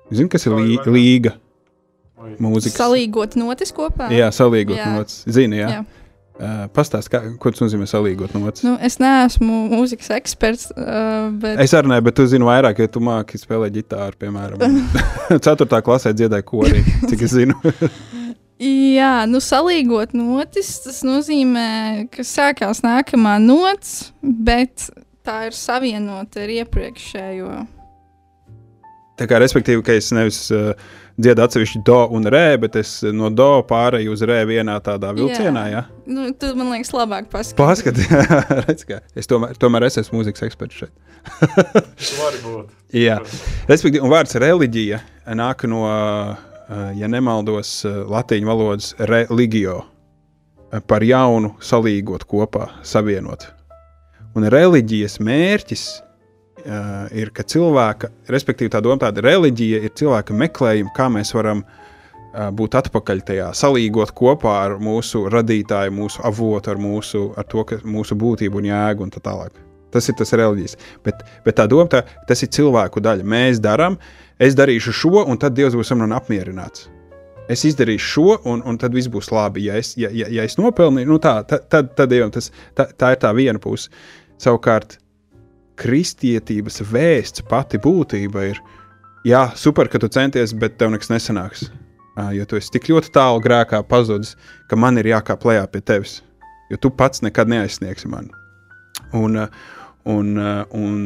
Zini, 0.08 0.30
kas 0.32 0.48
ir 0.48 0.56
lī, 0.56 0.78
līga? 0.88 1.34
Mūzikas. 2.40 2.80
Salīgot 2.80 3.36
notis 3.36 3.74
kopā? 3.76 4.08
Jā, 4.14 4.30
salīgot 4.32 4.80
notis. 4.80 5.20
Zini, 5.28 5.60
jā. 5.60 5.74
jā. 5.76 5.84
Uh, 6.38 6.68
Pastāst, 6.70 7.10
kā, 7.10 7.18
ko 7.42 7.50
tas 7.50 7.64
nozīmē 7.64 7.88
salīgot 7.90 8.36
notis. 8.36 8.62
Nu, 8.62 8.76
es 8.84 9.00
neesmu 9.02 9.64
mūzikas 9.72 10.12
eksperts, 10.20 10.68
uh, 10.76 11.32
bet 11.34 11.58
Es 11.64 11.74
arī 11.74 11.90
ne, 11.90 11.98
bet 12.06 12.14
tu 12.14 12.26
zini 12.30 12.46
vairāk, 12.46 12.78
ja 12.84 12.92
tu 12.94 13.02
māki 13.02 13.40
spēlēt 13.40 13.74
ģitāru, 13.74 14.14
piemēram. 14.22 14.62
4. 15.48 15.66
klasē 15.82 16.12
dziedāja 16.14 16.46
korī, 16.46 16.84
cik 17.10 17.26
es 17.26 17.34
zinu. 17.34 17.58
Jā, 18.58 19.22
nu, 19.30 19.38
salīgot 19.42 20.14
notis, 20.18 20.70
tas 20.82 21.02
nozīmē, 21.06 22.06
ka 22.10 22.26
sākās 22.26 22.82
nākamā 22.86 23.36
nots, 23.42 24.12
bet 24.22 24.88
tā 25.26 25.44
ir 25.50 25.58
savienota 25.58 26.42
ar 26.42 26.54
iepriekšējo. 26.56 27.52
Tā 29.18 29.26
kā, 29.26 29.38
respektīvi, 29.42 29.82
ka 29.82 29.96
es 29.98 30.12
nevis 30.14 30.44
uh, 30.54 30.70
dziedu 31.18 31.42
atsevišķi 31.42 31.80
do 31.86 31.98
un 32.14 32.28
rē, 32.30 32.44
bet 32.62 32.76
es 32.78 33.00
no 33.14 33.30
do 33.34 33.48
pārēju 33.66 34.14
uz 34.14 34.22
rē 34.28 34.44
vienā 34.46 34.76
tādā 34.84 35.10
vilcienā. 35.16 35.64
Ja? 35.72 35.82
Nu, 36.06 36.28
tu 36.38 36.52
man 36.58 36.70
liekas, 36.70 36.92
labāk 36.94 37.26
redz, 38.68 38.86
kā 38.86 39.00
es 39.18 39.30
tomēr, 39.30 39.58
tomēr 39.58 39.88
es 39.88 39.98
esmu 40.04 40.20
mūzikas 40.20 40.46
eksperts 40.46 40.84
šeit. 40.84 40.94
Var 41.42 42.38
būt. 42.44 42.72
Jā, 43.06 43.18
respektīvi, 43.68 44.04
un 44.06 44.14
vārds 44.14 44.38
reliģija 44.38 45.02
nāk 45.38 45.66
no, 45.68 45.82
uh, 45.90 46.88
ja 46.96 47.10
nemaldos, 47.10 47.74
uh, 47.88 48.04
latīņu 48.14 48.48
valodas 48.48 48.94
religio, 49.10 49.82
par 50.86 51.02
jaunu 51.02 51.56
salīgot 51.64 52.26
kopā, 52.28 52.68
savienot. 52.86 53.48
Un 54.36 54.46
reliģijas 54.52 55.16
mērķis 55.24 55.88
uh, 56.64 57.06
ir, 57.14 57.30
ka 57.34 57.44
cilvēka, 57.46 58.10
respektīvi, 58.32 58.72
tā 58.74 58.82
doma, 58.84 59.00
tāda 59.02 59.24
reliģija 59.24 59.82
ir 59.84 59.94
cilvēka 59.98 60.36
meklējuma, 60.36 60.92
kā 60.96 61.08
mēs 61.12 61.32
varam 61.36 61.62
uh, 61.64 62.50
būt 62.54 62.76
atpakaļ 62.80 63.22
tajā, 63.30 63.48
salīgot 63.56 64.12
kopā 64.18 64.58
ar 64.66 64.76
mūsu 64.82 65.24
radītāju, 65.32 65.94
mūsu 65.94 66.22
avotu, 66.28 66.74
ar, 66.74 66.82
mūsu, 66.82 67.24
ar 67.38 67.48
to, 67.48 67.64
ka 67.68 67.80
mūsu 67.84 68.18
būtību 68.18 68.62
un 68.62 68.68
jēgu 68.70 69.06
un 69.06 69.14
tā 69.14 69.24
tālāk. 69.24 69.64
Tas 69.94 70.04
ir 70.10 70.18
tas 70.18 70.34
reliģijas. 70.36 70.76
Bet, 71.04 71.24
bet 71.46 71.56
tā 71.56 71.64
doma, 71.70 71.88
tā, 71.88 72.02
tas 72.28 72.44
ir 72.44 72.52
cilvēku 72.52 73.00
daļa. 73.00 73.24
Mēs 73.24 73.62
darām, 73.64 73.96
es 74.36 74.56
darīšu 74.58 74.92
šo, 74.92 75.24
un 75.24 75.40
tad 75.40 75.56
Dievs 75.56 75.78
būs 75.78 75.94
man 75.96 76.12
apmierināts. 76.12 76.90
Es 77.48 77.64
izdarīšu 77.64 78.08
šo, 78.12 78.36
un, 78.52 78.60
un 78.68 78.76
tad 78.80 78.92
viss 78.92 79.08
būs 79.08 79.30
labi. 79.32 79.64
Ja 79.70 79.78
es, 79.80 79.94
ja, 79.96 80.10
ja, 80.12 80.28
ja 80.28 80.44
es 80.44 80.58
nopelnīju, 80.60 81.08
nu 81.08 81.16
tā, 81.22 81.38
tad, 81.48 81.64
tad, 81.72 81.94
tad 81.96 82.12
Dievam 82.12 82.32
tas, 82.34 82.50
tā, 82.76 82.90
tā 82.92 83.14
ir 83.14 83.22
tā 83.22 83.32
viena 83.36 83.60
puse. 83.62 83.88
Savukārt, 84.38 84.98
kristietības 85.78 86.82
vēsts 86.90 87.44
pati 87.48 87.80
būtība 87.82 88.48
ir, 88.50 88.60
jā, 89.26 89.46
super, 89.58 89.90
ka 89.90 90.00
tu 90.02 90.10
centies, 90.12 90.54
bet 90.54 90.78
tev 90.80 90.92
nekas 90.94 91.12
nesanāks. 91.12 91.68
Jo 92.34 92.44
tu 92.50 92.58
esi 92.58 92.72
tik 92.74 92.88
ļoti 92.90 93.12
tālu 93.14 93.38
grēkā 93.44 93.84
pazudis, 93.86 94.34
ka 94.66 94.76
man 94.76 94.98
ir 94.98 95.06
jākāp 95.12 95.44
lejā 95.46 95.68
pie 95.70 95.82
tevis. 95.86 96.18
Jo 96.68 96.76
tu 96.82 96.90
pats 96.90 97.22
nekad 97.22 97.50
neaizsniegsi 97.50 98.10
mani. 98.10 98.32
Un, 99.14 99.38
un, 100.04 100.32
un, 100.74 100.96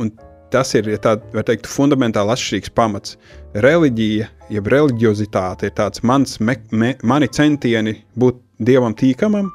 un 0.00 0.12
tas 0.52 0.70
ir 0.78 0.86
ja 0.92 1.00
tā, 1.02 1.16
var 1.34 1.46
teikt, 1.48 1.66
fundamentāli 1.68 2.32
atšķirīgs 2.34 2.72
pamats. 2.76 3.16
Reliģija, 3.64 4.28
jeb 4.52 4.70
reliģiozitāte 4.72 5.68
ir 5.68 5.74
tāds 5.80 6.04
mans, 6.06 6.38
me, 6.40 6.56
me, 6.70 6.94
mani 7.02 7.28
centieni 7.32 7.96
būt 8.20 8.38
dievam 8.62 8.94
tīkamam, 8.94 9.50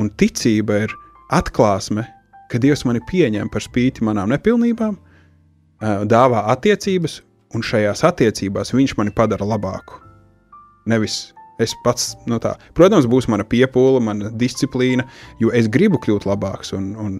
un 0.00 0.10
ticība 0.18 0.82
ir 0.86 0.96
atklāsme, 1.32 2.04
ka 2.52 2.60
Dievs 2.62 2.84
mani 2.88 3.02
pieņem 3.08 3.50
par 3.52 3.64
spīti 3.64 4.04
manām 4.04 4.32
nepilnībām, 4.32 4.96
dāvā 6.08 6.46
attiecības, 6.52 7.20
un 7.56 7.64
šajās 7.66 8.04
attiecībās 8.08 8.74
viņš 8.74 8.96
mani 8.98 9.14
padara 9.16 9.46
labāku. 9.48 10.00
Nevis 10.88 11.32
es 11.62 11.74
pats, 11.84 12.16
nu 12.26 12.40
tā, 12.42 12.56
protams, 12.74 13.06
būs 13.06 13.28
mana 13.30 13.44
piepūle, 13.46 14.00
mana 14.02 14.30
disciplīna, 14.34 15.04
jo 15.38 15.52
es 15.54 15.68
gribu 15.70 16.00
kļūt 16.02 16.24
labāks, 16.26 16.72
un, 16.74 16.88
un 16.98 17.18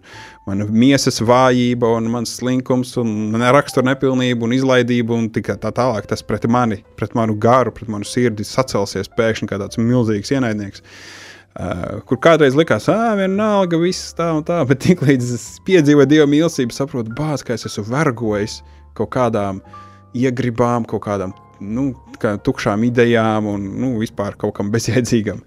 mana 0.48 0.66
miesas 0.66 1.20
vājība, 1.22 1.92
un 2.00 2.08
mans 2.10 2.32
slinkums, 2.40 2.96
un 2.98 3.36
rakstura 3.54 3.92
nepilnība, 3.92 4.48
un 4.48 4.56
izlaidība, 4.56 5.14
un 5.14 5.28
tā 5.30 5.54
tālāk, 5.62 6.08
tas 6.10 6.24
pret 6.26 6.48
mani, 6.50 6.80
pret 6.98 7.14
manu 7.18 7.36
garu, 7.38 7.74
pret 7.76 7.92
manu 7.92 8.08
sirdi 8.08 8.46
sacelsies 8.48 9.12
pēkšņi 9.18 9.52
kā 9.52 9.60
tāds 9.62 9.78
milzīgs 9.78 10.34
ienaidnieks. 10.34 10.82
Uh, 10.82 11.21
kur 12.08 12.20
kādreiz 12.22 12.56
likās, 12.56 12.88
ah, 12.88 13.12
vienalga, 13.18 13.76
viss 13.80 14.14
tā 14.16 14.30
un 14.38 14.44
tā, 14.46 14.62
bet 14.68 14.80
tiklīdz 14.86 15.32
es 15.36 15.46
piedzīvoju 15.66 16.08
dievu 16.08 16.28
mīlestību, 16.32 16.72
saprotu, 16.76 17.12
bāz, 17.16 17.44
ka 17.44 17.56
es 17.56 17.66
esmu 17.68 17.84
vergojis 17.90 18.60
kaut 18.96 19.12
kādām 19.12 19.60
iegribām, 20.16 20.86
kaut 20.88 21.04
kādām 21.04 21.34
nu, 21.60 21.90
kā 22.22 22.36
tukšām 22.42 22.86
idejām 22.88 23.48
un 23.52 23.68
nu, 23.82 23.92
vispār 24.00 24.36
kaut 24.40 24.56
kam 24.58 24.72
bezjēdzīgam. 24.72 25.42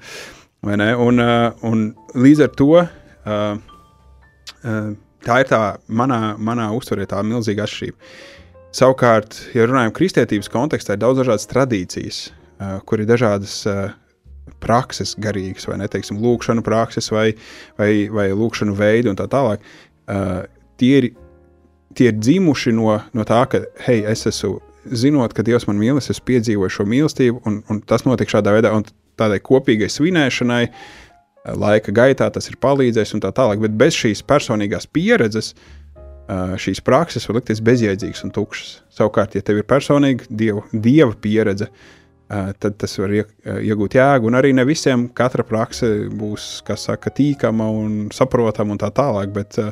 Un, 0.65 0.81
uh, 1.21 1.51
un 1.67 1.89
līdz 2.17 2.45
ar 2.47 2.53
to 2.57 2.69
uh, 2.73 2.87
uh, 3.29 4.87
tā 5.25 5.41
ir 5.41 5.49
tā 5.49 5.59
manā, 5.89 6.35
manā 6.41 6.71
uztverē 6.73 7.05
tā 7.09 7.21
milzīga 7.25 7.65
atšķirība. 7.65 8.15
Savukārt, 8.75 9.37
ja 9.55 9.67
runājam 9.69 9.93
kristietības 9.95 10.49
kontekstā, 10.51 10.95
ir 10.95 11.03
daudz 11.03 11.21
dažādas 11.21 11.47
tradīcijas, 11.51 12.25
uh, 12.29 12.79
kur 12.85 13.03
ir 13.03 13.09
dažādas 13.09 13.61
uh, 13.69 13.93
prakses 14.61 15.15
garīgas, 15.21 15.67
vai 15.69 15.79
ne, 15.81 15.89
teiksim, 15.91 16.19
lūkšanu 16.21 16.63
prakses 16.65 17.11
vai, 17.13 17.31
vai, 17.79 18.07
vai 18.13 18.29
lūkšanu 18.33 18.75
veidi 18.77 19.11
un 19.11 19.19
tā 19.19 19.27
tālāk. 19.31 19.63
Uh, 20.05 20.43
tie, 20.81 20.91
ir, 20.99 21.09
tie 21.97 22.11
ir 22.11 22.19
dzimuši 22.19 22.75
no, 22.77 22.99
no 23.15 23.25
tā, 23.27 23.41
ka, 23.51 23.63
hei, 23.87 24.03
es 24.09 24.25
esmu 24.29 24.59
zinot, 24.85 25.33
ka 25.33 25.45
Dievs 25.45 25.65
man 25.69 25.79
mīl, 25.81 25.97
es 25.97 26.11
esmu 26.13 26.27
piedzīvojis 26.29 26.77
šo 26.77 26.85
mīlestību, 26.89 27.41
un, 27.49 27.63
un 27.71 27.81
tas 27.89 28.05
notika 28.05 28.37
šādā 28.37 28.53
veidā, 28.53 28.73
un 28.75 28.85
tādai 29.19 29.39
kopīgai 29.43 29.89
svinēšanai, 29.89 30.63
laika 31.61 31.93
gaitā 31.93 32.27
tas 32.33 32.49
ir 32.49 32.57
palīdzējis 32.61 33.15
un 33.17 33.23
tā 33.25 33.31
tālāk. 33.35 33.61
Bet 33.63 33.75
bez 33.77 33.97
šīs 33.97 34.23
personīgās 34.27 34.87
pieredzes, 34.91 35.53
šīs 36.61 36.81
prakses 36.85 37.27
var 37.29 37.39
likties 37.39 37.61
bezjēdzīgas 37.65 38.25
un 38.25 38.33
tukšas. 38.33 38.71
Savukārt, 38.97 39.37
ja 39.37 39.45
tev 39.45 39.61
ir 39.61 39.67
personīga 39.69 40.25
dieva, 40.29 40.65
dieva 40.73 41.13
pieredze, 41.21 41.69
eh, 41.69 42.04
tad 42.29 42.77
tas 42.81 42.97
var 42.97 43.13
ie- 43.13 43.27
iegūt 43.45 43.97
jēgu. 43.99 44.27
Un 44.31 44.39
arī 44.39 44.53
ne 44.55 44.65
visiem 44.65 45.07
katra 45.13 45.45
prakse 45.45 45.89
būs, 46.09 46.63
kas 46.65 46.87
saka, 46.89 47.13
tīkama 47.13 47.67
un 47.69 48.09
saprotama 48.13 48.73
un 48.73 48.81
tā 48.81 48.89
tālāk. 48.91 49.33
Bet, 49.35 49.59
uh, 49.61 49.71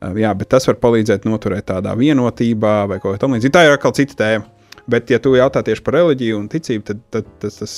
Jā, 0.00 0.30
bet 0.32 0.48
tas 0.48 0.64
var 0.64 0.78
palīdzēt 0.80 1.26
noturēt 1.28 1.66
tādā 1.68 1.92
vienotībā 1.92 2.86
vai 2.88 2.96
kaut 3.02 3.18
kā 3.18 3.20
tamlīdzīga. 3.20 3.52
Tā 3.52 3.64
ir 3.66 3.74
atkal 3.74 3.92
cita 3.92 4.14
tēma. 4.16 4.46
Bet, 4.88 5.10
ja 5.12 5.18
tu 5.20 5.34
jautā 5.36 5.60
tieši 5.62 5.84
par 5.84 5.98
reliģiju 5.98 6.38
un 6.38 6.46
ticību, 6.48 6.84
tad, 6.88 7.02
tad 7.12 7.26
tas, 7.42 7.58
tas 7.60 7.74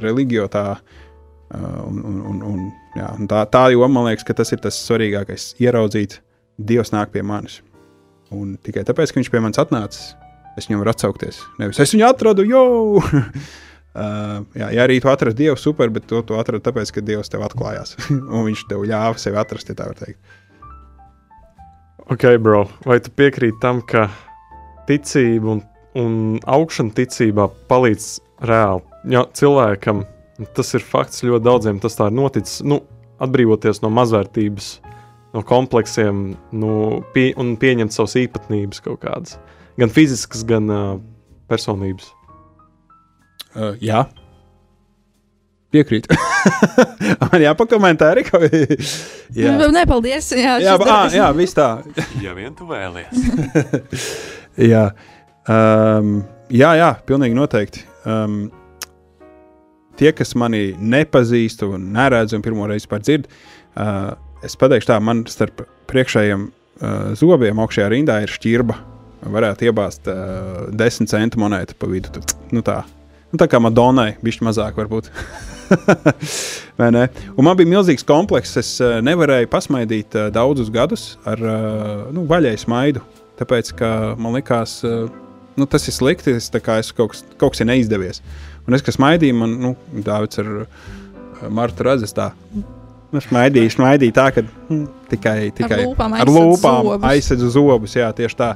reliģio 0.00 0.46
tā, 0.50 0.62
un, 1.52 2.00
un, 2.00 2.16
un, 2.30 2.38
un, 2.48 2.62
jā, 2.96 3.10
un 3.20 3.28
tā, 3.28 3.42
tā 3.52 3.66
joma 3.74 3.92
man 3.92 4.08
liekas, 4.08 4.24
ka 4.24 4.34
tas 4.40 4.54
ir 4.56 4.62
tas 4.64 4.78
svarīgākais. 4.88 5.50
Ieraudzīt, 5.62 6.22
Dievs 6.56 6.94
nāk 6.94 7.12
pie 7.12 7.20
manis. 7.20 7.60
Un 8.32 8.56
tikai 8.56 8.86
tāpēc, 8.88 9.12
ka 9.12 9.20
viņš 9.20 9.30
pie 9.34 9.44
manis 9.44 9.60
atnācis, 9.60 10.14
es 10.56 10.68
viņam 10.68 10.82
varu 10.82 10.92
atsaukties. 10.92 11.38
Nevis 11.60 11.80
es 11.82 11.94
viņu 11.94 12.10
atradu, 12.10 12.48
jau! 12.48 12.66
Uh, 13.96 14.42
jā, 14.52 14.66
ja 14.76 14.82
arī 14.84 14.98
tu 15.00 15.08
atradi 15.08 15.46
Dievu, 15.46 15.56
super, 15.56 15.88
bet 15.88 16.04
to 16.04 16.18
tu 16.28 16.34
atradi 16.36 16.66
tāpēc, 16.66 16.90
ka 16.92 17.00
Dievs 17.00 17.30
tev 17.32 17.46
atklājās. 17.46 17.94
un 18.12 18.42
viņš 18.44 18.66
tev 18.68 18.82
ļāva 18.84 19.16
sevi 19.16 19.40
atrast, 19.40 19.70
ja 19.72 19.76
tā 19.78 19.86
var 19.88 19.96
teikt. 19.96 20.18
Ok, 22.12 22.26
bro, 22.44 22.66
vai 22.84 22.98
tu 23.00 23.08
piekrīti 23.16 23.56
tam, 23.62 23.80
ka 23.80 24.10
ticība 24.84 25.54
un, 25.54 25.62
un 25.96 26.12
augšana 26.44 26.92
ticībā 26.98 27.48
palīdz 27.70 28.10
reāli 28.44 29.14
ja, 29.16 29.24
cilvēkam? 29.32 30.04
Tas 30.52 30.76
ir 30.76 30.84
fakts 30.84 31.24
ļoti 31.24 31.48
daudziem, 31.48 31.80
tas 31.80 31.96
tā 31.96 32.10
ir 32.10 32.18
noticis. 32.20 32.60
Nu, 32.68 32.82
atbrīvoties 33.24 33.80
no 33.80 33.88
mazvērtības, 33.96 34.70
no 35.32 35.42
kompleksiem 35.48 36.26
nu, 36.52 36.72
pie, 37.16 37.30
un 37.40 37.56
pieņemt 37.56 37.96
savas 37.96 38.18
īpatnības 38.20 38.84
kaut 38.84 39.00
kādas. 39.08 39.40
Gan 39.76 39.92
fiziskas, 39.92 40.44
gan 40.48 40.70
uh, 40.72 40.94
personības. 41.50 42.08
Uh, 43.56 43.74
jā. 43.80 44.06
Piekrīt. 45.74 46.06
Man 47.20 47.42
jāpakomentē 47.42 48.08
arī. 48.14 48.24
Ka... 48.28 48.40
jā, 48.46 49.52
Nu, 49.58 49.68
Nē, 49.74 49.82
paldies. 49.88 50.30
Jā, 50.36 50.56
jā, 50.62 50.76
ā, 50.76 50.80
darbs- 50.80 51.16
jā 51.18 51.28
viss 51.36 51.56
tā. 51.56 51.68
Ja 52.24 52.36
vien 52.36 52.54
tu 52.56 52.68
vēlies. 52.68 53.26
jā. 54.72 54.86
Um, 55.46 56.20
jā, 56.52 56.72
jā, 56.80 56.90
pilnīgi 57.08 57.36
noteikti. 57.36 57.84
Um, 58.08 58.46
tie, 60.00 60.12
kas 60.16 60.34
mani 60.38 60.70
nepazīst 60.78 61.64
un 61.66 61.90
neredz 61.96 62.36
un 62.36 62.44
pirmo 62.44 62.68
reizi 62.70 62.88
dzird, 62.88 63.28
uh, 63.76 64.14
es 64.44 64.56
pateikšu 64.56 64.92
tā, 64.92 65.00
man 65.02 65.24
starp 65.30 65.64
priekšējiem 65.90 66.48
uh, 66.48 67.14
zobiem 67.18 67.60
augšējā 67.62 67.90
rindā 67.92 68.20
ir 68.24 68.32
šķirba. 68.32 68.95
Varētu 69.32 69.66
iebāzt 69.68 70.06
uh, 70.10 70.66
desmit 70.76 71.10
centu 71.10 71.40
monētu 71.42 71.74
pa 71.78 71.88
vidu. 71.90 72.12
Tad, 72.14 72.36
Nu 72.54 72.62
tā. 72.66 72.82
Nu, 73.32 73.40
tā 73.42 73.48
kā 73.50 73.58
Madonai, 73.60 74.12
bišķi 74.22 74.44
mazāk 74.46 74.76
varbūt. 74.78 75.08
Man 76.78 77.56
bija 77.58 77.68
milzīgs 77.68 78.04
komplekss. 78.06 78.56
Es 78.60 78.70
uh, 78.84 78.98
nevarēju 79.04 79.50
pasmaidīt 79.52 80.14
uh, 80.16 80.28
daudzus 80.34 80.70
gadus 80.72 81.16
ar 81.26 81.42
uh, 81.42 82.04
nu, 82.14 82.26
vaļēju 82.30 82.62
smaidu. 82.62 83.02
Tāpēc, 83.36 83.72
ka 83.76 83.88
man 84.16 84.32
likās, 84.38 84.78
uh, 84.86 85.10
nu, 85.60 85.66
tas 85.68 85.84
ir 85.90 85.96
slikti. 85.96 86.36
Es, 86.38 86.46
es 86.48 86.92
kaut, 86.96 87.12
kas- 87.12 87.24
kaut 87.36 87.52
kas 87.56 87.60
ir 87.64 87.68
neizdevies. 87.68 88.22
Un 88.66 88.78
es, 88.78 88.84
kas 88.86 88.96
smaidīju, 88.96 89.36
man, 89.42 89.58
nu, 89.60 89.74
Dārvids 90.06 90.40
ar 90.42 90.52
uh, 90.62 90.96
Martu 91.52 91.84
redzes 91.84 92.14
tā. 92.16 92.30
Nu, 93.12 93.20
smaidīja, 93.22 93.74
smaidīja 93.76 94.14
tā, 94.16 94.30
ka 94.38 94.42
hm, 94.70 94.86
tikai, 95.12 95.36
tikai 95.54 95.82
ar 95.84 96.30
lūpām 96.30 96.88
zobus. 96.88 97.06
aizsedzu 97.10 97.50
zobus. 97.54 97.94
Jā, 97.98 98.08
tieši 98.16 98.38
tā. 98.38 98.54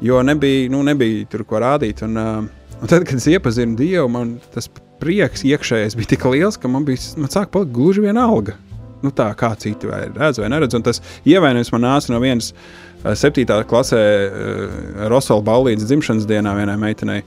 Jo 0.00 0.22
nebija, 0.22 0.70
nu, 0.70 0.82
nebija 0.84 1.24
tur 1.32 1.44
ko 1.48 1.60
rādīt. 1.62 2.02
Un, 2.04 2.16
uh, 2.20 2.80
un 2.80 2.90
tad, 2.90 3.06
kad 3.08 3.16
es 3.16 3.26
iepazinu 3.32 3.76
Dievu, 3.78 4.08
man 4.12 4.36
tas 4.54 4.68
prieks 5.00 5.44
iekšējais 5.46 5.96
bija 5.96 6.14
tik 6.14 6.26
liels, 6.32 6.58
ka 6.60 6.68
man 6.68 6.84
bija 6.84 7.00
man 7.20 7.32
sāk 7.32 7.52
palikt 7.54 7.74
gluži 7.76 8.04
vienalga. 8.04 8.56
Nu, 9.04 9.12
tā 9.12 9.28
kā 9.38 9.52
citi 9.60 9.88
vai 9.88 10.06
redz 10.08 10.40
vai 10.40 10.50
neredz. 10.52 10.76
Un 10.76 10.84
tas 10.84 11.02
ievainojums 11.28 11.72
man 11.74 11.84
nāca 11.86 12.12
no 12.12 12.20
vienas 12.22 12.52
uh, 12.52 13.12
septītā 13.16 13.60
klasē, 13.68 14.04
uh, 14.28 14.78
Rosala 15.12 15.44
Ballīdas 15.46 15.88
dzimšanas 15.88 16.28
dienā 16.28 16.56
vienai 16.58 16.78
meitenei. 16.80 17.24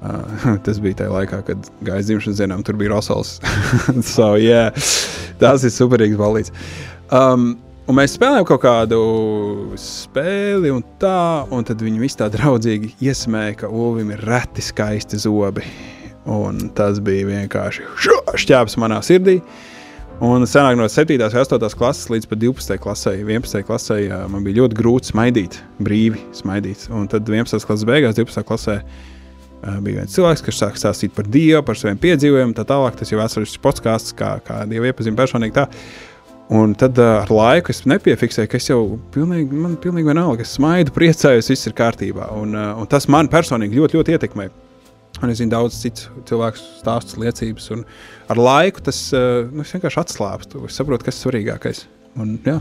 Uh, 0.00 0.54
tas 0.66 0.78
bija 0.82 1.02
tajā 1.02 1.14
laikā, 1.14 1.42
kad 1.46 1.72
gāja 1.86 2.06
dzimšanas 2.08 2.42
dienā, 2.42 2.58
un 2.58 2.66
tur 2.66 2.78
bija 2.80 2.94
Rosals. 2.94 3.38
so, 4.14 4.32
yeah, 4.40 4.70
tas 5.42 5.66
ir 5.66 5.74
superīgs 5.74 6.18
balīts. 6.18 6.54
Um, 7.10 7.52
un 7.90 7.96
mēs 7.98 8.14
spēlējām 8.14 8.46
kaut 8.46 8.62
kādu 8.62 8.98
spēli, 9.80 10.70
un 10.70 10.84
tā, 11.02 11.42
un 11.50 11.66
tad 11.66 11.82
viņi 11.82 12.02
visi 12.02 12.20
tā 12.20 12.28
draudzīgi 12.30 12.92
iesmēja, 13.02 13.56
ka 13.64 13.70
Ulvim 13.74 14.12
ir 14.14 14.22
reti 14.28 14.62
skaisti 14.62 15.18
zobi. 15.18 15.64
Un 16.30 16.68
tas 16.76 17.00
bija 17.02 17.26
vienkārši 17.26 17.86
šķēps 18.44 18.76
manā 18.78 19.00
sirdī. 19.02 19.40
Un 20.22 20.44
senāk 20.44 20.76
no 20.76 20.84
7. 20.84 21.16
un 21.16 21.38
8. 21.40 21.70
klases 21.80 22.10
līdz 22.12 22.28
pat 22.28 22.42
12. 22.42 22.76
klasē, 22.84 23.14
11. 23.24 23.64
klasē 23.66 23.96
man 24.28 24.44
bija 24.44 24.60
ļoti 24.60 24.76
grūti 24.76 25.10
smaidīt, 25.14 25.56
brīvi 25.80 26.20
smaidīt. 26.36 26.84
Un 26.92 27.08
tad 27.10 27.24
11. 27.26 27.64
klases 27.64 27.88
beigās, 27.88 28.18
12. 28.20 28.44
klasē 28.46 28.76
bija 29.80 30.02
viens 30.02 30.14
cilvēks, 30.14 30.44
kas 30.44 30.60
sāk 30.60 30.78
stāstīt 30.80 31.16
par 31.16 31.26
Dievu, 31.28 31.64
par 31.64 31.80
saviem 31.80 31.98
piedzīvojumiem, 32.04 32.54
tā 32.56 32.66
tālāk. 32.68 33.00
Tas 33.00 33.10
jau 33.10 33.18
ir 33.18 33.24
vēsturisks 33.24 33.64
podkāsts, 33.64 34.14
kā, 34.16 34.36
kā 34.44 34.62
Dievu 34.68 34.92
iepazīstināja 34.92 35.24
personīgi. 35.24 35.56
Tā. 35.56 35.66
Un 36.50 36.72
tad 36.74 36.98
uh, 36.98 37.20
ar 37.22 37.30
laiku 37.30 37.70
es 37.70 37.84
nepiefiksēju, 37.86 38.48
ka 38.50 38.58
es 38.58 38.64
jau 38.66 38.80
pilnīgi, 39.14 39.54
man 39.54 39.76
pilnīgi 39.78 40.08
vienalga, 40.10 40.42
es 40.42 40.56
smaidu, 40.56 40.90
priecājos, 40.96 41.46
viss 41.52 41.68
ir 41.68 41.76
kārtībā. 41.78 42.26
Un, 42.34 42.56
uh, 42.58 42.72
un 42.80 42.88
tas 42.90 43.06
man 43.06 43.28
personīgi 43.30 43.78
ļoti, 43.78 44.00
ļoti 44.00 44.16
ietekmē. 44.16 44.48
Un 45.20 45.30
es 45.30 45.38
zinu 45.38 45.52
daudz 45.52 45.76
citu 45.78 46.10
cilvēku 46.26 46.58
stāstus, 46.58 47.18
liecības, 47.22 47.68
un 47.76 47.84
ar 48.32 48.40
laiku 48.40 48.82
tas 48.82 48.98
uh, 49.14 49.44
nu, 49.46 49.62
vienkārši 49.62 50.00
atslābstu. 50.02 50.64
Es 50.66 50.78
saprotu, 50.80 51.06
kas 51.06 51.20
ir 51.20 51.28
svarīgākais. 51.28 51.84
Un, 52.18 52.32
jā. 52.42 52.56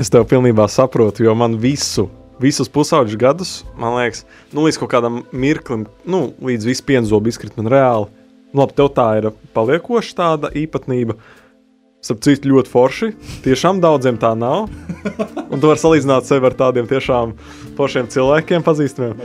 Es 0.00 0.12
tev 0.12 0.26
pilnībā 0.28 0.66
saprotu, 0.68 1.24
jo 1.24 1.32
man 1.38 1.54
visu, 1.62 2.10
visus 2.42 2.68
pusauģus 2.68 3.16
gadus, 3.20 3.54
man 3.80 3.96
liekas, 3.96 4.26
nu, 4.50 4.66
līdz 4.66 4.82
kaut 4.82 4.90
kādam 4.92 5.22
mirklim, 5.32 5.86
nu, 6.04 6.26
līdz 6.44 6.68
viss 6.68 6.84
pienzobi 6.84 7.32
izkrīt 7.32 7.56
man 7.56 7.72
reāli. 7.72 8.10
Nu, 8.52 8.66
labi, 8.66 8.76
tev 8.76 8.90
tā 8.92 9.06
ir 9.20 9.30
paliekoša 9.56 10.18
tāda 10.18 10.52
īpatnība. 10.60 11.16
Starp 12.04 12.20
citu, 12.20 12.50
ļoti 12.52 12.68
forši. 12.68 13.06
Tiešām 13.46 13.78
daudziem 13.80 14.18
tā 14.20 14.34
nav. 14.36 14.66
Un 15.48 15.56
tu 15.56 15.70
vari 15.70 15.80
salīdzināt 15.80 16.26
sevi 16.28 16.44
ar 16.50 16.56
tādiem 16.58 16.88
tiešām 16.90 17.32
foršiem 17.78 18.10
cilvēkiem, 18.12 18.64
pazīstamiem. 18.66 19.22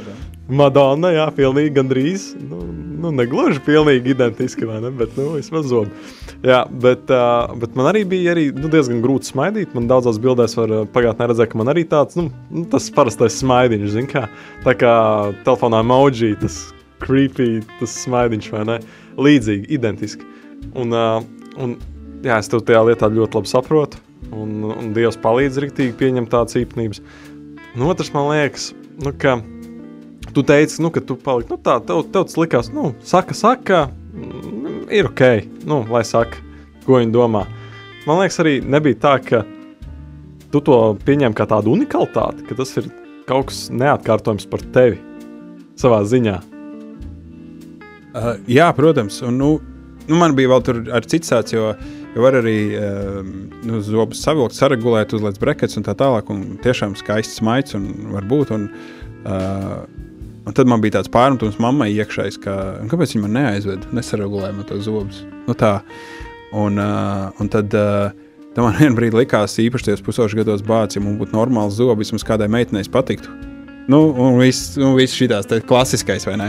Madonna, 0.47 1.11
jā, 1.11 1.25
pilnīgi 1.35 1.73
gandrīz. 1.75 2.29
Nu, 2.39 2.61
nu 3.03 3.11
negluži 3.17 3.59
pilnīgi 3.67 4.13
identiski, 4.15 4.63
vai 4.69 4.79
ne? 4.85 4.93
Bet, 4.95 5.11
nu, 5.19 5.33
vismaz 5.35 5.67
zobi. 5.67 5.91
Jā, 6.47 6.61
bet, 6.71 7.11
uh, 7.11 7.51
bet 7.59 7.75
man 7.75 7.91
arī 7.91 8.05
bija 8.07 8.31
arī, 8.31 8.47
nu, 8.55 8.71
diezgan 8.71 9.03
grūti 9.03 9.33
smaidīt. 9.33 9.75
Man 9.75 9.91
daudzās 9.91 10.21
bildēs 10.23 10.55
var 10.61 10.77
pagātnē 10.95 11.29
redzēt, 11.33 11.51
ka 11.51 11.59
man 11.59 11.75
arī 11.75 11.83
tāds, 11.91 12.15
nu, 12.15 12.29
nu 12.47 12.63
tas 12.71 12.87
parastais 12.95 13.41
smaidiņš, 13.43 13.93
zin 13.99 14.07
kā. 14.07 14.29
Tā 14.63 14.77
kā 14.79 14.95
telefonā 15.43 15.83
emoji, 15.83 16.31
tas 16.39 16.63
creepy, 17.03 17.59
tas 17.83 17.99
smaidiņš, 18.07 18.51
vai 18.55 18.65
ne? 18.71 18.81
Līdzīgi, 19.19 19.67
identiski. 19.75 20.23
Un, 20.79 20.95
uh, 20.95 21.19
un 21.59 21.75
jā, 22.25 22.39
es 22.39 22.49
tev 22.51 22.63
tajā 22.67 22.81
lietā 22.89 23.09
ļoti 23.13 23.39
labi 23.39 23.51
saprotu. 23.51 24.01
Un, 24.35 24.65
un 24.69 24.91
Dievs 24.95 25.17
palīdz 25.21 25.61
rīktīgi 25.63 25.95
pieņemt 25.99 26.31
tādas 26.33 26.57
īpatnības. 26.59 27.01
Nu, 27.77 27.87
otrs 27.89 28.11
man 28.13 28.29
liekas, 28.31 28.71
nu, 29.03 29.13
ka 29.15 29.37
tu 30.35 30.43
teici, 30.45 30.81
nu, 30.83 30.91
ka 30.93 31.03
tu 31.05 31.17
paliki, 31.19 31.53
nu, 31.53 31.59
tā, 31.63 31.79
tev, 31.85 32.03
tev 32.13 32.27
tas 32.27 32.37
likās, 32.39 32.71
nu, 32.75 32.91
saka, 33.05 33.37
saka, 33.37 33.85
mm, 34.13 34.89
ir 34.93 35.09
ok, 35.09 35.23
nu, 35.69 35.81
lai 35.89 36.03
saka, 36.07 36.41
ko 36.85 36.99
viņi 36.99 37.15
domā. 37.15 37.45
Man 38.07 38.21
liekas, 38.21 38.39
arī 38.43 38.59
nebija 38.65 38.99
tā, 39.05 39.15
ka 39.23 39.43
tu 40.53 40.61
to 40.65 40.79
pieņem 41.05 41.35
kā 41.37 41.45
tādu 41.49 41.73
unikalitāti, 41.75 42.45
ka 42.49 42.57
tas 42.57 42.75
ir 42.81 42.89
kaut 43.29 43.51
kas 43.51 43.67
neatkārtojams 43.73 44.47
par 44.49 44.63
tevi 44.73 44.97
savā 45.79 46.01
ziņā. 46.09 46.39
Uh, 48.09 48.31
jā, 48.49 48.65
protams. 48.73 49.19
Un, 49.21 49.37
nu, 49.37 49.49
nu, 50.07 50.17
man 50.17 50.33
bija 50.37 50.49
vēl 50.49 50.63
tur 50.65 50.81
ar 50.97 51.05
jo, 51.05 51.41
jo 51.53 51.67
var 52.17 52.37
arī 52.39 52.57
uh, 52.73 53.19
nu, 53.67 53.81
zobus 53.85 54.23
savilkt, 54.25 54.57
saregulēt, 54.57 55.13
uzlikt 55.13 55.41
brekets 55.41 55.77
un 55.77 55.85
tā 55.85 55.93
tālāk. 55.97 56.31
Un 56.33 56.57
tiešām 56.63 56.95
skaists 56.99 57.43
maigs 57.45 57.77
un 57.77 57.89
var 58.15 58.25
būt. 58.29 58.53
Un, 58.55 58.69
uh, 59.25 59.83
un 60.49 60.57
tad 60.57 60.71
man 60.71 60.81
bija 60.81 60.97
tāds 60.97 61.11
pārmetums 61.13 61.59
mammai 61.61 61.91
iekšējs, 61.93 62.39
ka 62.41 62.55
"Un 62.81 62.89
kāpēc 62.89 63.13
viņa 63.13 63.25
man 63.27 63.37
neaizved, 63.37 63.91
nesaregulēja 63.93 64.55
man 64.57 64.65
tos 64.69 64.87
zobus. 64.87 65.21
Nu, 65.47 65.53
tā. 65.53 65.79
un, 66.53 66.81
uh, 66.81 67.29
un 67.39 67.49
tad. 67.49 67.73
Uh, 67.73 68.25
Tad 68.49 68.65
man 68.65 68.73
vienā 68.79 68.95
brīdī 68.97 69.13
likās, 69.13 69.53
īpaši 69.61 69.85
tajos 69.85 70.01
pusotros 70.01 70.33
gados, 70.33 70.63
bācis, 70.65 70.97
ja 70.97 71.03
mums 71.05 71.19
būtu 71.21 71.35
normāls 71.37 71.75
zobs, 71.77 72.01
vismaz 72.01 72.23
kādai 72.25 72.47
meitenei 72.49 72.81
patiktu. 72.89 73.29
Nu, 73.89 73.99
un 74.17 74.39
viss 74.41 74.75
nu, 74.77 74.95
vis 74.97 75.13
tā 75.13 75.59
klasiskais, 75.65 76.25
vai 76.25 76.35
ne? 76.37 76.47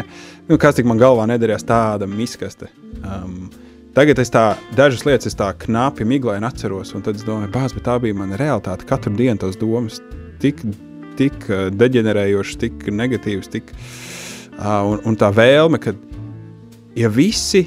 Nu, 0.49 0.59
kas 0.61 0.77
tik 0.77 0.89
man 0.89 0.99
galvā 1.01 1.25
nedarījās 1.29 1.65
tāda 1.69 2.09
miskaste. 2.09 2.69
Um, 3.05 3.51
tagad 3.97 4.21
es 4.23 4.33
tā 4.33 4.45
dažas 4.77 5.05
lietas 5.07 5.37
tā 5.39 5.51
knapi 5.65 6.07
miglaini 6.09 6.47
atceros, 6.49 6.95
un 6.95 7.05
tad 7.07 7.19
es 7.19 7.27
domāju, 7.27 7.51
bāz, 7.55 7.75
bet 7.77 7.87
tā 7.89 7.99
bija 8.03 8.17
mana 8.17 8.39
realitāte. 8.41 8.87
Katru 8.89 9.15
dienu 9.19 9.41
tās 9.43 9.59
domas 9.61 10.01
tik, 10.43 10.63
tik 11.19 11.49
deģenerējošas, 11.81 12.61
tik 12.63 12.89
negatīvas, 12.95 13.51
tik, 13.53 13.75
un, 14.61 15.03
un 15.05 15.19
tā 15.21 15.33
vēlme, 15.35 15.81
ka 15.83 15.95
ja 16.99 17.11
visi 17.13 17.67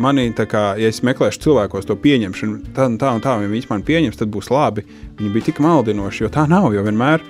manī, 0.00 0.30
kā, 0.32 0.64
ja 0.80 0.88
es 0.88 1.02
meklēšu 1.04 1.44
cilvēkos 1.44 1.88
to 1.88 1.96
pieņemšanu, 2.00 2.56
un 2.56 2.96
tā, 3.00 3.12
un 3.12 3.22
tā, 3.22 3.36
ja 3.42 3.50
viņi 3.50 3.70
man 3.70 3.84
pieņems, 3.86 4.18
tad 4.20 4.32
būs 4.32 4.50
labi. 4.52 4.86
Viņi 5.18 5.32
bija 5.34 5.50
tik 5.50 5.60
maldinoši, 5.64 6.24
jo 6.24 6.32
tā 6.32 6.46
nav, 6.50 6.70
jo 6.74 6.84
vienmēr 6.86 7.24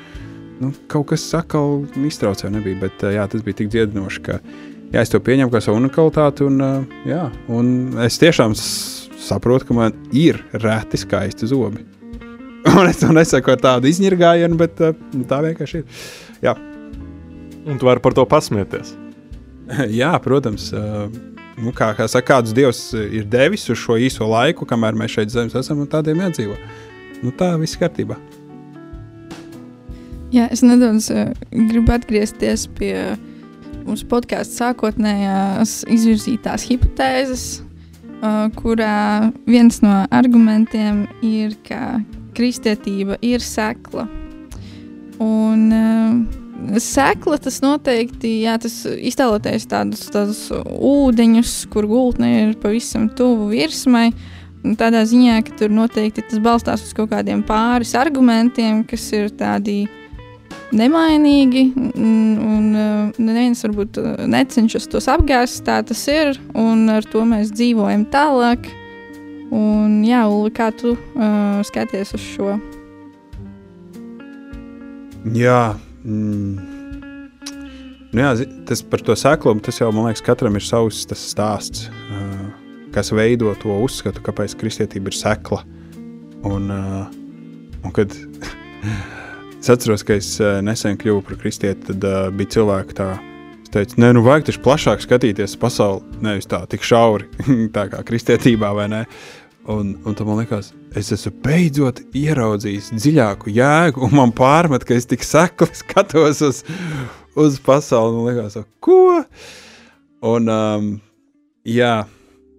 nu, 0.60 0.72
kaut 0.92 1.10
kas 1.12 1.24
sakal 1.24 1.82
iztraucē 2.06 2.50
nebija, 2.52 2.78
bet 2.84 3.04
jā, 3.16 3.24
tas 3.30 3.44
bija 3.44 3.62
tik 3.62 3.72
dziedinoši, 3.72 4.22
ka 4.26 4.38
jā, 4.90 5.02
es 5.02 5.12
to 5.12 5.20
pieņemu 5.24 5.52
kā 5.52 5.62
savu 5.64 5.80
unikalitāti, 5.80 6.46
un, 6.46 6.86
jā, 7.08 7.26
un 7.48 8.00
es 8.06 8.18
tiešām 8.22 8.56
saprotu, 8.58 9.68
ka 9.68 9.76
man 9.76 9.96
ir 10.16 10.42
reti 10.52 11.00
skaisti 11.00 11.50
zobi. 11.50 11.86
Un 12.76 12.84
es 12.90 12.98
to 13.00 13.08
nesaku 13.08 13.54
ar 13.54 13.60
tādu 13.62 13.88
izņirgājienu, 13.88 14.52
bet 14.60 14.82
nu, 14.84 15.22
tā 15.24 15.38
vienkārši 15.40 15.78
ir. 15.80 16.02
Jā, 16.44 16.52
Un 17.66 17.78
tu 17.78 17.86
vari 17.86 18.00
par 18.00 18.14
to 18.16 18.24
pasmieties. 18.28 18.94
jā 20.00 20.14
protams. 20.24 20.72
ā, 20.74 21.08
Nu, 21.60 21.74
kā, 21.76 21.90
kā 21.92 22.06
saka, 22.08 22.24
kādus 22.38 22.54
dievs 22.56 22.78
ir 22.96 23.26
devis 23.28 23.66
uz 23.68 23.76
šo 23.76 23.98
īso 24.00 24.24
laiku, 24.24 24.64
kamēr 24.64 24.96
mēs 24.96 25.12
šeit 25.12 25.32
zemes 25.34 25.52
esam, 25.58 25.82
un 25.82 25.88
tādiem 25.92 26.22
jādzīvo. 26.22 26.54
Nu, 27.20 27.34
tā 27.36 27.50
viss 27.60 27.76
kārtībā. 27.76 28.16
Jā, 30.32 30.46
es 30.48 30.62
nedaudz 30.64 31.10
uh, 31.12 31.34
gribu 31.52 31.92
atgriezties 31.92 32.64
pie 32.78 32.94
mūsu 33.86 34.06
podkāstu 34.10 34.60
sākotnējās 34.60 35.80
izvirzītās 35.90 36.66
hipotēzes, 36.70 37.44
uh, 38.20 38.48
kurā 38.58 39.30
viens 39.48 39.80
no 39.84 40.02
argumentiem 40.10 41.06
ir, 41.26 41.56
ka 41.66 42.00
kristietība 42.36 43.18
ir 43.26 43.44
sekla. 43.44 44.06
Un 45.20 45.66
uh, 45.76 46.40
sekla 46.80 47.38
tas 47.40 47.60
noteikti, 47.64 48.40
jā, 48.44 48.56
tas 48.60 48.82
iztēloties 48.86 49.68
tādus, 49.70 50.04
tādus 50.12 50.42
ūdeņus, 50.50 51.54
kur 51.72 51.88
gultne 51.90 52.32
ir 52.42 52.58
pavisam 52.60 53.08
tuvu 53.16 53.50
virsmai. 53.54 54.10
Tādā 54.60 55.06
ziņā, 55.08 55.38
ka 55.46 55.54
tur 55.56 55.72
noteikti 55.72 56.26
tas 56.28 56.40
balstās 56.44 56.84
uz 56.84 56.92
kaut 56.96 57.08
kādiem 57.14 57.40
pāris 57.48 57.94
argumentiem, 57.96 58.82
kas 58.84 59.06
ir 59.16 59.30
tādi 59.32 59.86
nemainīgi, 60.76 61.64
un, 61.98 62.70
neviens 63.18 63.64
varbūt 63.64 64.00
uh, 64.00 64.10
necenšas 64.30 64.88
tos 64.90 65.08
apgāzt, 65.10 65.62
tā 65.66 65.80
tas 65.86 66.02
ir, 66.10 66.38
un 66.58 66.88
ar 66.92 67.06
to 67.06 67.24
mēs 67.28 67.52
dzīvojam 67.54 68.06
tālāk. 68.12 68.70
Un, 69.50 70.00
jā, 70.06 70.22
Ulu, 70.30 70.50
kā 70.54 70.70
tu 70.70 70.94
uh, 70.94 71.58
skaties 71.66 72.14
uz 72.14 72.26
šo? 72.36 72.54
Jā, 75.34 75.74
mm. 76.06 76.52
nu 78.14 78.22
jā 78.22 78.30
tas 78.68 78.84
par 78.86 79.02
to 79.04 79.16
seklumu, 79.18 79.60
tas 79.64 79.82
jau 79.82 79.90
man 79.92 80.06
liekas, 80.08 80.22
katram 80.24 80.56
ir 80.56 80.64
savs 80.64 81.02
stāsts, 81.18 81.90
uh, 81.90 82.46
kas 82.94 83.10
veido 83.12 83.52
to 83.60 83.74
uzskatu, 83.82 84.22
kāpēc 84.24 84.54
kristietība 84.60 85.10
ir 85.10 85.18
sekla. 85.18 85.64
Un, 86.46 86.70
uh, 86.72 87.10
un 87.84 87.92
kad 87.92 88.14
es 89.60 89.70
atceros, 89.70 90.04
ka 90.06 90.16
es 90.16 90.32
uh, 90.40 90.58
nesen 90.64 90.96
kļuvu 91.00 91.24
par 91.26 91.36
kristieti, 91.40 91.90
tad 91.90 92.06
uh, 92.06 92.22
bija 92.34 92.56
cilvēki 92.56 92.96
tā. 92.96 93.10
Es 93.60 93.72
teicu, 93.74 94.00
nē, 94.02 94.14
nu 94.16 94.24
vajag 94.24 94.48
taču 94.48 94.62
plašāk 94.64 95.04
skatīties 95.04 95.54
uz 95.54 95.60
pasauli, 95.60 96.20
nevis 96.24 96.48
tā 96.50 96.62
tik 96.70 96.84
šauri, 96.86 97.28
tā 97.76 97.86
kā 97.92 98.02
kristietībā 98.08 98.72
vai 98.76 98.88
ne. 98.90 99.04
Un, 99.70 99.92
un 100.08 100.16
tad 100.16 100.24
man 100.26 100.40
liekas, 100.40 100.72
es 100.96 101.12
esmu 101.14 101.34
beidzot 101.44 102.00
ieraudzījis 102.16 102.88
dziļāku 102.96 103.52
jēgu, 103.52 104.00
un 104.06 104.14
man 104.16 104.32
pārmet, 104.34 104.86
ka 104.88 104.96
es 104.96 105.06
tik 105.10 105.22
sekli 105.26 105.68
skatos 105.82 106.40
uz, 106.46 106.62
uz 107.38 107.58
pasauli. 107.62 108.16
Man 108.16 108.30
liekas, 108.32 108.56
ko? 108.82 109.20
Un, 110.26 110.48
um, 110.48 110.88
jā, 111.68 111.92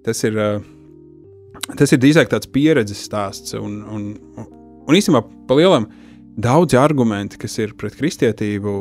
tas 0.06 0.22
ir, 0.30 0.38
uh, 0.38 1.74
tas 1.74 1.92
ir 1.92 2.00
drīzāk 2.02 2.30
tāds 2.32 2.50
pieredzes 2.54 3.02
stāsts. 3.10 3.58
Un, 3.58 3.82
un, 3.82 4.08
un, 4.38 4.48
un 4.86 4.98
īstenībā, 5.02 5.26
pa 5.50 5.58
lielam, 5.58 5.90
daudzi 6.38 6.78
argumenti, 6.80 7.40
kas 7.42 7.58
ir 7.60 7.76
pret 7.80 7.96
kristietību 8.00 8.76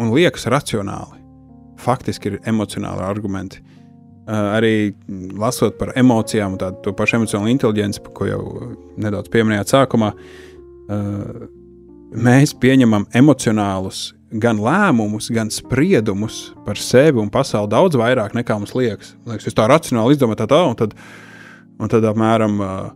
un 0.00 0.12
liekas 0.14 0.46
racionāli, 0.50 1.20
faktiski 1.82 2.32
ir 2.32 2.40
emocionāli 2.48 3.04
argumenti. 3.06 3.62
Uh, 4.22 4.52
arī 4.54 4.74
lasot 5.34 5.74
par 5.80 5.90
emocijām, 5.98 6.54
tādu 6.60 6.92
pašu 6.94 7.18
emocionālu 7.18 7.50
inteligenci, 7.50 8.04
ko 8.14 8.28
jau 8.28 8.42
nedaudz 9.02 9.32
pieminējāt 9.32 9.72
sākumā, 9.74 10.12
uh, 10.14 11.48
mēs 12.14 12.54
pieņemam 12.62 13.08
emocionālus 13.18 14.12
gan 14.32 14.62
lēmumus, 14.62 15.26
gan 15.34 15.50
spriedumus 15.52 16.52
par 16.64 16.78
sevi 16.80 17.18
un 17.20 17.32
pasauli 17.34 17.72
daudz 17.74 17.98
vairāk 17.98 18.36
nekā 18.38 18.56
mums 18.60 18.76
liekas. 18.78 19.16
liekas 19.26 19.50
es 19.50 19.58
tā 19.58 19.66
racionāli 19.68 20.14
izdomāju, 20.14 20.38
tā, 20.44 20.48
tā 20.54 20.62
un 20.70 20.78
tad, 20.78 20.94
un 21.82 21.90
tad 21.90 22.06
apmēram, 22.12 22.62
uh, 22.62 22.90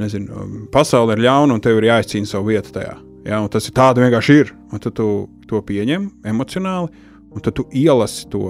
nezinu, 0.00 0.66
pasaule 0.74 1.16
ir 1.16 1.24
ļauna 1.26 1.56
un 1.56 1.64
tev 1.64 1.80
ir 1.80 1.90
jāizcīna 1.90 2.28
savu 2.28 2.52
vietu 2.52 2.74
tajā. 2.74 2.94
Ja, 3.24 3.40
tas 3.48 3.68
ir 3.68 3.74
tāda 3.76 4.04
vienkārši 4.04 4.36
ir. 4.42 4.52
Un 4.72 4.82
tad 4.84 4.96
tu 4.98 5.08
to 5.48 5.60
pieņem 5.64 6.10
emocionāli, 6.28 6.92
un 7.32 7.44
tad 7.44 7.56
tu 7.56 7.64
ielasi 7.72 8.28
to 8.32 8.44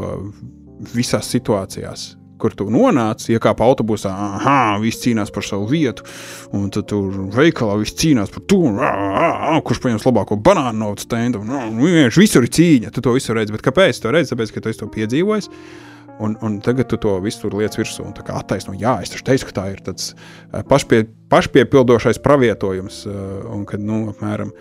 visās 0.94 1.30
situācijās. 1.30 2.14
Kur 2.40 2.52
tu 2.58 2.66
nonāc, 2.68 3.22
iekāp 3.30 3.62
autobusā, 3.62 4.10
ah, 4.10 4.74
viss 4.82 5.00
cīnās 5.04 5.30
par 5.32 5.46
savu 5.46 5.68
vietu, 5.70 6.02
un 6.52 6.66
tad 6.74 6.88
tur 6.90 7.14
veikalā 7.32 7.78
viss 7.80 7.94
cīnās 8.00 8.32
par 8.34 8.42
to, 8.50 8.58
ah, 8.82 9.60
kurš 9.64 9.80
paņems 9.84 10.04
labāko 10.08 10.40
banānu 10.42 10.82
no 10.82 10.90
stenda. 10.98 11.40
Vienkārši 11.40 12.24
visur 12.24 12.44
ir 12.44 12.52
cīņa, 12.58 12.92
tu 12.92 13.04
to 13.04 13.14
visu 13.14 13.36
redzi. 13.38 13.54
Bet 13.54 13.64
kāpēc? 13.64 14.02
Tu 14.02 14.12
redzi, 14.12 14.34
tāpēc, 14.34 14.52
ka 14.52 14.64
tu 14.64 14.74
to 14.82 14.90
piedzīvojies. 14.98 15.48
Un, 16.22 16.36
un 16.46 16.60
tagad 16.62 16.86
tu 16.90 16.98
to 17.00 17.16
visu 17.24 17.50
lietas 17.50 17.78
virsū 17.80 18.04
un 18.06 18.14
attaisno. 18.14 18.74
Jā, 18.78 19.00
es 19.02 19.10
teicu, 19.10 19.48
ka 19.50 19.56
tā 19.58 19.64
ir 19.72 19.82
tāds 19.82 20.12
pašpie, 20.70 21.04
pašpiepildošais 21.32 22.20
pravietojums, 22.22 23.04
un 23.50 23.64
kad, 23.66 23.82
nu, 23.82 24.04
apmēram, 24.14 24.54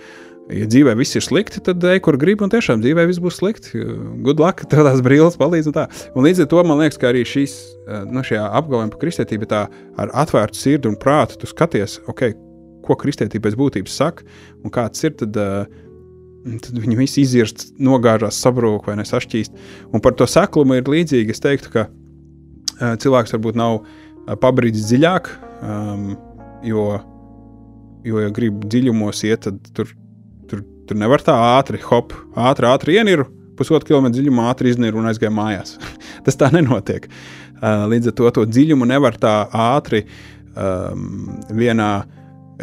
Ja 0.51 0.66
dzīvē 0.68 0.91
viss 0.99 1.16
ir 1.16 1.24
slikti, 1.24 1.62
tad 1.64 1.84
ej, 1.88 2.01
kur 2.04 2.18
gribi, 2.20 2.43
un 2.43 2.51
tiešām 2.51 2.82
dzīvē 2.84 3.06
viss 3.08 3.22
būs 3.24 3.38
slikti. 3.39 3.80
Good 4.26 4.41
luck, 4.43 4.66
tev 4.72 4.84
tās 4.84 4.99
brīvības 5.06 5.38
palīdz. 5.39 5.70
Un, 5.72 5.76
tā. 5.78 5.86
un 6.12 6.28
līdz 6.28 6.43
ar 6.43 6.49
to 6.51 6.64
man 6.68 6.82
liekas, 6.84 6.99
ka 6.99 7.14
arī 7.14 7.22
šīs, 7.28 7.54
nu, 8.12 8.26
šajā 8.28 8.49
apgalvojumā 8.60 8.91
par 8.91 9.01
kristietību, 9.06 9.47
tā 9.54 9.62
ar 9.72 10.12
atvērtu 10.24 10.60
sirdi 10.60 10.91
un 10.91 10.99
prātu 10.99 11.39
tu 11.39 11.47
skaties, 11.47 12.01
okay, 12.12 12.36
ko 12.84 12.97
kristietība 12.99 13.47
pēc 13.47 13.56
būtības 13.62 13.95
saka, 14.01 14.28
un 14.66 14.74
kāds 14.76 15.08
ir, 15.08 15.16
tad, 15.22 15.39
tad 16.44 16.78
viņi 16.84 17.00
visi 17.00 17.24
izirst, 17.24 17.70
nogāžās, 17.80 18.41
sabrūk 18.44 18.89
vai 18.89 18.98
nesašķīst. 19.00 19.58
Un 19.94 20.04
par 20.04 20.18
to 20.20 20.28
seklumu 20.30 20.80
ir 20.80 20.91
līdzīgi. 20.91 21.34
Es 21.36 21.44
teiktu, 21.44 21.72
ka 21.74 21.88
cilvēks 23.00 23.36
varbūt 23.36 23.60
nav 23.60 23.82
pabrīdis 24.41 24.88
dziļāk, 24.89 25.30
um, 25.64 26.14
jo, 26.68 26.88
jo, 28.08 28.24
ja 28.24 28.32
grib 28.36 28.64
dziļumos 28.68 29.24
iet, 29.28 29.48
tad 29.48 29.76
tur 29.78 29.91
Tur 30.84 31.00
nevar 31.00 31.24
tā 31.24 31.36
ātri, 31.56 31.80
hop, 31.88 32.12
ātri, 32.36 32.68
ātri 32.68 32.98
ieniru, 33.00 33.26
pusotru 33.58 33.88
kilometru 33.88 34.18
dziļumā, 34.18 34.50
ātri 34.52 34.74
izniru 34.74 35.00
un 35.00 35.08
aizgāju 35.12 35.32
mājās. 35.36 35.78
Tas 36.26 36.39
tā 36.39 36.50
nenotiek. 36.52 37.08
Uh, 37.64 37.86
līdz 37.91 38.12
ar 38.12 38.18
to 38.18 38.32
to 38.36 38.44
dziļumu 38.50 38.88
nevar 38.89 39.16
tā 39.20 39.36
ātri 39.48 40.04
um, 40.04 41.38
vienā 41.56 41.91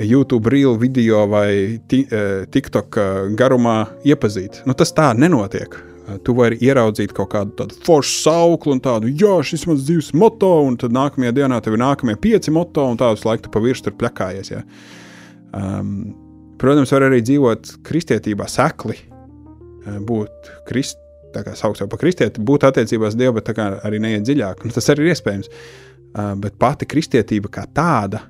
YouTube 0.07 0.51
reel 0.53 0.79
video 0.81 1.27
vai 1.31 1.77
uh, 1.77 2.47
TikTok 2.51 2.99
uh, 2.99 3.21
garumā 3.37 3.79
iepazīt. 4.07 4.63
Nu, 4.69 4.77
tas 4.79 4.95
tā 4.97 5.11
nenotiek. 5.17 5.75
Uh, 5.75 6.17
tu 6.25 6.35
vari 6.39 6.59
ieraudzīt 6.65 7.15
kaut 7.17 7.33
kādu 7.35 7.55
tādu 7.59 7.77
foršu 7.87 8.17
sauklu 8.25 8.77
un 8.77 8.83
tādu, 8.85 9.11
jā, 9.11 9.37
šis 9.47 9.67
mans 9.71 9.85
dzīves 9.87 10.15
moto, 10.17 10.55
un 10.67 10.79
tad 10.81 10.95
nākamajā 10.97 11.37
dienā 11.37 11.61
tev 11.65 11.77
ir 11.77 11.85
nākamie 11.85 12.17
pieci 12.21 12.55
moto, 12.55 12.87
un 12.91 12.99
tādus 13.01 13.27
laiku 13.29 13.47
tu 13.47 13.55
pa 13.55 13.63
virsmu 13.65 13.89
tur 13.89 13.99
plakājies. 14.01 14.53
Ja? 14.55 14.65
Um, 15.57 15.95
Protams, 16.61 16.91
var 16.93 17.07
arī 17.07 17.23
dzīvot 17.25 17.71
kristietībā 17.89 18.45
sekli, 18.51 18.99
būt 20.05 20.51
krist, 20.69 20.99
tā 21.33 21.41
kā 21.47 21.55
jau 21.57 21.87
par 21.89 22.01
kristieti, 22.03 22.43
būt 22.45 22.67
attiecībās 22.69 23.17
Dievu, 23.17 23.39
bet 23.39 23.49
arī 23.57 24.01
neiet 24.03 24.27
dziļāk. 24.29 24.67
Nu, 24.67 24.75
tas 24.77 24.91
arī 24.93 25.07
ir 25.07 25.15
iespējams. 25.15 25.49
Uh, 26.11 26.35
bet 26.43 26.59
pati 26.61 26.89
kristietība 26.91 27.49
kā 27.55 27.65
tāda 27.71 28.25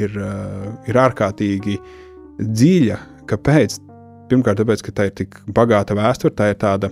ir, 0.00 0.18
ir 0.88 0.98
ārkārtīgi 1.04 1.78
dziļa. 2.40 2.98
Kāpēc? 3.30 3.78
Pirmkārt, 4.30 4.62
tāpēc, 4.62 4.84
ka 4.86 4.94
tā 4.96 5.08
ir 5.10 5.16
tik 5.18 5.36
bagāta 5.52 5.96
vēsture, 5.98 6.32
tā 6.36 6.52
ir 6.52 6.58
tāda 6.60 6.88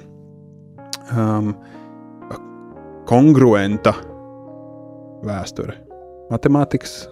um, 1.17 1.55
kongruenta 3.09 3.95
vēsture. 5.27 5.79
Matemātikas 6.31 7.03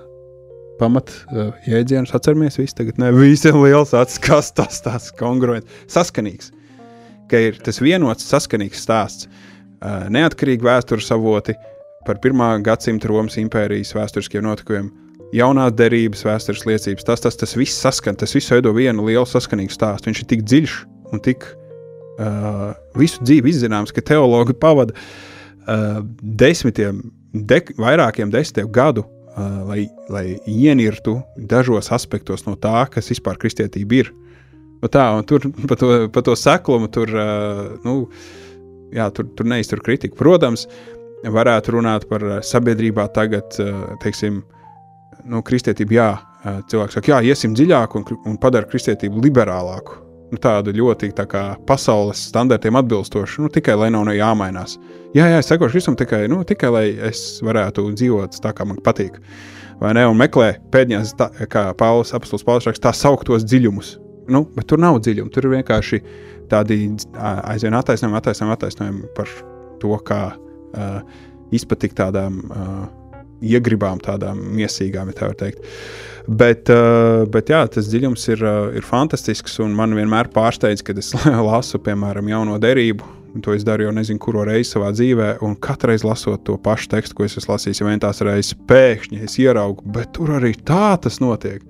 pamat 0.79 1.11
uh, 1.33 1.51
atceramies. 2.15 2.59
Visi 2.61 2.77
tagad 2.79 3.01
ne 3.01 3.11
visiem 3.17 3.59
liels 3.65 3.95
acis, 3.97 4.21
kas 4.23 4.53
tas 4.55 4.83
tāds 4.85 5.11
kongruents, 5.19 5.69
saskanīgs. 5.91 6.53
Ka 7.29 7.41
ir 7.49 7.59
tas 7.65 7.81
vienots, 7.83 8.29
saskanīgs 8.29 8.85
stāsts, 8.85 9.29
uh, 9.29 10.07
neatkarīgi 10.13 10.65
vēstures 10.65 11.11
avoti 11.13 11.57
par 12.07 12.21
pirmā 12.25 12.55
gadsimta 12.65 13.11
Romas 13.11 13.37
impērijas 13.41 13.93
vēsturiskiem 13.97 14.47
notikumiem, 14.47 14.89
jaunās 15.35 15.75
derības 15.77 16.25
vēstures 16.27 16.65
liecības. 16.69 17.07
Tas, 17.07 17.23
tas, 17.25 17.37
tas 17.39 17.55
viss 17.59 17.81
saskan, 17.83 18.17
tas 18.19 18.35
viss 18.37 18.53
veido 18.53 18.73
vienu 18.77 19.07
lielu 19.09 19.27
saskanīgu 19.29 19.75
stāstu. 19.75 20.09
Viņš 20.09 20.23
ir 20.23 20.31
tik 20.33 20.45
dziļš 20.49 20.77
un 21.13 21.23
tik 21.25 21.45
uh, 21.49 22.73
visu 22.99 23.23
dzīvi 23.25 23.53
izzināms, 23.53 23.93
ka 23.95 24.05
teologi 24.05 24.57
pavada 24.57 24.97
uh, 24.97 26.01
desmitiem, 26.41 27.03
de, 27.33 27.63
vairākiem 27.81 28.33
desmitiem 28.33 28.73
gadu 28.73 29.05
uh, 29.05 29.63
lai, 29.69 29.85
lai 30.13 30.27
ienirtu 30.49 31.19
dažos 31.51 31.93
aspektos 31.95 32.47
no 32.49 32.57
tā, 32.61 32.87
kas 32.93 33.13
vispār 33.13 33.41
kristietība 33.41 34.03
ir. 34.03 34.13
Nu 34.79 34.91
tā, 34.93 35.09
tur 35.27 35.49
par 35.67 35.81
to, 35.81 35.95
pa 36.15 36.23
to 36.23 36.37
seklumu 36.39 36.91
tur, 36.95 37.11
uh, 37.11 37.65
nu, 37.85 38.05
jā, 38.95 39.11
tur, 39.15 39.29
tur 39.37 39.49
neiztur 39.51 39.83
kritiku. 39.85 40.17
Protams, 40.21 40.69
varētu 41.27 41.75
runāt 41.75 42.07
par 42.09 42.23
sabiedrībā 42.47 43.09
tagad, 43.17 43.59
uh, 43.59 43.99
teiksim, 44.05 44.45
nu, 45.29 45.45
kristietību, 45.47 45.97
jā, 45.99 46.11
cilvēks 46.71 46.99
saka, 46.99 47.15
jā, 47.15 47.23
iesim 47.33 47.57
dziļāk 47.57 47.97
un, 47.99 48.07
un 48.27 48.37
padara 48.41 48.69
kristietību 48.69 49.23
liberālāku 49.25 50.05
nu, 50.33 50.39
tādu 50.43 50.73
ļoti 50.77 51.11
tā 51.17 51.25
kā, 51.29 51.43
pasaules 51.69 52.21
standartiem 52.31 52.79
atbilstošu, 52.81 53.45
nu, 53.45 53.53
tikai 53.53 53.77
lai 53.79 53.91
nav 53.95 54.07
no 54.09 54.15
jāmainās. 54.17 54.77
Jā, 55.17 55.29
jā, 55.33 55.39
es 55.41 55.49
sekošu 55.51 55.81
visam 55.81 55.97
tikai, 55.99 56.27
nu, 56.31 56.43
tikai 56.49 56.73
lai 56.73 56.85
es 57.09 57.23
varētu 57.45 57.87
dzīvot 57.95 58.41
tā, 58.45 58.53
kā 58.57 58.67
man 58.69 58.81
patīk. 58.85 59.19
Vai 59.79 59.95
ne? 59.95 60.05
Un 60.11 60.19
meklē 60.19 60.57
pēdējās, 60.75 61.15
tā, 61.19 61.31
kā 61.51 61.69
Pāvils 61.79 62.13
apelsīns 62.17 62.45
Pāvils 62.47 62.67
raksta, 62.69 62.89
tā 62.89 62.95
sauktos 62.99 63.47
dziļumus. 63.47 63.95
Nu, 64.29 64.43
bet 64.57 64.69
tur 64.69 64.81
nav 64.83 64.99
dziļumu, 65.05 65.33
tur 65.33 65.47
ir 65.47 65.55
vienkārši 65.57 66.03
tādi 66.51 66.83
aizvien 67.17 67.77
attaisnojumi, 67.79 68.19
attaisnojumi, 68.19 68.57
attaisnojumi 68.59 69.13
par 69.17 69.31
to, 69.81 69.95
kā 70.05 70.23
uh, 70.35 70.99
izpatikt 71.55 71.97
tādām 72.03 72.43
uh, 72.51 72.83
iegribām, 73.45 74.01
tādām 74.03 74.41
miesīgām, 74.59 75.13
ja 75.13 75.19
tā 75.19 75.31
var 75.31 75.39
teikt. 75.39 75.67
Bet, 76.29 76.69
uh, 76.69 77.25
bet 77.33 77.49
jā, 77.49 77.63
tas 77.73 77.89
dziļums 77.89 78.27
ir, 78.35 78.43
uh, 78.45 78.75
ir 78.77 78.85
fantastisks. 78.85 79.57
Man 79.65 79.97
vienmēr 79.97 80.29
pārsteidz, 80.35 80.85
kad 80.85 80.99
es 81.01 81.15
lasu, 81.51 81.81
piemēram, 81.81 82.29
jauno 82.29 82.59
derību. 82.61 83.15
To 83.45 83.53
es 83.55 83.65
daru 83.65 83.85
jau 83.87 83.95
nezinu, 83.95 84.19
kuru 84.23 84.43
reizi 84.49 84.73
savā 84.73 84.89
dzīvē, 84.95 85.35
un 85.45 85.55
katru 85.63 85.93
reizi 85.93 86.07
lasot 86.09 86.43
to 86.49 86.57
pašu 86.61 86.89
tekstu, 86.95 87.15
ko 87.15 87.27
es 87.27 87.37
esmu 87.39 87.55
lasījis, 87.55 87.83
jau 87.83 87.97
tās 88.03 88.23
reizes 88.25 88.57
pēkšņi 88.69 89.21
es 89.27 89.37
ieraugu, 89.39 89.85
bet 89.95 90.15
tur 90.17 90.33
arī 90.39 90.55
tā 90.57 90.97
tas 91.03 91.21
notiek. 91.23 91.63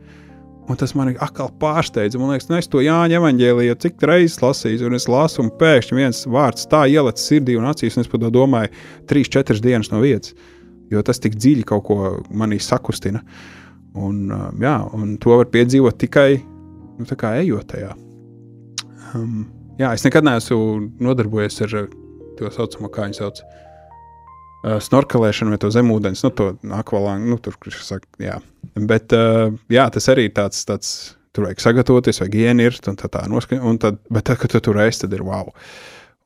Un 0.68 0.76
tas 0.76 0.92
man 0.96 1.14
atkal 1.16 1.48
pārsteidz. 1.60 2.18
Man 2.20 2.34
liekas, 2.34 2.50
nu, 2.50 2.58
es 2.60 2.68
to 2.68 2.82
Jāņa 2.84 3.16
evanģēlīju 3.18 3.76
cik 3.84 4.04
reizes 4.08 4.42
lasīju, 4.42 4.84
un 4.88 4.98
es 4.98 5.08
lasu, 5.08 5.40
un 5.44 5.50
pēkšņi 5.60 5.96
viens 5.96 6.22
vārds 6.28 6.68
tā 6.68 6.84
ielicis 6.92 7.30
sirdī 7.30 7.56
un 7.56 7.68
acīs, 7.70 7.96
un 7.96 8.04
es 8.04 8.10
par 8.12 8.22
to 8.22 8.30
domāju 8.32 8.72
trīs, 9.08 9.30
četras 9.32 9.64
dienas 9.64 9.90
no 9.92 10.02
vietas. 10.04 10.36
Jo 10.92 11.02
tas 11.04 11.20
tik 11.20 11.36
dziļi 11.36 11.66
kaut 11.68 11.84
ko 11.88 11.98
manī 12.32 12.60
sakustina. 12.62 13.20
Uh, 13.22 13.58
Un, 13.98 14.28
jā, 14.60 14.74
un 14.94 15.16
to 15.22 15.38
var 15.40 15.48
piedzīvot 15.52 15.96
tikai 16.00 16.38
nu, 16.98 17.06
ejot 17.06 17.70
tajā. 17.72 17.94
Um, 19.16 19.46
jā, 19.80 19.94
es 19.94 20.04
nekad 20.04 20.26
neesmu 20.26 20.58
nodarbojies 21.02 21.62
ar 21.64 21.88
to 22.38 22.50
saucamo, 22.54 22.90
kā 22.92 23.08
viņi 23.08 23.18
sauc, 23.18 23.40
uh, 23.42 24.76
snorkelēšanu 24.84 25.54
vai 25.54 25.60
to 25.62 25.70
zemūdens, 25.74 26.22
nu, 26.26 26.32
to 26.36 26.50
akvalānu, 26.78 27.32
nu, 27.32 27.38
tur, 27.42 27.56
kurš 27.62 27.80
saka, 27.86 28.10
jā. 28.22 28.38
Bet, 28.76 29.14
uh, 29.16 29.48
jā, 29.72 29.88
tas 29.94 30.10
arī 30.12 30.28
ir 30.28 30.36
tāds, 30.36 30.60
tāds, 30.68 30.92
tur 31.34 31.48
vajag 31.48 31.64
sagatavoties, 31.64 32.20
vajag 32.22 32.38
ienirt, 32.44 32.90
un 32.90 32.98
tā 33.00 33.10
tā 33.10 33.24
noskaņot, 33.30 33.64
un 33.72 33.80
tad, 33.82 34.02
bet 34.12 34.28
tad, 34.28 34.42
kad 34.42 34.52
tu 34.52 34.62
tur 34.68 34.82
esi, 34.84 35.06
tad 35.06 35.16
ir 35.16 35.24
wow. 35.26 35.48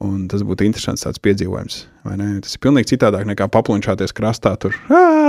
Un 0.03 0.25
tas 0.31 0.43
būtu 0.43 0.67
interesants 0.67 1.05
tāds 1.05 1.21
piedzīvojums. 1.23 1.77
Tas 2.03 2.57
ir 2.57 2.63
pilnīgi 2.65 2.95
citādāk 2.95 3.27
nekā 3.29 3.47
paplunčāties 3.55 4.15
krastā, 4.17 4.57
tur 4.59 4.75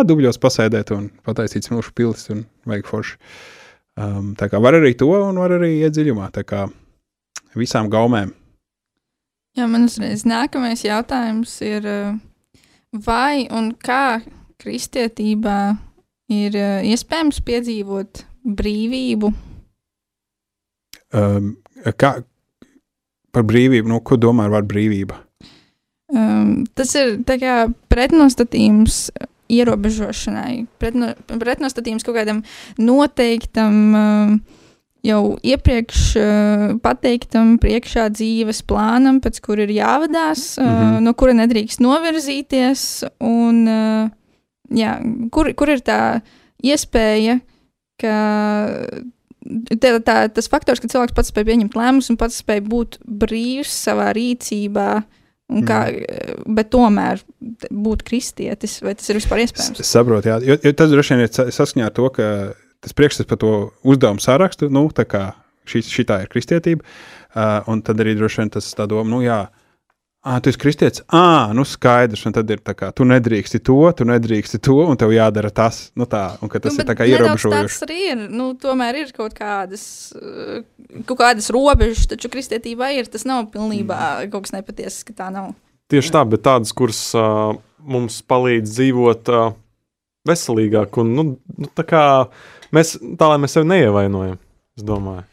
dubļos 0.09 0.39
pasēdēt 0.41 0.93
un 0.95 1.11
pataisīt 1.25 1.67
smilšu 1.67 1.93
pilis 1.93 2.29
un 2.33 2.45
vajag 2.69 2.89
forši. 2.89 3.19
Um, 3.93 4.31
tā 4.33 4.47
kā 4.49 4.57
var 4.57 4.73
arī 4.79 4.95
to, 4.97 5.11
un 5.13 5.37
var 5.37 5.53
arī 5.59 5.75
iet 5.83 5.93
dziļumā. 5.93 6.31
Tā 6.33 6.41
kā 6.49 6.63
visām 7.53 7.91
gaumēm. 7.93 8.33
Jā, 9.53 9.67
man 9.69 9.85
uzreiz 9.85 10.23
nākamais 10.25 10.81
jautājums 10.81 11.53
ir, 11.61 11.85
vai 13.05 13.45
un 13.53 13.69
kā 13.77 14.23
kristietībā 14.57 15.59
ir 16.33 16.57
iespējams 16.89 17.43
piedzīvot 17.45 18.23
brīvību? 18.57 19.29
Um, 21.13 21.51
kā 21.93 22.15
par 23.33 23.45
brīvību, 23.49 23.89
nu, 23.89 23.99
ko 24.05 24.17
domā 24.21 24.47
ar 24.47 24.53
vārdu 24.57 24.73
brīvība? 24.73 25.19
Um, 26.13 26.63
tas 26.77 26.91
ir 26.99 27.15
pretnostatījums 27.89 29.07
ierobežošanai, 29.53 30.65
pretno, 30.81 31.13
pretnostatījums 31.27 32.05
kaut 32.05 32.17
kādam 32.19 32.43
noteiktam, 32.81 33.79
um, 33.97 34.35
jau 35.03 35.21
iepriekš 35.43 36.03
uh, 36.21 36.65
pateiktam 36.83 37.57
priekšā 37.61 38.07
dzīves 38.13 38.61
plānam, 38.69 39.19
pēc 39.23 39.41
kura 39.43 39.65
ir 39.65 39.73
jāvadās, 39.75 40.53
uh, 40.61 40.69
Mhm. 40.69 41.03
no 41.07 41.13
kura 41.17 41.33
nedrīkst 41.41 41.81
novirzīties, 41.83 42.85
un 43.19 43.63
uh, 43.67 44.13
jā, 44.71 44.93
kur, 45.33 45.51
kur 45.57 45.73
ir 45.73 45.81
tā 45.81 46.21
iespēja, 46.63 47.41
ka 47.99 48.15
tā, 49.79 49.97
tā, 50.03 50.15
tas 50.33 50.49
faktors, 50.51 50.81
ka 50.81 50.89
cilvēks 50.91 51.15
pats 51.15 51.31
spēj 51.33 51.47
pieņemt 51.49 51.77
lēmumus 51.77 52.11
un 52.13 52.19
pats 52.19 52.39
spēj 52.43 52.63
būt 52.69 52.97
brīvs 53.03 53.73
savā 53.85 54.11
rīcībā, 54.15 54.89
un 55.53 55.65
kā, 55.67 55.79
bet 56.57 56.71
tomēr 56.73 57.21
būt 57.69 58.05
kristietis, 58.07 58.79
vai 58.85 58.95
tas 58.97 59.09
ir 59.11 59.19
vispār 59.19 59.43
iespējams? 59.43 59.83
Es 59.83 59.93
saprotu, 59.93 60.31
jā, 60.31 60.39
jo, 60.47 60.57
jo 60.63 60.75
tas 60.79 60.91
droši 60.93 61.15
vien 61.15 61.25
ir 61.25 61.33
sa- 61.33 61.49
saskaņā 61.53 61.89
ar 61.89 61.95
to, 61.97 62.09
ka 62.15 62.29
tas 62.83 62.95
priekšstats 62.97 63.29
par 63.29 63.39
to 63.41 63.53
uzdevumu 63.83 64.23
sarakstu, 64.23 64.71
nu, 64.73 64.87
tā 64.95 65.05
kā 65.09 65.25
šī, 65.69 65.83
šitā 65.87 66.21
ir 66.23 66.31
kristietība, 66.31 66.83
uh, 66.83 67.59
un 67.71 67.83
tad 67.85 68.01
arī 68.03 68.15
droši 68.19 68.43
vien 68.43 68.53
tas 68.57 68.71
tā 68.75 68.87
doma, 68.89 69.07
nu, 69.11 69.21
jā, 69.25 69.45
ah, 70.23 70.39
tu 70.43 70.51
esi 70.51 70.59
kristietis, 70.59 71.03
ah, 71.13 71.51
nu, 71.55 71.65
skaidrs, 71.67 72.23
un 72.27 72.35
tad 72.35 72.49
ir 72.53 72.61
tā 72.63 72.73
kā, 72.77 72.89
tu 72.95 73.05
nedrīksti 73.07 73.59
to, 73.67 73.77
tu 73.97 74.07
nedrīksti 74.07 74.59
to, 74.63 74.77
un 74.87 74.99
tev 74.99 75.11
jādara 75.15 75.51
tas, 75.53 75.85
nu, 75.99 76.07
tā, 76.09 76.23
un 76.43 76.51
ka 76.51 76.61
tas 76.63 76.77
nu, 76.77 76.83
ir 76.83 76.89
tā 76.89 76.95
kā 76.97 77.07
ierobežojoši. 77.09 77.67
Tas 77.67 77.85
arī 77.87 77.99
ir. 78.11 78.23
Nu, 78.31 78.51
tomēr 78.59 79.01
ir 79.03 79.11
kaut 79.15 79.35
kādas, 79.37 79.83
kaut 81.09 81.19
kādas 81.19 81.51
robežas, 81.53 82.07
taču 82.11 82.31
kristietībā 82.33 82.93
ir. 82.97 83.11
Tas 83.11 83.27
nav 83.29 83.49
pilnībā 83.53 83.99
Mm. 84.03 84.31
kaut 84.33 84.47
kas 84.47 84.55
nepatiesas, 84.55 85.03
ka 85.07 85.13
tā 85.17 85.29
nav. 85.33 85.53
Tieši 85.91 86.13
tā, 86.15 86.23
bet 86.29 86.41
tādas, 86.45 86.71
kuras 86.73 87.01
uh, 87.19 87.53
mums 87.83 88.21
palīdz 88.25 88.71
dzīvot 88.73 89.29
uh, 89.29 89.51
veselīgāk, 90.27 90.97
un 91.03 91.13
nu, 91.13 91.25
nu, 91.57 91.69
tā 91.75 91.83
kā 91.85 92.03
mēs 92.73 92.95
tā, 93.19 93.27
lai 93.27 93.37
mēs 93.43 93.59
sevi 93.59 93.69
neievainojam. 93.69 94.39
Es 94.79 94.87
domāju, 94.87 95.27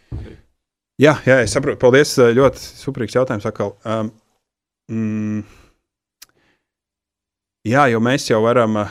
Jā, 1.00 1.14
jā, 1.24 1.38
es 1.40 1.54
saprotu. 1.54 1.78
Paldies. 1.80 2.10
Ļoti 2.36 2.60
superīgs 2.60 3.14
jautājums. 3.16 3.46
Atkal. 3.48 3.70
Um, 3.88 4.10
mm, 4.90 5.40
jā, 7.70 7.86
jo 7.92 8.02
mēs 8.04 8.28
jau 8.30 8.42
varam. 8.44 8.82
ā, 8.82 8.88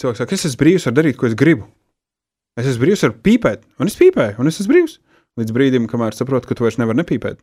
Cilvēks 0.00 0.22
saka, 0.22 0.36
es 0.36 0.46
esmu 0.48 0.62
brīvs, 0.62 0.86
varu 0.88 0.96
darīt, 0.96 1.16
ko 1.20 1.28
es 1.28 1.36
gribu. 1.36 1.66
Es 2.56 2.68
esmu 2.70 2.86
brīvs, 2.86 3.02
varu 3.04 3.18
pīpēt, 3.26 3.66
un 3.80 3.90
es 3.90 3.96
pīpēju, 3.98 4.38
un 4.40 4.48
es 4.48 4.60
esmu 4.62 4.72
brīvs. 4.72 4.94
Līdz 5.40 5.54
brīdim, 5.56 5.88
kamēr 5.90 6.16
saprotu, 6.16 6.48
ka 6.48 6.56
tu 6.56 6.64
vairs 6.64 6.78
nevari 6.80 7.02
nepīpēt. 7.02 7.40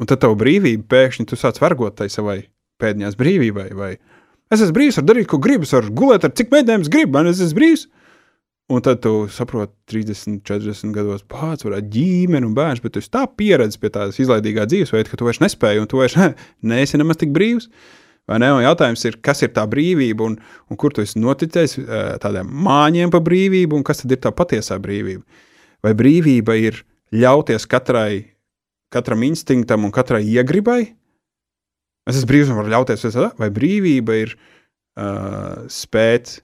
Un 0.00 0.08
tad 0.08 0.22
tavu 0.24 0.36
brīvību 0.40 0.86
pēkšņi 0.88 1.28
tu 1.28 1.38
sāc 1.38 1.60
vergot 1.60 1.98
tai 2.00 2.08
savai 2.12 2.38
pēdējās 2.82 3.16
brīvībai. 3.20 3.68
Vai 3.76 3.92
es 4.52 4.62
esmu 4.62 4.76
brīvs, 4.76 4.98
varu 5.00 5.10
darīt, 5.12 5.28
ko 5.30 5.40
gribu, 5.42 5.68
es 5.68 5.76
varu 5.76 5.92
gulēt 5.96 6.26
ar 6.26 6.34
cik 6.36 6.52
mēģinājums 6.52 6.90
gribu, 6.92 7.14
man 7.16 7.30
es 7.30 7.40
esmu 7.44 7.60
brīvs. 7.60 7.86
Un 8.66 8.82
tad 8.82 8.98
tu 8.98 9.28
saproti, 9.30 9.76
30, 9.92 10.40
40 10.42 10.90
gados 10.94 11.22
pats 11.30 11.62
varētu 11.62 11.86
ģimeni 11.94 12.48
un 12.48 12.54
bērns, 12.56 12.80
bet 12.82 12.96
tu 12.96 13.02
esi 13.02 13.12
tā 13.14 13.22
pieredzējis 13.38 13.78
pie 13.78 13.90
tādas 13.94 14.18
izlaidīgā 14.18 14.64
dzīvesveida, 14.66 15.12
ka 15.12 15.18
tu 15.20 15.28
vairs 15.28 15.38
nespēji 15.44 15.84
un 15.84 15.86
tu 15.90 16.00
vairs 16.00 16.16
neesi 16.72 16.98
nemaz 16.98 17.20
tik 17.20 17.30
brīvs. 17.36 17.70
Vai 18.26 18.40
ne? 18.42 18.48
Un 18.56 18.64
jautājums 18.64 19.06
ir, 19.06 19.20
kas 19.22 19.44
ir 19.46 19.52
tā 19.54 19.62
brīvība 19.70 20.26
un, 20.26 20.34
un 20.66 20.78
kur 20.82 20.90
tu 20.90 21.04
esi 21.04 21.22
noticējis 21.22 21.76
eh, 21.78 22.08
tādiem 22.22 22.50
māņiem 22.66 23.12
par 23.14 23.22
brīvību 23.28 23.78
un 23.78 23.86
kas 23.86 24.02
tad 24.02 24.16
ir 24.16 24.18
tā 24.24 24.34
patiesā 24.34 24.80
brīvība? 24.82 25.22
Vai 25.86 25.92
brīvība 25.94 26.56
ir 26.58 26.82
ļauties 27.14 27.68
katrai, 27.70 28.24
katram 28.90 29.22
instinktam 29.28 29.86
un 29.86 29.94
katrai 29.94 30.24
iegribai? 30.26 30.80
Es 32.10 32.18
esmu 32.18 32.32
brīvs 32.32 32.50
un 32.50 32.58
varu 32.58 32.74
ļauties, 32.74 33.06
vai 33.38 33.52
brīvība 33.54 34.18
ir 34.24 34.34
uh, 34.34 35.62
spēt 35.70 36.40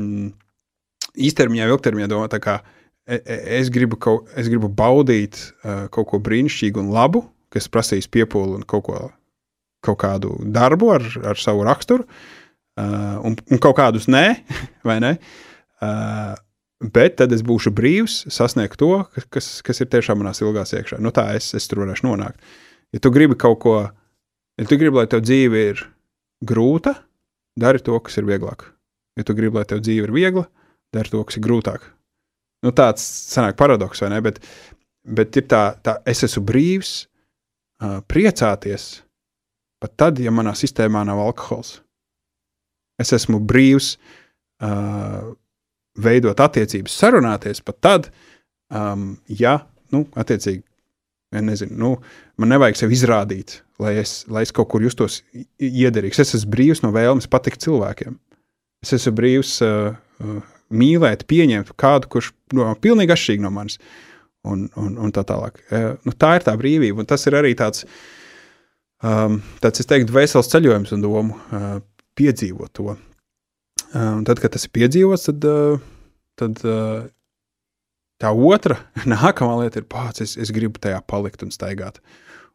mm, 0.00 0.32
īstermiņā, 1.18 1.68
ilgtermiņā 1.72 2.08
domāt, 2.10 2.32
tā 2.34 2.40
kā 2.42 2.58
e- 3.06 3.20
e- 3.20 3.40
es 3.60 3.70
gribu, 3.74 3.98
kaut, 4.00 4.30
es 4.38 4.48
gribu 4.48 4.70
baudīt 4.72 5.38
uh, 5.64 5.86
kaut 5.92 6.08
ko 6.12 6.20
brīnišķīgu 6.22 6.80
un 6.82 6.92
labu, 6.94 7.24
kas 7.52 7.68
prasīs 7.68 8.08
piepūli 8.08 8.60
un 8.60 8.62
kaut, 8.68 8.84
ko, 8.88 9.00
kaut 9.84 9.98
kādu 10.00 10.36
darbu 10.54 10.92
ar, 10.94 11.04
ar 11.32 11.40
savu 11.40 11.66
raksturu, 11.68 12.06
uh, 12.06 13.18
un, 13.26 13.36
un 13.36 13.60
kaut 13.62 13.76
kādus 13.80 14.08
nē, 14.08 14.26
vai 14.88 15.00
ne? 15.04 15.16
Uh, 15.82 16.32
bet 16.82 17.16
tad 17.20 17.32
es 17.34 17.42
būšu 17.46 17.70
brīvs 17.74 18.22
sasniegt 18.32 18.78
to, 18.80 19.04
kas- 19.34 19.60
kas, 19.66 19.82
ir 19.82 19.90
tiešām 19.92 20.22
manās 20.22 20.40
ilgās 20.42 20.72
iekšā. 20.74 20.98
Nu, 21.02 21.12
tā 21.14 21.28
es, 21.36 21.52
es 21.58 21.68
tur 21.70 21.84
varēšu 21.84 22.06
nonākt. 22.08 22.40
Ja 22.94 23.00
tu 23.02 23.10
gribi 23.14 23.36
kaut 23.38 23.60
ko, 23.62 23.76
ja 24.58 24.64
tu 24.68 24.78
gribi, 24.80 24.98
lai 24.98 25.06
tev 25.10 25.22
dzīve 25.24 25.60
ir 25.72 25.84
grūta, 26.44 26.96
dari 27.58 27.82
to, 27.84 27.98
kas 28.00 28.16
ir 28.18 28.26
vieglāk. 28.28 28.64
Ja 29.18 29.24
tu 29.28 29.34
gribi, 29.36 29.58
lai 29.60 29.66
tev 29.68 29.82
dzīve 29.84 30.08
ir 30.08 30.14
viegla, 30.14 30.46
dari 30.92 31.12
to, 31.12 31.22
kas 31.26 31.38
ir 31.38 31.46
grūtāk. 31.46 31.86
Nu, 32.62 32.70
tāds 32.76 33.02
sanāk 33.32 33.56
paradoks, 33.58 34.02
vai 34.04 34.12
ne? 34.12 34.20
Bet, 34.24 34.38
bet 35.02 35.38
ir 35.40 35.48
tā, 35.50 35.62
tā, 35.82 35.96
es 36.08 36.22
esmu 36.26 36.44
brīvs 36.46 36.92
uh, 37.82 37.98
priecāties 38.06 39.02
pat 39.82 39.96
tad, 39.98 40.20
ja 40.22 40.30
manā 40.30 40.54
sistēmā 40.54 41.02
nav 41.08 41.18
alkohols. 41.24 41.80
Es 43.02 43.10
esmu 43.16 43.40
brīvs 43.42 43.96
uh, 44.62 45.32
veidot 45.98 46.38
attiecības, 46.40 46.94
sarunāties 47.02 47.62
pat 47.66 47.80
tad, 47.82 48.12
um, 48.70 49.16
ja, 49.26 49.58
nu, 49.90 50.04
attiecīgi, 50.14 50.62
ja 51.34 51.42
nezinu, 51.42 51.74
nu, 51.80 51.90
man 52.38 52.52
nevajag 52.54 52.78
sevi 52.78 52.94
izrādīt, 52.94 53.58
lai 53.82 53.96
es, 54.04 54.20
lai 54.30 54.44
es 54.46 54.54
kaut 54.54 54.70
kur 54.70 54.84
justos 54.84 55.22
iederīgs. 55.58 56.22
Es 56.22 56.36
esmu 56.38 56.54
brīvs 56.54 56.84
no 56.84 56.92
vēlmes 56.94 57.26
patikt 57.32 57.64
cilvēkiem. 57.64 58.20
Es 58.84 58.94
esmu 58.94 59.16
brīvs 59.18 59.56
uh, 59.66 59.96
uh, 60.22 60.51
mīlēt, 60.74 61.26
pieņemt 61.30 61.74
kādu, 61.80 62.10
kurš 62.12 62.32
no, 62.56 62.70
pilnīgi 62.82 63.14
atšķirīgi 63.14 63.44
no 63.44 63.52
manis. 63.54 63.78
Un, 64.42 64.64
un, 64.74 64.96
un 64.98 65.12
tā 65.14 65.22
tālāk. 65.22 65.60
Uh, 65.70 65.92
nu, 66.02 66.16
tā 66.18 66.32
ir 66.34 66.42
tā 66.42 66.56
brīvība, 66.58 66.98
un 66.98 67.06
tas 67.06 67.22
ir 67.30 67.36
arī 67.38 67.52
tāds, 67.58 67.84
um, 69.06 69.36
tāds 69.62 69.84
es 69.84 69.86
teiktu, 69.86 70.14
vesels 70.16 70.50
ceļojums 70.50 70.96
un 70.96 71.04
domu 71.04 71.36
uh, 71.38 71.76
piedzīvot 72.18 72.72
to. 72.74 72.96
Un 73.92 74.24
tad, 74.24 74.40
kad 74.40 74.54
tas 74.54 74.64
ir 74.66 74.72
piedzīvots, 74.72 75.28
tad, 75.28 75.46
uh, 75.46 75.78
tad 76.40 76.58
uh, 76.64 77.04
tā 78.22 78.32
otra, 78.32 78.78
nākamā 79.14 79.60
lieta 79.62 79.82
ir 79.82 79.88
pats, 79.90 80.24
es, 80.24 80.36
es 80.40 80.52
gribu 80.54 80.80
tajā 80.82 81.00
palikt 81.06 81.44
un 81.46 81.52
staigāt. 81.54 82.00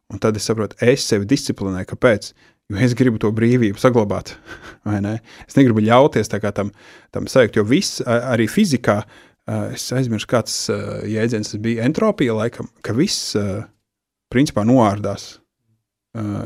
Un 0.08 0.20
tad 0.22 0.36
es 0.40 0.46
saprotu, 0.48 0.78
es 0.80 1.04
sevi 1.04 1.28
disciplinēju, 1.28 1.90
kāpēc? 1.90 2.32
Jo 2.68 2.80
es 2.84 2.92
gribu 2.92 3.16
to 3.20 3.30
brīvību 3.32 3.80
saglabāt. 3.80 4.34
Ne? 4.88 5.18
Es 5.44 5.52
negribu 5.58 5.82
ļauties 5.84 6.30
tam, 6.32 6.70
tam 7.12 7.26
sajūt, 7.28 7.58
jo 7.58 7.64
viss, 7.68 7.98
arī 8.08 8.46
fizikā, 8.48 9.02
es 9.74 9.82
aizmirsu, 9.92 10.28
kāds 10.30 10.54
jēdziens 11.04 11.52
bija 11.60 11.84
entropija, 11.84 12.32
laikam, 12.32 12.70
ka 12.80 12.94
viss 12.96 13.34
principā 14.32 14.64
noārdās. 14.64 15.26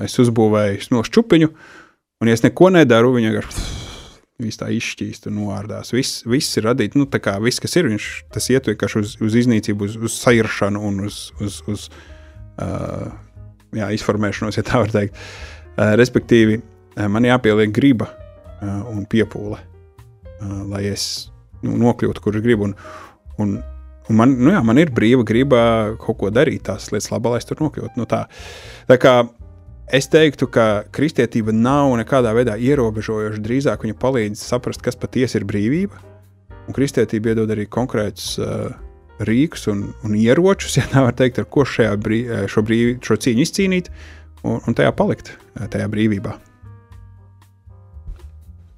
Es 0.03 0.18
uzbūvēju 0.18 0.83
snošu 0.89 1.14
čupiņu, 1.14 1.53
un, 1.53 2.33
ja 2.33 2.35
es 2.35 2.43
neko 2.43 2.73
nedaru, 2.75 3.12
viņa 3.14 3.31
vienkārši 3.37 3.62
viss 4.49 4.59
tā 4.59 4.73
izšķīst 4.75 5.31
un 5.31 5.39
noārdās. 5.39 5.95
Viss, 5.95 6.27
viss 6.27 6.59
ir 6.59 6.66
radīts, 6.73 6.99
nu, 6.99 7.07
tā 7.07 7.23
kā 7.23 7.37
viss, 7.45 7.62
kas 7.62 7.79
ir, 7.79 7.93
viņš 7.93 8.11
tas 8.35 8.51
iet 8.51 8.73
vienkārši 8.73 9.05
uz, 9.05 9.16
uz 9.23 9.39
iznīcību, 9.45 9.87
uz, 9.87 10.01
uz 10.03 10.18
sairšanu 10.18 10.83
un 10.91 11.05
uz, 11.07 11.29
uz, 11.39 11.62
uz 11.70 11.89
uh, 12.59 13.07
jā, 13.70 13.95
izformēšanos, 14.01 14.59
ja 14.59 14.66
tā 14.66 14.83
var 14.83 14.99
teikt. 14.99 15.14
Uh, 15.14 15.62
respektīvi, 15.77 16.61
uh, 16.61 17.07
man 17.12 17.27
jāpieliek 17.29 17.73
griba 17.75 18.09
uh, 18.12 18.83
un 18.93 19.05
piepūle, 19.09 19.59
uh, 19.59 20.57
lai 20.73 20.87
es 20.93 21.29
nu, 21.62 21.77
nokļūtu, 21.81 22.23
kur 22.25 22.41
gribu. 22.45 22.70
Un, 22.70 22.75
un, 23.43 23.55
un 24.09 24.18
man, 24.18 24.35
nu 24.39 24.55
jā, 24.55 24.62
man 24.66 24.81
ir 24.83 24.93
brīva 24.95 25.25
griba 25.27 25.62
kaut 26.03 26.20
ko 26.20 26.33
darīt, 26.35 26.66
tās 26.68 26.91
lietas 26.93 27.11
labā, 27.12 27.35
lai 27.35 27.43
es 27.43 27.49
tur 27.49 27.62
nokļūtu. 27.62 27.95
Nu, 28.01 28.09
tā. 28.11 28.25
tā 28.91 28.99
kā 29.01 29.16
es 29.93 30.09
teiktu, 30.12 30.49
ka 30.53 30.68
kristietība 30.95 31.55
nav 31.57 31.93
nekādā 32.01 32.33
veidā 32.37 32.57
ierobežojoša. 32.61 33.43
Drīzāk 33.45 33.85
viņa 33.87 33.99
palīdz 34.01 34.41
saprast, 34.41 34.85
kas 34.85 34.99
patiesi 34.99 35.41
ir 35.41 35.49
brīvība. 35.49 36.01
Un 36.68 36.77
kristietība 36.77 37.33
iedod 37.33 37.51
arī 37.51 37.66
konkrētus 37.70 38.37
uh, 38.39 38.70
rīkus 39.27 39.66
un, 39.73 39.89
un 40.07 40.16
ieročus, 40.18 40.77
ja 40.81 40.87
tā 40.91 41.05
var 41.05 41.16
teikt, 41.18 41.43
ar 41.43 41.49
ko 41.51 41.66
šajā 41.68 41.95
brī, 42.01 42.25
eh, 42.27 42.45
šo, 42.51 42.64
brīvi, 42.66 42.99
šo 43.05 43.18
cīņu 43.20 43.47
izcīnīt. 43.47 43.93
Un, 44.43 44.61
un 44.61 44.76
tajā 44.76 44.93
palikt, 44.97 45.34
tajā 45.72 45.88
brīvībā. 45.93 46.36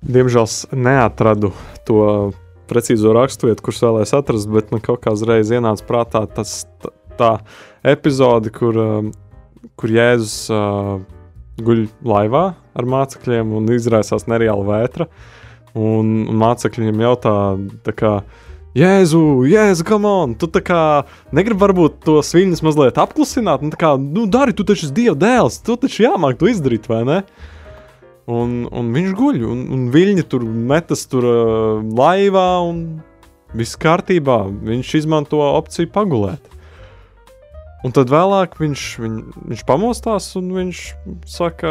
Diemžēl 0.05 0.49
neatradu 0.77 1.55
to 1.89 2.05
precīzo 2.69 3.15
raksturvietu, 3.17 3.65
kurš 3.65 3.83
vēlēs 3.87 4.13
atrast, 4.17 4.51
bet 4.53 4.73
man 4.73 4.83
kaut 4.85 5.03
kā 5.05 5.13
uzreiz 5.17 5.53
ienāca 5.53 5.85
prātā 5.89 6.25
tas, 6.29 6.65
tā, 6.83 6.93
tā 7.19 7.31
epizode, 7.95 8.53
kur, 8.53 8.77
um, 8.81 9.11
kur 9.81 9.93
Jēzus 9.93 10.37
uh, 10.53 10.99
guļ 11.65 11.87
laivā 12.05 12.45
ar 12.75 12.91
mācekļiem 12.91 13.53
un 13.57 13.73
izraisās 13.75 14.29
nereāla 14.31 14.67
vētra. 14.69 15.09
Un, 15.75 16.27
un 16.31 16.37
mācekļi 16.39 16.85
viņam 16.85 17.03
jautā, 17.03 17.35
kā, 17.99 18.13
Jēzu, 18.75 19.21
Jēzu, 19.47 19.85
come 19.87 20.11
on! 20.11 20.35
Tu 20.35 20.49
tā 20.51 20.59
kā 20.67 20.79
negribi 21.35 21.63
varbūt 21.63 22.01
tos 22.09 22.33
viļņus 22.35 22.63
mazliet 22.67 22.99
apklusināt, 22.99 23.63
nu, 23.63 23.71
kā, 23.79 23.93
nu, 24.01 24.27
dari, 24.27 24.55
tu 24.57 24.67
taču 24.67 24.89
esi 24.89 24.97
Dieva 24.97 25.15
dēls, 25.19 25.61
tu 25.63 25.77
taču 25.79 26.03
jāmāk 26.09 26.41
to 26.41 26.51
izdarīt, 26.51 26.89
vai 26.91 27.05
ne? 27.07 27.21
Un, 28.27 28.65
un 28.73 28.89
viņš 28.97 29.13
guļ, 29.15 29.43
un, 29.47 29.61
un 29.77 29.85
viļņi 29.95 30.25
tur 30.33 30.47
metas 30.49 31.05
tur 31.13 31.27
uh, 31.29 31.85
laivā, 31.85 32.49
un 32.67 32.81
viss 33.55 33.79
kārtībā. 33.79 34.41
Viņš 34.67 34.95
izmanto 35.03 35.39
opciju 35.45 35.93
pagulēt. 35.95 36.51
Un 37.85 37.93
tad 37.93 38.09
vēlāk 38.09 38.57
viņš, 38.57 38.83
viņ, 39.05 39.17
viņš 39.53 39.63
pamostās 39.69 40.31
un 40.41 40.49
viņš 40.57 40.83
saka, 41.29 41.71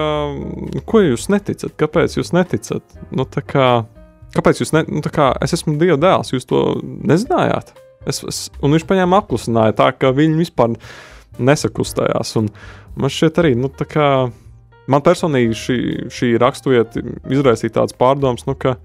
ko 0.86 1.01
jūs 1.01 1.26
neticat? 1.34 1.74
Kāpēc 1.80 2.20
jūs 2.20 2.30
neticat? 2.38 2.86
Nu, 3.10 3.26
kā, 3.26 3.70
kāpēc 4.36 4.61
jūs 4.61 4.73
ne, 4.75 4.84
nu, 4.89 5.03
kā, 5.13 5.31
es 5.45 5.55
esmu 5.57 5.77
Dieva 5.81 5.97
dēls, 6.01 6.34
jūs 6.34 6.47
to 6.49 6.63
nezinājāt? 6.84 7.73
Es, 8.09 8.19
es, 8.27 8.45
un 8.59 8.75
viņš 8.75 8.88
paņēma 8.89 9.21
apklusināja 9.21 9.77
tā, 9.79 9.91
ka 9.95 10.11
viņi 10.15 10.41
vispār 10.41 10.75
nesakustējās. 11.39 12.36
Un 12.41 12.49
man 12.99 13.13
šķiet 13.13 13.39
arī, 13.43 13.53
nu, 13.59 13.71
kā 13.71 14.09
Man 14.91 15.03
personīgi 15.03 15.55
šī, 15.55 15.77
šī 16.11 16.34
raksturvieta 16.41 17.03
izraisīja 17.31 17.77
tādas 17.79 17.95
pārdomas, 17.95 18.43
nu, 18.49 18.55
ka 18.59 18.75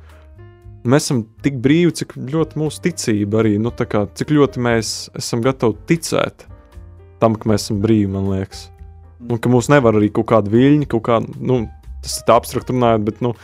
mēs 0.86 1.08
esam 1.08 1.24
tik 1.42 1.58
brīvi, 1.62 1.94
cik 2.00 2.14
ļoti 2.30 2.60
mūsu 2.60 2.82
ticība 2.84 3.42
arī, 3.42 3.56
nu, 3.62 3.72
kā, 3.74 4.04
cik 4.18 4.30
ļoti 4.36 4.62
mēs 4.62 4.92
esam 5.18 5.42
gatavi 5.42 5.74
ticēt 5.90 6.46
tam, 7.18 7.34
ka 7.34 7.50
mēs 7.50 7.66
esam 7.66 7.80
brīvi, 7.82 8.12
man 8.14 8.30
liekas. 8.30 8.68
Un 9.26 9.42
ka 9.42 9.50
mūs 9.50 9.66
nevar 9.72 9.98
arī 9.98 10.12
kaut 10.14 10.28
kāda 10.30 10.52
viļņa, 10.52 10.86
kaut 10.92 11.04
kā, 11.08 11.18
nu, 11.18 11.64
tas 12.04 12.20
ir 12.20 12.30
abstrakt 12.36 12.70
runājot, 12.70 13.08
bet, 13.08 13.18
nu, 13.26 13.34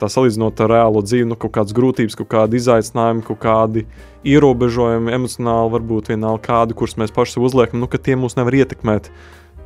tā 0.00 0.08
salīdzinot 0.10 0.64
ar 0.64 0.72
reālo 0.74 1.04
dzīvi, 1.04 1.28
nu, 1.30 1.38
kaut 1.40 1.54
kādas 1.58 1.76
grūtības, 1.76 2.16
kaut 2.18 2.30
kādi 2.32 2.60
izaicinājumi, 2.60 3.24
kaut 3.28 3.40
kādi 3.44 3.84
ierobežojumi, 4.28 5.14
emocionāli, 5.16 5.74
varbūt 5.76 6.10
vienalga 6.14 6.44
kādi, 6.48 6.76
kurus 6.76 6.98
mēs 7.00 7.14
paši 7.14 7.40
uzliekam, 7.44 7.82
nu, 7.82 7.88
ka 7.90 8.00
tie 8.00 8.18
mūs 8.20 8.38
nevar 8.40 8.58
ietekmēt. 8.62 9.12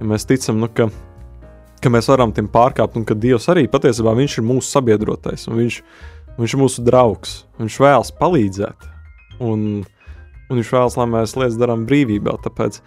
Ja 0.01 0.11
mēs 0.11 0.26
ticam, 0.26 0.59
nu, 0.62 0.70
ka 0.70 0.91
ka 1.85 1.93
mēs 1.93 2.09
varam 2.09 2.32
tiem 2.32 2.49
pārkāpt, 2.49 2.97
un 2.97 3.05
ka 3.05 3.16
Dievs 3.18 3.51
arī 3.53 3.66
patiesībā 3.68 4.14
viņš 4.16 4.39
ir 4.41 4.47
mūsu 4.49 4.70
sabiedrotais, 4.72 5.45
un 5.51 5.59
viņš, 5.61 5.80
viņš 6.39 6.55
ir 6.57 6.62
mūsu 6.62 6.85
draugs. 6.87 7.35
Viņš 7.61 7.76
vēlas 7.85 8.12
palīdzēt, 8.16 8.87
un, 9.45 9.85
un 9.85 10.62
viņš 10.62 10.72
vēlas, 10.72 10.97
lai 11.01 11.09
mēs 11.12 11.37
lietas 11.37 11.61
darām 11.61 11.85
brīvībā. 11.89 12.39
Tāpēc, 12.47 12.80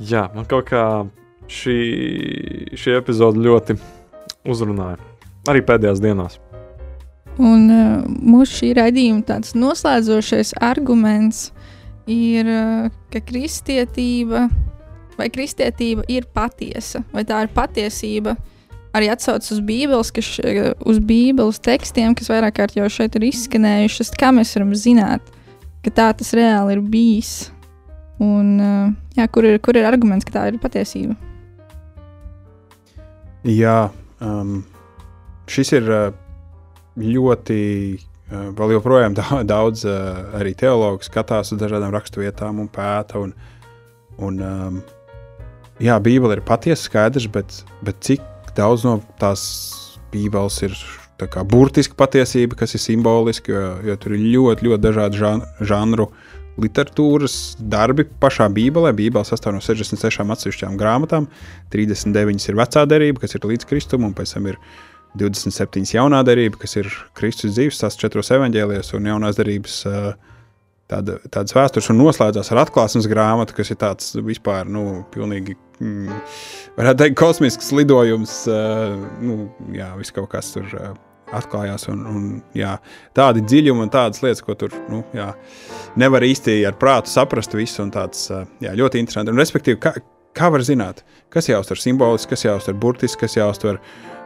jā, 0.00 0.24
man 0.32 0.48
kaut 0.48 0.70
kā 0.72 0.84
šī, 1.52 1.78
šī 2.80 2.96
epizode 2.96 3.44
ļoti 3.44 3.76
uzrunāja. 4.48 4.96
Arī 5.48 5.64
pēdējās 5.68 6.00
dienās. 6.04 6.40
Un 7.38 7.68
uh, 7.70 8.06
mūsu 8.06 8.62
šī 8.62 8.72
raidījuma 8.78 9.22
tāds 9.28 9.54
noslēdzošais 9.54 10.56
arguments 10.64 11.52
ir, 12.10 12.48
uh, 12.50 12.88
ka 13.12 13.22
kristietība 13.22 14.48
vai 15.18 15.28
kristietība 15.34 16.06
ir 16.10 16.28
patiesa, 16.34 17.02
vai 17.12 17.24
tā 17.26 17.42
ir 17.44 17.52
patiesība. 17.54 18.36
Arī 18.96 19.10
atsaucas 19.12 19.50
uz 19.52 19.60
Bībeles, 19.62 20.10
kas, 20.14 20.30
uz 20.88 21.00
Bībeles 21.04 21.58
tekstiem, 21.62 22.14
kas 22.16 22.30
vairāk 22.32 22.56
kārt 22.56 22.78
jau 22.78 22.86
šeit 22.90 23.18
ir 23.18 23.26
izskanējušas. 23.28 24.14
Kā 24.18 24.30
mēs 24.34 24.54
varam 24.56 24.72
zināt, 24.78 25.32
ka 25.84 25.92
tā 25.94 26.08
tas 26.16 26.32
reāli 26.34 26.78
ir 26.78 26.84
bijis? 26.86 27.32
Un, 28.22 28.56
jā, 29.14 29.26
kur, 29.30 29.46
ir, 29.46 29.58
kur 29.62 29.76
ir 29.78 29.86
arguments, 29.86 30.26
ka 30.26 30.38
tā 30.38 30.46
ir 30.50 30.56
patiesība? 30.62 31.18
Jā, 33.46 33.90
um, 34.24 34.62
šis 35.50 35.76
ir 35.78 35.92
ļoti, 36.98 37.58
vēl 38.28 38.76
joprojām 38.76 39.16
daudz 39.52 39.84
arī 39.88 40.54
teologu 40.58 41.06
skatās 41.06 41.54
uz 41.54 41.60
dažādām 41.60 41.94
raksturvietām 41.94 42.62
un 42.62 42.70
pēta. 42.72 43.22
Un, 43.22 43.34
un, 44.18 44.40
um, 44.42 44.80
jā, 45.82 45.98
Bībele 46.02 46.38
ir 46.38 46.46
patiesa 46.46 46.88
skaidrs, 46.88 47.28
bet, 47.32 47.62
bet 47.86 48.00
cik 48.04 48.24
daudz 48.58 48.86
no 48.86 48.98
tās 49.20 49.44
Bībeles 50.12 50.62
ir 50.64 50.74
kā, 51.26 51.44
burtiski 51.44 51.96
patiesība, 51.98 52.56
kas 52.58 52.74
ir 52.76 52.82
simboliski, 52.82 53.52
jo, 53.52 53.70
jo 53.90 53.96
tur 54.00 54.14
ir 54.16 54.24
ļoti, 54.24 54.68
ļoti 54.68 54.84
dažādi 54.84 55.20
žan, 55.20 55.42
žanru 55.60 56.08
literatūras 56.58 57.58
darbi 57.60 58.06
pašā 58.22 58.48
Bībelē. 58.54 58.92
Bībele 58.96 59.26
sastāv 59.26 59.54
no 59.54 59.62
66 59.62 60.32
atsevišķām 60.34 60.78
grāmatām, 60.80 61.28
39 61.74 62.48
ir 62.50 62.58
vecā 62.58 62.84
derība, 62.90 63.22
kas 63.22 63.36
ir 63.38 63.46
līdz 63.46 63.68
Kristum, 63.68 64.08
un 64.08 64.16
pēc 64.16 64.34
tam 64.36 64.48
ir 64.50 64.58
27 65.16 65.94
jaunā 65.96 66.20
derība, 66.26 66.60
kas 66.60 66.76
ir 66.76 66.90
Kristus 67.16 67.54
dzīves, 67.56 67.80
tās 67.80 67.96
četros 67.98 68.32
evaņģēlijos 68.36 68.92
un 68.98 69.08
jaunās 69.12 69.38
derības. 69.40 69.82
Uh, 69.88 70.10
tāda, 70.88 71.18
tādas 71.28 71.54
vēstures 71.56 71.90
un 71.92 72.00
noslēdzās 72.00 72.52
ar 72.52 72.62
atklāsmes 72.64 73.08
grāmatu, 73.10 73.56
kas 73.56 73.72
ir 73.72 73.80
tāds 73.80 74.14
vispār, 74.24 74.68
nu, 74.72 75.04
pilnīgi, 75.14 75.56
mm, 75.80 76.22
varētu 76.78 77.02
teikt, 77.02 77.18
kosmisks 77.20 77.72
lidojums. 77.76 78.40
Nu, 79.24 79.38
jā, 79.76 79.92
viss 80.00 80.14
kaut 80.14 80.30
kas 80.32 80.52
tur 80.54 80.68
atklājās. 81.36 81.88
Un, 81.92 82.04
un, 82.08 82.28
jā, 82.56 82.76
tādi 83.16 83.44
dziļumi 83.44 83.84
un 83.86 83.92
tādas 83.92 84.22
lietas, 84.24 84.44
ko 84.44 84.56
tur 84.58 84.74
nu, 84.88 85.02
jā, 85.16 85.32
nevar 86.00 86.24
īsti 86.26 86.60
ar 86.68 86.78
prātu 86.80 87.12
saprast. 87.12 87.56
Visu, 87.58 87.84
tāds, 87.94 88.28
jā, 88.64 88.76
ļoti 88.76 89.02
interesanti. 89.02 89.34
Un, 89.34 89.40
respektīvi, 89.40 89.80
kā, 89.84 89.96
kā 90.36 90.52
var 90.54 90.64
zināt, 90.64 91.04
kas 91.34 91.50
jāuztver 91.50 91.80
simboliski, 91.82 92.32
kas 92.32 92.48
jāuztver 92.48 92.78
burtiski, 92.80 93.26
kas 93.26 93.36
jāuztver 93.40 93.82
uh, 93.82 94.17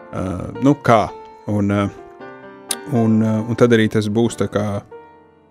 nu, 0.63 0.77
kā. 0.85 1.07
Un, 1.51 1.73
uh, 1.75 1.89
un, 2.95 3.19
uh, 3.23 3.41
un 3.49 3.59
tad 3.59 3.73
arī 3.75 3.89
tas 3.91 4.07
būs 4.07 4.39
tā 4.39 4.47
kā 4.53 4.67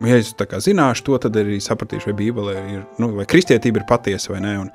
ja 0.07 0.18
es 0.18 0.32
zināšu 0.34 1.05
to, 1.05 1.18
tad 1.22 1.36
arī 1.38 1.59
sapratīšu, 1.62 2.09
vai 2.09 2.18
Bībele 2.22 2.55
ir, 2.74 2.86
nu, 3.01 3.12
vai 3.18 3.28
kristietība 3.30 3.82
ir 3.82 3.88
patiesa 3.89 4.34
vai 4.34 4.39
nē. 4.41 4.53
Un, 4.64 4.72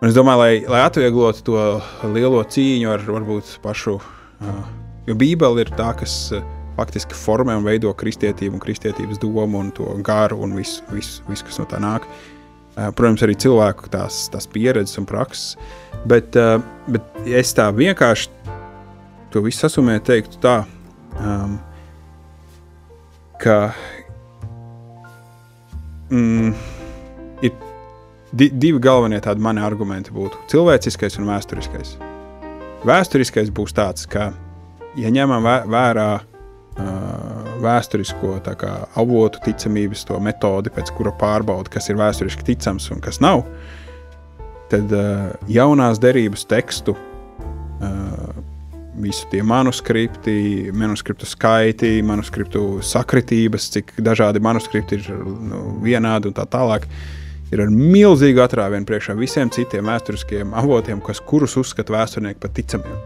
un 0.00 0.08
es 0.08 0.16
domāju, 0.16 0.40
lai, 0.40 0.54
lai 0.72 0.80
atvieglotu 0.86 1.44
to 1.46 1.66
lielo 2.14 2.42
cīņu 2.42 2.90
ar 2.94 3.04
varbūt 3.06 3.58
pašu, 3.62 3.98
uh, 4.00 4.64
jo 5.06 5.18
Bībele 5.18 5.66
ir 5.66 5.72
tā, 5.76 5.92
kas 6.00 6.16
uh, 6.34 6.42
faktiski 6.76 7.16
formē 7.16 7.56
un 7.60 7.66
veido 7.66 7.92
kristietību 7.94 8.56
un 8.56 8.62
kristietības 8.62 9.20
domu 9.22 9.60
un 9.60 9.70
to 9.76 9.86
garu 10.04 10.40
un 10.42 10.56
visu, 10.56 10.82
visu, 10.92 11.22
visu 11.28 11.48
kas 11.48 11.60
no 11.60 11.68
tā 11.68 11.80
nāk. 11.82 12.08
Protams, 12.72 13.20
arī 13.20 13.34
cilvēku 13.36 13.90
tās, 13.92 14.30
tās 14.32 14.46
pieredzes 14.48 14.96
un 14.96 15.04
prakses, 15.04 15.58
bet, 16.08 16.32
bet 16.88 17.26
es 17.28 17.50
tā 17.52 17.66
vienkārši 17.76 18.30
to 19.32 19.42
visu 19.44 19.64
sasumēju 19.64 20.04
teiktu 20.04 20.40
tā, 20.42 20.54
um, 21.16 21.56
ka 23.40 23.56
mm, 26.12 26.52
ir 27.42 27.54
di 28.32 28.50
divi 28.52 28.80
galvenie 28.82 29.20
tādi 29.24 29.44
mani 29.44 29.64
argumenti 29.64 30.14
būtu 30.14 30.44
cilvēciskais 30.52 31.18
un 31.20 31.30
vēsturiskais. 31.32 31.96
Vēsturiskais 32.88 33.52
būs 33.54 33.74
tāds, 33.76 34.08
ka, 34.10 34.32
ja 34.98 35.12
ņemam 35.14 35.46
vērā 35.70 36.08
uh, 36.18 37.52
vēsturisko 37.62 38.38
kā, 38.58 38.72
avotu 38.98 39.40
ticamības 39.46 40.04
to 40.08 40.18
metodi, 40.20 40.72
pēc 40.74 40.92
kura 40.96 41.14
pārbauda, 41.16 41.70
kas 41.72 41.88
ir 41.88 42.00
vēsturiski 42.00 42.44
ticams 42.52 42.90
un 42.92 43.00
kas 43.04 43.22
nav, 43.22 43.46
tad 44.72 44.92
uh, 44.96 45.30
jaunās 45.48 46.00
derības 46.02 46.44
tekstu 46.50 46.96
uh, 46.96 48.51
visi 49.00 49.26
tie 49.30 49.42
manuskripti, 49.42 50.70
manuskriptu 50.76 51.26
skaiti, 51.28 51.94
manuskriptu 52.04 52.82
sakritības, 52.84 53.70
cik 53.76 53.94
dažādi 54.04 54.42
manuskripti 54.42 54.98
ir 55.00 55.08
nu, 55.16 55.62
vienādi 55.84 56.28
un 56.30 56.36
tā 56.36 56.46
tālāk. 56.50 56.86
Ir 57.52 57.60
ar 57.64 57.72
milzīgu 57.72 58.40
atrāvienu 58.40 58.88
priekšā 58.88 59.16
visiem 59.18 59.50
citiem 59.52 59.88
vēsturiskiem 59.90 60.54
avotiem, 60.56 61.02
kas, 61.04 61.20
kurus 61.20 61.58
uzskata 61.60 61.92
vēsturnieki 61.92 62.40
par 62.40 62.52
ticamiem. 62.56 63.00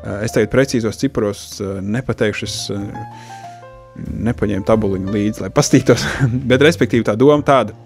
Eh, 0.00 0.24
es 0.24 0.34
tagad 0.34 0.50
precīzos 0.54 0.98
ciparos 0.98 1.44
eh, 1.60 1.76
nepateikšu, 1.84 2.48
es 2.48 2.56
eh, 2.74 2.80
nepaņēmu 4.30 4.66
tabuliņu 4.66 5.14
līdzi, 5.14 5.44
lai 5.44 5.52
pastītos. 5.54 6.06
Bet, 6.50 6.62
respektīvi, 6.66 7.06
tā 7.06 7.14
doma 7.18 7.46
tāda, 7.46 7.76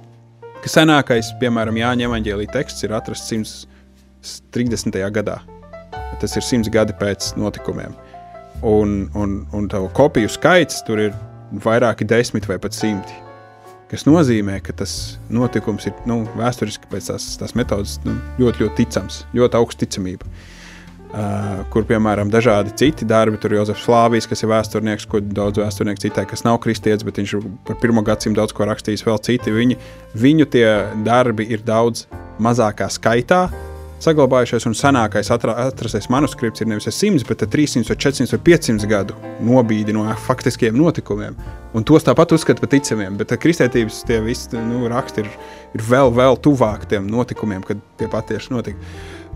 ka 0.63 0.73
senākais, 0.73 1.35
piemēram, 1.41 1.81
Jāņa 1.81 2.09
evanģēlī 2.09 2.49
teksts 2.53 2.87
ir 2.87 2.97
atrasts 2.97 3.35
130. 3.35 5.05
gadā 5.13 5.43
tas 6.21 6.37
ir 6.39 6.47
simts 6.47 6.71
gadi 6.73 6.97
pēc 7.01 7.35
notikumiem. 7.41 7.95
Un, 8.65 9.05
un, 9.19 9.43
un 9.53 9.69
tavu 9.69 9.91
kopiju 9.97 10.31
skaits 10.33 10.83
tur 10.87 11.03
ir 11.09 11.15
vairāki 11.65 12.07
desmit 12.09 12.49
vai 12.49 12.59
pat 12.59 12.77
simti. 12.77 13.21
kas 13.91 14.07
nozīmē, 14.09 14.57
ka 14.65 14.73
tas 14.75 15.21
notikums 15.31 15.87
ir 15.87 15.95
nu, 16.09 16.25
vēsturiski 16.35 16.89
pēc 16.91 17.13
tās, 17.13 17.27
tās 17.39 17.53
metodas 17.55 18.01
nu, 18.03 18.17
ļoti, 18.41 18.65
ļoti 18.65 18.75
ticams, 18.81 19.21
ļoti 19.37 19.59
augsta 19.61 19.85
ticamība. 19.85 20.27
Uh, 20.27 21.61
kur, 21.71 21.85
piemēram, 21.87 22.31
dažādi 22.33 22.73
citi 22.75 23.07
darbi, 23.07 23.39
tur 23.39 23.55
Jozefs 23.55 23.85
Flāvijs, 23.87 24.27
kas 24.27 24.43
ir 24.43 24.51
vēsturnieks, 24.51 25.07
ko 25.07 25.21
daudz 25.23 25.61
vēsturnieku 25.63 26.03
citai, 26.03 26.25
kas 26.27 26.43
nav 26.43 26.59
kristietis, 26.65 27.07
bet 27.07 27.21
viņš 27.21 27.35
ir 27.37 27.45
par 27.69 27.79
pirmo 27.83 28.03
gadsimtu 28.03 28.41
daudz 28.41 28.55
ko 28.57 28.67
rakstījis, 28.67 29.05
vēl 29.07 29.21
citi. 29.23 29.55
Viņi, 29.55 29.79
viņu 30.19 30.49
tie 30.51 30.67
darbi 31.07 31.47
ir 31.55 31.63
daudz 31.63 32.09
mazākā 32.43 32.91
skaitā, 32.91 33.45
saglabājušies, 34.05 34.67
un 34.69 34.77
senākais 34.77 35.31
atrastais 35.33 36.09
manuskripts 36.13 36.63
ir 36.63 36.69
nevis 36.71 36.89
100, 36.91 37.25
bet 37.29 37.45
300, 37.51 37.89
vai 37.89 37.97
400 38.05 38.37
vai 38.37 38.41
500 38.51 38.89
gadu 38.91 39.17
nobīdi 39.45 39.95
no 39.97 40.05
faktiskiem 40.27 40.77
notikumiem. 40.79 41.37
Un 41.75 41.87
tos 41.89 42.07
tāpat 42.07 42.35
uzskata 42.37 42.63
par 42.63 42.71
ticamiem, 42.75 43.17
bet 43.21 43.35
kristietības 43.41 44.03
tie 44.09 44.21
visi 44.25 44.61
nu, 44.61 44.85
raksti 44.93 45.25
ir, 45.25 45.31
ir 45.75 45.87
vēl, 45.89 46.13
vēl 46.15 46.39
tuvāk 46.45 46.87
tiem 46.91 47.09
notikumiem, 47.11 47.65
kad 47.67 47.81
tie 48.01 48.11
patiesi 48.13 48.53
notika. 48.55 48.79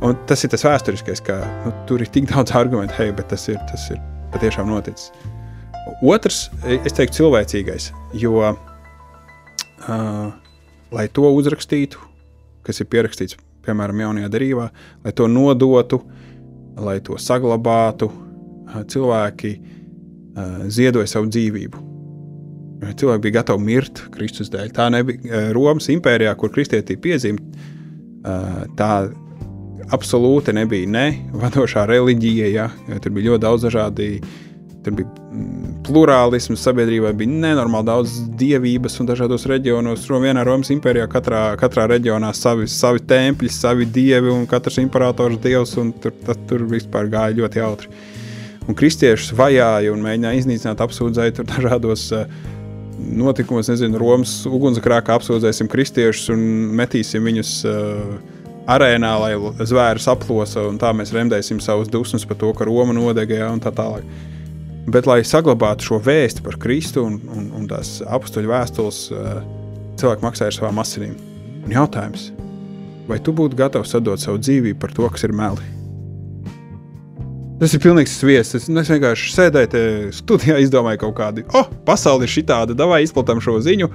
Un 0.04 0.14
tas 0.30 0.44
ir 0.46 0.52
tas 0.52 0.62
vēsturiskais, 0.62 1.24
ka 1.26 1.40
nu, 1.64 1.74
tur 1.88 2.04
ir 2.04 2.12
tik 2.14 2.28
daudz 2.30 2.54
argumentu, 2.54 2.94
hei, 3.00 3.10
bet 3.16 3.32
tas 3.32 3.48
ir, 3.50 3.58
tas 3.70 3.88
ir 3.90 3.98
patiešām 4.34 4.70
noticis. 4.70 5.10
Otrs, 6.04 6.44
es 6.68 6.94
teiktu, 6.94 7.22
cilvēcīgais, 7.22 7.90
jo, 8.20 8.52
uh, 9.88 10.30
lai 10.94 11.06
to 11.10 11.32
uzrakstītu, 11.40 12.04
kas 12.68 12.84
ir 12.84 12.90
pierakstīts 12.92 13.38
piemēram, 13.66 14.04
jaunajā 14.04 14.30
darbā, 14.32 14.68
lai 15.04 15.12
to 15.16 15.28
nodotu, 15.30 16.00
lai 16.78 16.98
to 17.04 17.18
saglabātu, 17.20 18.10
cilvēki 18.92 19.52
ziedoja 20.70 21.08
savu 21.10 21.30
dzīvību. 21.32 21.84
Cilvēki 22.98 23.22
bija 23.24 23.40
gatavi 23.40 23.64
mirt 23.66 24.04
Kristus 24.14 24.52
dēļ. 24.52 24.68
Tā 24.74 24.86
nebija 24.94 25.48
Romas 25.56 25.88
impērijā, 25.90 26.34
kur 26.38 26.52
kristietība 26.54 27.08
piezīmē. 27.08 27.64
Tā 28.78 28.90
absolūti 29.94 30.54
nebija 30.54 30.90
ne 30.90 31.06
vadošā 31.34 31.88
reliģija, 31.90 32.50
ja, 32.54 32.68
tur 33.02 33.16
bija 33.16 33.32
ļoti 33.32 33.44
daudz 33.46 33.66
dažādu 33.66 34.12
Tur 34.84 34.94
bija 34.94 35.17
plurālisms, 35.88 36.60
sabiedrībā 36.62 37.10
bija 37.16 37.32
nenormāli 37.46 37.88
daudz 37.88 38.18
dievības 38.38 38.98
un 39.02 39.08
dažādos 39.08 39.46
reģionos. 39.50 40.04
Vienā 40.08 40.44
Romas 40.46 40.70
impērijā 40.74 41.08
katrā, 41.10 41.42
katrā 41.60 41.88
reģionā 41.90 42.30
savi, 42.36 42.68
savi 42.70 43.02
tempļi, 43.08 43.50
savi 43.52 43.88
dievi 43.88 44.30
un 44.32 44.46
katrs 44.50 44.78
imperators 44.82 45.40
dievs, 45.42 45.74
un 45.80 45.94
tur, 45.96 46.14
tad, 46.26 46.44
tur 46.50 46.66
vispār 46.70 47.10
gāja 47.12 47.40
ļoti 47.40 47.62
jautri. 47.62 47.92
Un 48.68 48.76
kristiešus 48.76 49.32
vajāja 49.36 49.94
un 49.94 50.04
mēģināja 50.04 50.42
iznīcināt, 50.42 50.84
apsūdzēt 50.84 51.40
tur 51.40 51.48
dažādos 51.48 52.08
uh, 52.12 52.26
notikumos, 52.98 53.70
nezinu, 53.72 53.98
Romas 54.00 54.40
ugunsgrēkā 54.48 55.16
apsūdzēsim 55.16 55.70
kristiešus 55.72 56.34
un 56.34 56.42
metīsim 56.76 57.24
viņus 57.24 57.54
uh, 57.68 58.18
arēnā, 58.68 59.12
lai 59.22 59.32
zvērus 59.64 60.08
aplosa, 60.12 60.66
un 60.68 60.76
tā 60.80 60.92
mēs 60.96 61.14
remdēsim 61.16 61.62
savus 61.64 61.88
dusmas 61.92 62.28
par 62.28 62.38
to, 62.40 62.52
ka 62.56 62.68
Roma 62.68 62.96
nodega 62.96 63.40
ja, 63.40 63.52
un 63.54 63.62
tā 63.64 63.72
tālāk. 63.74 64.04
Bet, 64.88 65.04
lai 65.08 65.20
saglabātu 65.26 65.84
šo 65.84 65.98
vēstu 66.00 66.40
par 66.46 66.56
Kristu 66.60 67.02
un, 67.04 67.18
un, 67.34 67.48
un 67.58 67.64
tās 67.68 67.98
apstuļu 68.08 68.48
vēstules, 68.48 69.00
eh, 69.12 69.40
cilvēki 70.00 70.24
maksāja 70.24 70.52
ar 70.52 70.56
savām 70.56 70.80
asinīm. 70.80 71.16
Un 71.66 71.74
jautājums, 71.74 72.30
vai 73.08 73.18
tu 73.20 73.34
būtu 73.36 73.58
gatavs 73.58 73.92
sadot 73.92 74.22
savu 74.22 74.40
dzīvību 74.40 74.78
par 74.80 74.94
to, 74.96 75.08
kas 75.12 75.26
ir 75.28 75.34
meli? 75.36 75.66
Tas 77.58 77.74
ir 77.74 77.82
pilnīgs 77.82 78.14
sviests. 78.20 78.54
Es, 78.54 78.68
es 78.70 78.90
vienkārši 78.94 79.32
sēdēju 79.34 80.12
studijā, 80.14 80.60
izdomāju 80.62 81.02
kaut 81.04 81.16
kādu, 81.18 81.44
oh, 81.58 81.68
pasaule 81.84 82.24
ir 82.24 82.32
šitāda, 82.32 82.78
vai 82.88 83.02
izplatām 83.04 83.42
šo 83.44 83.58
ziņu. 83.64 83.90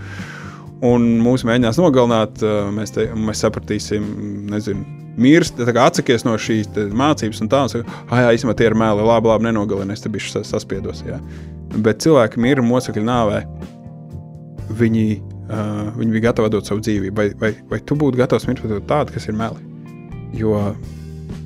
Un 0.84 1.08
mūsu 1.24 1.48
mēģinās 1.50 1.80
nogalināt, 1.82 2.44
eh, 2.44 2.60
mēs, 2.76 2.94
te, 2.94 3.08
mēs 3.18 3.41
sapratīsim, 3.48 4.06
nezinu, 4.52 5.03
mirst, 5.20 5.59
atsakies 5.59 6.26
no 6.28 6.36
šīs 6.39 6.70
mācības, 6.93 7.43
un 7.43 7.51
tā, 7.51 7.64
un 7.66 7.72
saka, 7.72 7.99
ah, 8.09 8.24
jā, 8.26 8.34
īstenībā 8.38 8.55
tie 8.57 8.70
ir 8.70 8.78
meli, 8.78 9.05
labi, 9.05 9.30
labi, 9.32 9.47
nenogalini, 9.49 9.93
es 9.93 10.03
te 10.03 10.11
biju 10.14 10.43
saspiedos. 10.45 11.03
Jā. 11.07 11.20
Bet 11.74 12.01
cilvēki 12.05 12.41
mirra 12.41 12.66
mocekļu 12.66 13.05
nāvē. 13.05 13.43
Viņi, 14.74 15.05
uh, 15.51 15.93
viņi 15.99 16.16
bija 16.16 16.30
gatavi 16.30 16.49
dot 16.53 16.70
savu 16.70 16.82
dzīvību. 16.86 17.16
Vai, 17.18 17.28
vai, 17.39 17.51
vai 17.70 17.80
tu 17.86 17.97
būtu 17.99 18.18
gatavs 18.18 18.47
mirt 18.49 18.64
par 18.64 18.84
tādu, 18.89 19.16
kas 19.16 19.30
ir 19.30 19.38
meli? 19.38 19.61
Jo 20.38 20.55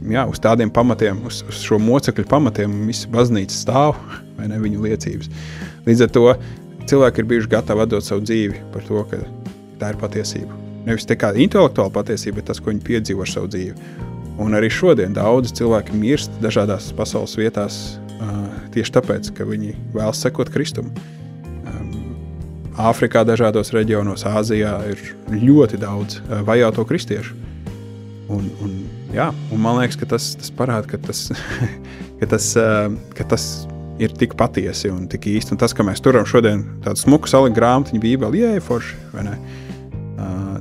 jā, 0.07 0.27
uz 0.29 0.39
tādiem 0.43 0.71
pamatiem, 0.73 1.19
uz, 1.27 1.41
uz 1.49 1.63
šo 1.65 1.79
mocekļu 1.81 2.27
pamatiem, 2.29 2.77
visa 2.87 3.09
baznīca 3.13 3.55
stāv, 3.55 3.97
vai 4.37 4.51
ne 4.51 4.61
viņu 4.61 4.85
liecības. 4.85 5.33
Līdz 5.87 6.07
ar 6.07 6.15
to 6.15 6.29
cilvēki 6.87 7.23
ir 7.23 7.33
bijuši 7.33 7.53
gatavi 7.57 7.89
dot 7.91 8.07
savu 8.07 8.23
dzīvi 8.27 8.63
par 8.75 8.87
to, 8.87 9.03
ka 9.11 9.21
tā 9.81 9.93
ir 9.93 10.01
patiesība. 10.01 10.66
Nevis 10.87 11.07
tā 11.07 11.17
kā 11.19 11.33
intelektuāla 11.35 11.91
patiesība, 11.91 12.39
bet 12.39 12.47
tas, 12.51 12.61
ko 12.63 12.71
viņi 12.71 12.85
piedzīvo 12.87 13.25
ar 13.25 13.31
savu 13.31 13.49
dzīvi. 13.51 13.73
Un 14.39 14.53
arī 14.55 14.69
šodien 14.71 15.15
daudz 15.17 15.51
cilvēki 15.57 15.97
mirst 15.97 16.35
dažādās 16.43 16.91
pasaules 16.95 17.33
vietās 17.39 17.97
uh, 18.21 18.45
tieši 18.71 18.93
tāpēc, 18.95 19.31
ka 19.35 19.47
viņi 19.49 19.73
vēlas 19.95 20.21
sekot 20.23 20.51
Kristum. 20.53 20.91
Um, 21.67 21.89
Āfrikā, 22.77 23.25
dažādos 23.27 23.73
reģionos, 23.75 24.23
Āzijā 24.29 24.77
ir 24.93 25.03
ļoti 25.33 25.81
daudz 25.81 26.21
uh, 26.21 26.39
vajāto 26.47 26.85
kristiešu. 26.87 27.35
Un, 28.31 28.47
un, 28.63 28.79
jā, 29.15 29.31
un 29.51 29.63
man 29.63 29.81
liekas, 29.81 29.99
ka 29.99 30.07
tas, 30.15 30.35
tas 30.39 30.53
parāda, 30.55 30.87
ka 30.93 31.01
tas, 31.03 31.27
ka, 32.21 32.31
tas, 32.37 32.51
uh, 32.61 32.93
ka 33.17 33.27
tas 33.35 33.51
ir 33.99 34.13
tik 34.15 34.37
patiesi 34.39 34.93
un 34.93 35.07
tik 35.11 35.27
īsti. 35.33 35.55
Un 35.55 35.59
tas, 35.59 35.75
ka 35.75 35.83
mēs 35.83 36.03
turam 36.05 36.27
šodien 36.29 36.63
tādu 36.85 37.01
smuku 37.01 37.27
saliku 37.31 37.59
grāmatu, 37.59 37.99
Bībeli, 37.99 38.45
jē, 38.45 38.59
forši? 38.63 39.01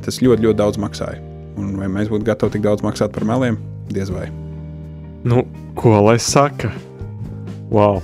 Tas 0.04 0.20
ļoti, 0.22 0.46
ļoti 0.46 0.58
daudz 0.60 0.80
maksāja. 0.82 1.22
Un 1.56 1.76
vai 1.80 1.88
mēs 1.92 2.10
būtu 2.12 2.26
gatavi 2.26 2.56
tik 2.56 2.66
daudz 2.66 2.84
maksāt 2.84 3.14
par 3.14 3.24
meliem? 3.28 3.58
Diez 3.92 4.12
vai. 4.12 4.28
Nu, 5.26 5.46
ko 5.78 5.96
lai 6.04 6.18
saka? 6.22 6.72
Wow! 7.72 8.02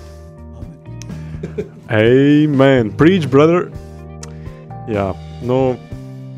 Amen! 1.93 2.93
Preach, 2.99 3.29
brother! 3.31 3.69
Jā, 4.91 5.13
nu, 5.47 5.77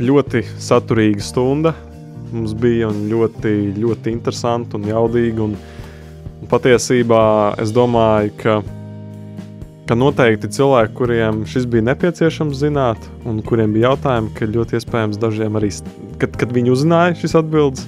ļoti 0.02 0.42
saturīga 0.60 1.22
stunda 1.24 1.74
mums 2.34 2.54
bija 2.58 2.88
un 2.90 3.06
ļoti, 3.10 3.52
ļoti 3.78 4.12
interesanti 4.12 4.78
un 4.78 4.88
jaudīgi. 4.88 5.40
Un, 5.44 5.54
un 6.40 6.50
patiesībā 6.50 7.22
es 7.62 7.72
domāju, 7.74 8.34
ka 8.40 8.58
ka 9.88 9.96
noteikti 9.98 10.48
cilvēki, 10.56 10.94
kuriem 10.96 11.42
šis 11.48 11.66
bija 11.70 11.84
nepieciešams 11.90 12.56
zināt, 12.56 13.08
un 13.28 13.42
kuriem 13.44 13.74
bija 13.74 13.92
jautājumi, 13.92 14.32
ka 14.36 14.48
ļoti 14.48 14.78
iespējams 14.78 15.20
dažiem 15.20 15.58
arī, 15.60 15.70
kad, 16.22 16.38
kad 16.40 16.54
viņi 16.56 16.72
uzzināja 16.72 17.18
šīs 17.20 17.36
atbildes, 17.40 17.84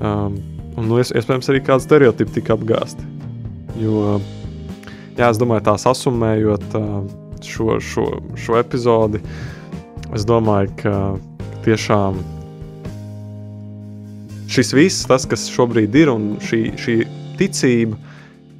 um, 0.00 0.36
un 0.76 0.90
nu, 0.90 1.00
iespējams 1.00 1.48
arī 1.52 1.62
kāds 1.64 1.88
stereotipi 1.88 2.36
tika 2.40 2.56
apgāsti. 2.58 3.06
Jo, 3.80 4.18
jā, 5.16 5.30
es 5.30 5.40
domāju, 5.40 5.64
tā 5.70 5.78
sasumējot 5.80 6.76
uh, 6.76 7.00
šo, 7.44 7.78
šo, 7.80 8.06
šo 8.36 8.60
epizodi, 8.60 9.22
es 10.12 10.26
domāju, 10.28 10.74
ka 10.82 10.94
tiešām 11.64 12.20
šis 14.50 14.74
viss, 14.74 15.08
tas, 15.08 15.24
kas 15.30 15.48
šobrīd 15.52 15.96
ir, 15.96 16.12
un 16.12 16.34
šī, 16.44 16.62
šī 16.80 17.00
ticība, 17.40 17.96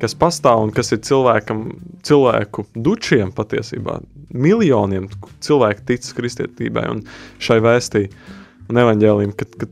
kas 0.01 0.16
pastāv 0.18 0.64
un 0.64 0.72
kas 0.74 0.92
ir 0.94 1.03
cilvēkam, 1.07 1.66
cilvēku 2.07 2.66
dučiem 2.74 3.32
patiesībā. 3.36 4.01
Miljoniem 4.30 5.09
cilvēku 5.44 5.86
tic 5.88 6.07
kristietībai 6.16 6.86
un 6.92 7.05
šai 7.42 7.61
vēstī 7.64 8.07
un 8.70 8.80
evaņģēlījumam, 8.84 9.36
ka, 9.36 9.48
ka, 9.59 9.68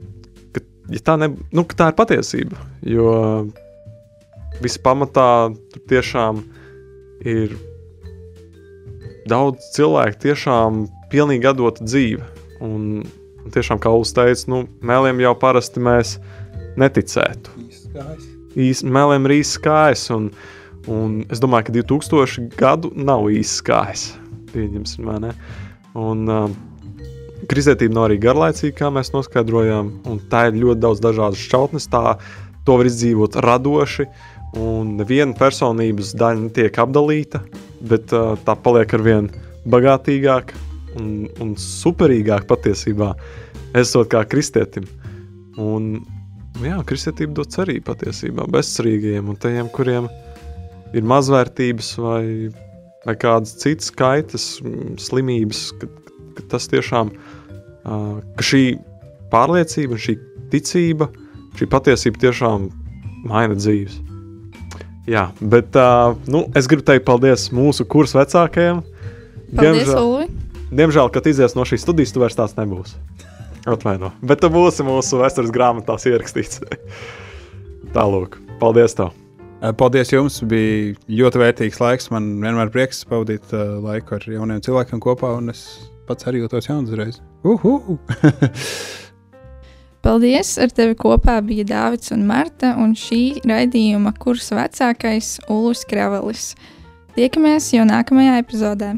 ka, 0.56 0.64
ja 0.94 1.02
tā, 1.06 1.16
ne, 1.22 1.32
nu, 1.54 1.64
ka 1.68 1.78
tā 1.78 1.90
ir 1.92 1.98
patiesība. 1.98 2.60
Jo 2.86 3.12
viss 4.62 4.80
pamatā 4.82 5.28
tur 5.72 5.84
tiešām 5.90 6.42
ir 7.28 7.54
daudz 9.28 9.72
cilvēku, 9.76 10.22
tiešām 10.24 10.86
pilnīgi 11.12 11.50
atdota 11.50 11.86
dzīve. 11.86 12.24
Un, 12.64 13.04
un 13.44 13.54
tiešām, 13.54 13.80
kā 13.82 13.92
Ulas 13.94 14.14
teica, 14.16 14.48
nu, 14.50 14.64
mēliem 14.82 15.22
jau 15.22 15.36
parasti 15.38 15.84
mēs 15.84 16.16
neticētu. 16.80 17.54
Īsti 17.68 18.27
īsti 18.58 18.88
meliem 18.94 19.28
ir 19.28 19.38
īsts 19.38 19.60
kājas. 19.64 20.08
Un, 20.14 20.30
un 20.90 21.20
es 21.32 21.42
domāju, 21.42 21.68
ka 21.68 21.76
2000 21.78 22.48
gadu 22.58 22.92
nav 22.96 23.28
īsts 23.32 23.62
kājas. 23.66 24.08
Pieņemsim, 24.54 25.08
vai 25.08 25.18
ne? 25.26 25.34
Un, 25.98 26.24
uh, 26.28 26.48
Kristētība 27.48 27.94
nav 27.94 28.08
arī 28.08 28.18
garlaicīga, 28.20 28.74
kā 28.80 28.88
mēs 28.92 29.12
noskaidrojām, 29.14 29.92
un 30.10 30.18
tā 30.32 30.48
ir 30.48 30.58
ļoti 30.58 30.82
daudz 30.82 31.02
dažādas 31.04 31.40
šķautnes. 31.40 31.86
Tā, 31.92 32.16
to 32.66 32.76
var 32.80 32.88
izdzīvot 32.90 33.38
radoši, 33.44 34.08
un 34.58 34.96
neviena 34.98 35.36
personības 35.38 36.12
daļa 36.18 36.48
netiek 36.48 36.80
apdalīta, 36.82 37.40
bet 37.88 38.12
uh, 38.16 38.34
tā 38.44 38.56
paliek 38.58 38.92
ar 38.98 39.04
vien 39.06 39.30
bagātīgāka 39.70 40.58
un, 40.98 41.28
un 41.40 41.54
superīgāka 41.62 42.48
patiesībā, 42.50 43.12
esot 43.78 44.10
kā 44.12 44.24
kristietim. 44.28 44.88
Un 45.58 45.98
jā, 46.64 46.78
kristietība 46.86 47.36
dod 47.38 47.52
cerību 47.54 47.84
patiesībā 47.88 48.46
bezcerīgajiem 48.52 49.30
un 49.30 49.38
tajiem, 49.40 49.68
kuriem 49.74 50.08
ir 50.96 51.06
mazvērtības 51.08 51.92
vai, 52.00 52.24
vai 53.06 53.14
kādas 53.20 53.54
citas 53.60 53.92
kaitas, 53.94 54.48
slimības, 55.02 55.68
ka 55.78 56.46
tas 56.54 56.68
tiešām, 56.72 57.12
ka 57.84 58.46
šī 58.50 58.62
pārliecība, 59.32 60.00
šī 60.00 60.16
ticība, 60.52 61.10
šī 61.58 61.68
patiesība 61.70 62.24
tiešām 62.28 62.68
maina 63.28 63.58
dzīves. 63.58 64.00
Jā, 65.08 65.30
bet 65.40 65.76
nu, 66.28 66.44
es 66.58 66.68
gribu 66.68 66.84
teikt 66.88 67.06
paldies 67.08 67.48
mūsu 67.54 67.86
kursu 67.88 68.20
vecākajiem. 68.20 68.82
Paldies, 69.56 69.94
Ulu! 69.96 70.26
Diemžēl, 70.68 71.08
kad 71.12 71.24
izies 71.30 71.54
no 71.56 71.64
šīs 71.64 71.80
studijas, 71.86 72.12
tu 72.12 72.20
vairs 72.20 72.36
tāds 72.36 72.56
nebūsi. 72.58 72.98
Atvaino. 73.76 74.12
Bet 74.24 74.40
tu 74.42 74.50
būsi 74.52 74.86
mūsu 74.86 75.20
vēstures 75.20 75.52
grāmatās 75.54 76.06
ierakstīts. 76.08 76.62
Tālāk, 77.96 78.38
paldies 78.60 78.96
tev! 78.98 79.14
Paldies 79.58 80.12
jums! 80.12 80.38
Bija 80.46 80.94
ļoti 81.10 81.40
vērtīgs 81.42 81.80
laiks. 81.82 82.12
Man 82.14 82.36
vienmēr 82.42 82.70
prieks 82.74 83.02
pavadīt 83.08 83.50
uh, 83.56 83.78
laiku 83.82 84.14
ar 84.18 84.26
jauniem 84.30 84.62
cilvēkiem 84.62 85.02
kopā, 85.02 85.32
un 85.40 85.50
es 85.50 85.64
pats 86.06 86.28
arī 86.30 86.44
jūtos 86.44 86.70
jauns 86.70 86.92
uzreiz. 86.92 87.18
Uhu! 87.42 87.98
Paldies! 90.06 90.54
Ar 90.62 90.70
tevi 90.70 90.94
kopā 90.98 91.40
bija 91.42 91.66
Dārvids 91.66 92.14
un 92.14 92.22
Marta, 92.28 92.76
un 92.78 92.94
šī 92.94 93.42
raidījuma 93.42 94.14
kursa 94.22 94.60
vecākais 94.60 95.34
Ulus 95.50 95.82
Kravelis. 95.90 96.52
Tiekamies 97.18 97.72
jau 97.74 97.82
nākamajā 97.88 98.38
epizodē. 98.44 98.94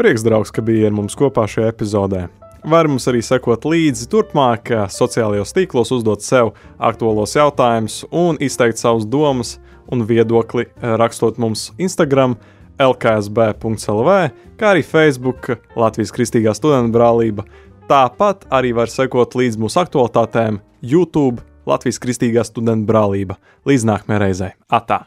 Prieks, 0.00 0.24
draugs, 0.24 0.48
ka 0.52 0.64
biji 0.64 0.88
ar 0.88 0.96
mums 0.96 1.16
kopā 1.16 1.44
šajā 1.48 1.74
epizodē. 1.74 2.24
Var 2.66 2.88
mums 2.90 3.04
arī 3.06 3.20
sekot 3.22 3.62
līdzi 3.62 4.08
turpmāk, 4.10 4.72
sociālajos 4.90 5.54
tīklos, 5.54 5.92
uzdot 5.94 6.24
sev 6.26 6.48
aktuālos 6.82 7.36
jautājumus 7.38 8.00
un 8.10 8.40
izteikt 8.42 8.82
savus 8.82 9.06
domas 9.06 9.52
un 9.86 10.02
viedokli, 10.08 10.64
rakstot 10.82 11.38
mums 11.38 11.68
Instagram, 11.78 12.34
lksb.lv, 12.82 14.16
kā 14.58 14.72
arī 14.72 14.82
Facebook, 14.82 15.52
Latvijas 15.78 16.10
Kristīgā 16.16 16.56
studentu 16.58 16.98
brālība. 16.98 17.46
Tāpat 17.86 18.48
arī 18.50 18.74
var 18.74 18.90
sekot 18.90 19.38
līdzi 19.38 19.62
mūsu 19.62 19.84
aktualitātēm 19.86 20.58
YouTube, 20.82 21.46
Latvijas 21.70 22.02
Kristīgā 22.02 22.42
studentu 22.50 22.90
brālība. 22.90 23.38
Līdz 23.62 23.86
nākamajai 23.92 24.24
reizei! 24.24 24.50
Atā! 24.66 25.04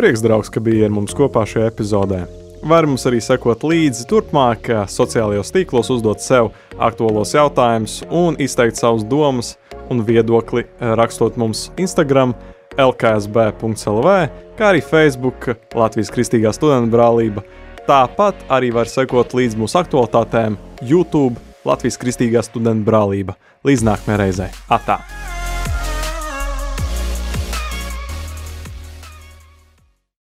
Prieks, 0.00 0.24
draugs, 0.24 0.48
ka 0.48 0.64
biji 0.64 0.88
ar 0.88 0.96
mums 0.96 1.12
kopā 1.12 1.44
šajā 1.44 1.68
epizodē! 1.74 2.24
Var 2.62 2.86
mums 2.86 3.04
arī 3.10 3.20
sekot 3.20 3.64
līdzi 3.66 4.08
turpmāk, 4.08 4.68
sociālajos 4.86 5.52
tīklos, 5.52 5.88
uzdot 5.92 6.24
sev 6.24 6.54
aktuālos 6.80 7.34
jautājumus 7.36 8.00
un 8.08 8.38
izteikt 8.42 8.80
savus 8.80 9.04
domas 9.08 9.56
un 9.92 10.02
viedokli, 10.06 10.64
rakstot 10.80 11.36
mums 11.40 11.68
Instagram, 11.80 12.34
lksb.lv, 12.80 14.14
kā 14.58 14.70
arī 14.72 14.84
Facebook, 14.84 15.50
Latvijas 15.76 16.12
Kristīgā 16.14 16.54
studentu 16.56 16.96
brālība. 16.96 17.44
Tāpat 17.88 18.46
arī 18.52 18.70
var 18.74 18.90
sekot 18.90 19.34
līdzi 19.36 19.58
mūsu 19.58 19.80
aktualitātēm 19.82 20.56
YouTube, 20.86 21.40
Latvijas 21.66 21.98
Kristīgā 22.00 22.44
studentu 22.46 22.88
brālība. 22.88 23.36
Līdz 23.66 23.84
nākamajai 23.90 24.22
reizei! 24.24 24.50
Atā! 24.72 25.02